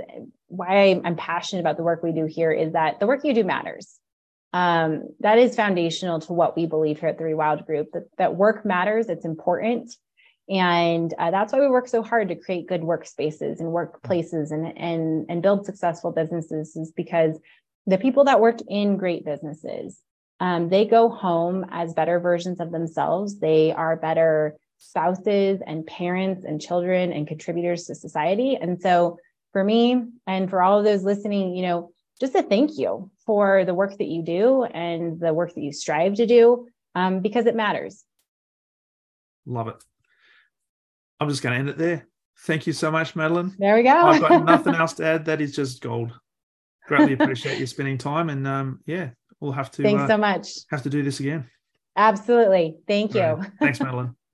why 0.48 1.00
I'm 1.04 1.16
passionate 1.16 1.60
about 1.60 1.76
the 1.76 1.82
work 1.82 2.02
we 2.02 2.12
do 2.12 2.26
here 2.26 2.52
is 2.52 2.72
that 2.72 3.00
the 3.00 3.06
work 3.06 3.24
you 3.24 3.34
do 3.34 3.44
matters. 3.44 3.98
Um, 4.52 5.08
that 5.20 5.38
is 5.38 5.56
foundational 5.56 6.20
to 6.20 6.32
what 6.32 6.56
we 6.56 6.66
believe 6.66 7.00
here 7.00 7.08
at 7.08 7.18
the 7.18 7.24
Rewild 7.24 7.66
Group. 7.66 7.88
That 7.92 8.04
that 8.18 8.36
work 8.36 8.64
matters. 8.64 9.08
It's 9.08 9.24
important, 9.24 9.94
and 10.48 11.12
uh, 11.18 11.30
that's 11.30 11.52
why 11.52 11.60
we 11.60 11.68
work 11.68 11.88
so 11.88 12.02
hard 12.02 12.28
to 12.28 12.36
create 12.36 12.68
good 12.68 12.82
workspaces 12.82 13.60
and 13.60 13.68
workplaces 13.68 14.52
and 14.52 14.78
and 14.78 15.26
and 15.28 15.42
build 15.42 15.66
successful 15.66 16.12
businesses. 16.12 16.76
Is 16.76 16.92
because 16.92 17.38
the 17.86 17.98
people 17.98 18.24
that 18.24 18.40
work 18.40 18.58
in 18.68 18.96
great 18.96 19.24
businesses 19.24 20.00
um, 20.40 20.68
they 20.68 20.84
go 20.84 21.08
home 21.08 21.66
as 21.70 21.94
better 21.94 22.20
versions 22.20 22.60
of 22.60 22.70
themselves. 22.70 23.38
They 23.38 23.72
are 23.72 23.96
better 23.96 24.56
spouses 24.78 25.60
and 25.66 25.86
parents 25.86 26.44
and 26.44 26.60
children 26.60 27.12
and 27.12 27.26
contributors 27.26 27.84
to 27.84 27.94
society. 27.94 28.56
And 28.56 28.80
so, 28.80 29.18
for 29.52 29.64
me 29.64 30.04
and 30.26 30.50
for 30.50 30.60
all 30.60 30.78
of 30.78 30.84
those 30.84 31.02
listening, 31.02 31.56
you 31.56 31.62
know, 31.62 31.90
just 32.20 32.34
a 32.34 32.42
thank 32.42 32.78
you 32.78 33.10
for 33.24 33.64
the 33.64 33.74
work 33.74 33.96
that 33.96 34.06
you 34.06 34.22
do 34.22 34.64
and 34.64 35.18
the 35.18 35.32
work 35.32 35.54
that 35.54 35.62
you 35.62 35.72
strive 35.72 36.14
to 36.14 36.26
do 36.26 36.68
um, 36.94 37.20
because 37.20 37.46
it 37.46 37.54
matters. 37.54 38.04
Love 39.46 39.68
it. 39.68 39.76
I'm 41.20 41.28
just 41.30 41.42
going 41.42 41.54
to 41.54 41.58
end 41.58 41.68
it 41.70 41.78
there. 41.78 42.06
Thank 42.40 42.66
you 42.66 42.74
so 42.74 42.90
much, 42.90 43.14
Madelyn. 43.14 43.56
There 43.58 43.76
we 43.76 43.82
go. 43.82 43.90
I've 43.90 44.20
got 44.20 44.44
nothing 44.44 44.74
else 44.76 44.94
to 44.94 45.06
add. 45.06 45.24
That 45.24 45.40
is 45.40 45.56
just 45.56 45.80
gold. 45.80 46.12
Greatly 46.86 47.14
appreciate 47.14 47.58
you 47.58 47.66
spending 47.66 47.98
time, 47.98 48.30
and 48.30 48.46
um, 48.46 48.80
yeah, 48.86 49.10
we'll 49.40 49.52
have 49.52 49.70
to 49.72 49.82
Thanks 49.82 50.02
uh, 50.02 50.08
so 50.08 50.16
much. 50.16 50.48
have 50.70 50.82
to 50.82 50.90
do 50.90 51.02
this 51.02 51.20
again. 51.20 51.48
Absolutely. 51.96 52.76
Thank 52.86 53.14
you. 53.14 53.20
Brilliant. 53.20 53.58
Thanks, 53.58 53.78
Madelyn. 53.78 54.14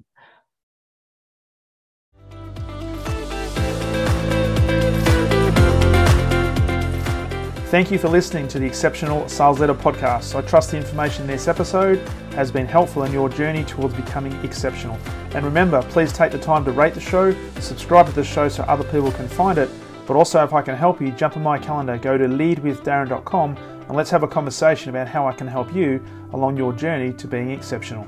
Thank 7.72 7.90
you 7.90 7.98
for 7.98 8.08
listening 8.10 8.48
to 8.48 8.58
the 8.58 8.66
Exceptional 8.66 9.26
Sales 9.30 9.58
Leader 9.58 9.72
podcast. 9.72 10.34
I 10.34 10.42
trust 10.42 10.72
the 10.72 10.76
information 10.76 11.22
in 11.22 11.28
this 11.28 11.48
episode 11.48 12.06
has 12.34 12.50
been 12.50 12.66
helpful 12.66 13.04
in 13.04 13.12
your 13.14 13.30
journey 13.30 13.64
towards 13.64 13.94
becoming 13.94 14.32
exceptional. 14.44 14.98
And 15.34 15.42
remember, 15.42 15.80
please 15.84 16.12
take 16.12 16.32
the 16.32 16.38
time 16.38 16.66
to 16.66 16.70
rate 16.70 16.92
the 16.92 17.00
show, 17.00 17.34
subscribe 17.60 18.04
to 18.08 18.12
the 18.12 18.24
show 18.24 18.50
so 18.50 18.62
other 18.64 18.84
people 18.84 19.10
can 19.12 19.26
find 19.26 19.56
it. 19.56 19.70
But 20.06 20.16
also, 20.16 20.44
if 20.44 20.52
I 20.52 20.60
can 20.60 20.76
help 20.76 21.00
you, 21.00 21.12
jump 21.12 21.38
on 21.38 21.42
my 21.42 21.58
calendar, 21.58 21.96
go 21.96 22.18
to 22.18 22.26
leadwithdarren.com, 22.26 23.56
and 23.88 23.96
let's 23.96 24.10
have 24.10 24.22
a 24.22 24.28
conversation 24.28 24.90
about 24.90 25.08
how 25.08 25.26
I 25.26 25.32
can 25.32 25.46
help 25.46 25.74
you 25.74 26.04
along 26.32 26.56
your 26.56 26.72
journey 26.72 27.12
to 27.14 27.26
being 27.26 27.50
exceptional. 27.50 28.06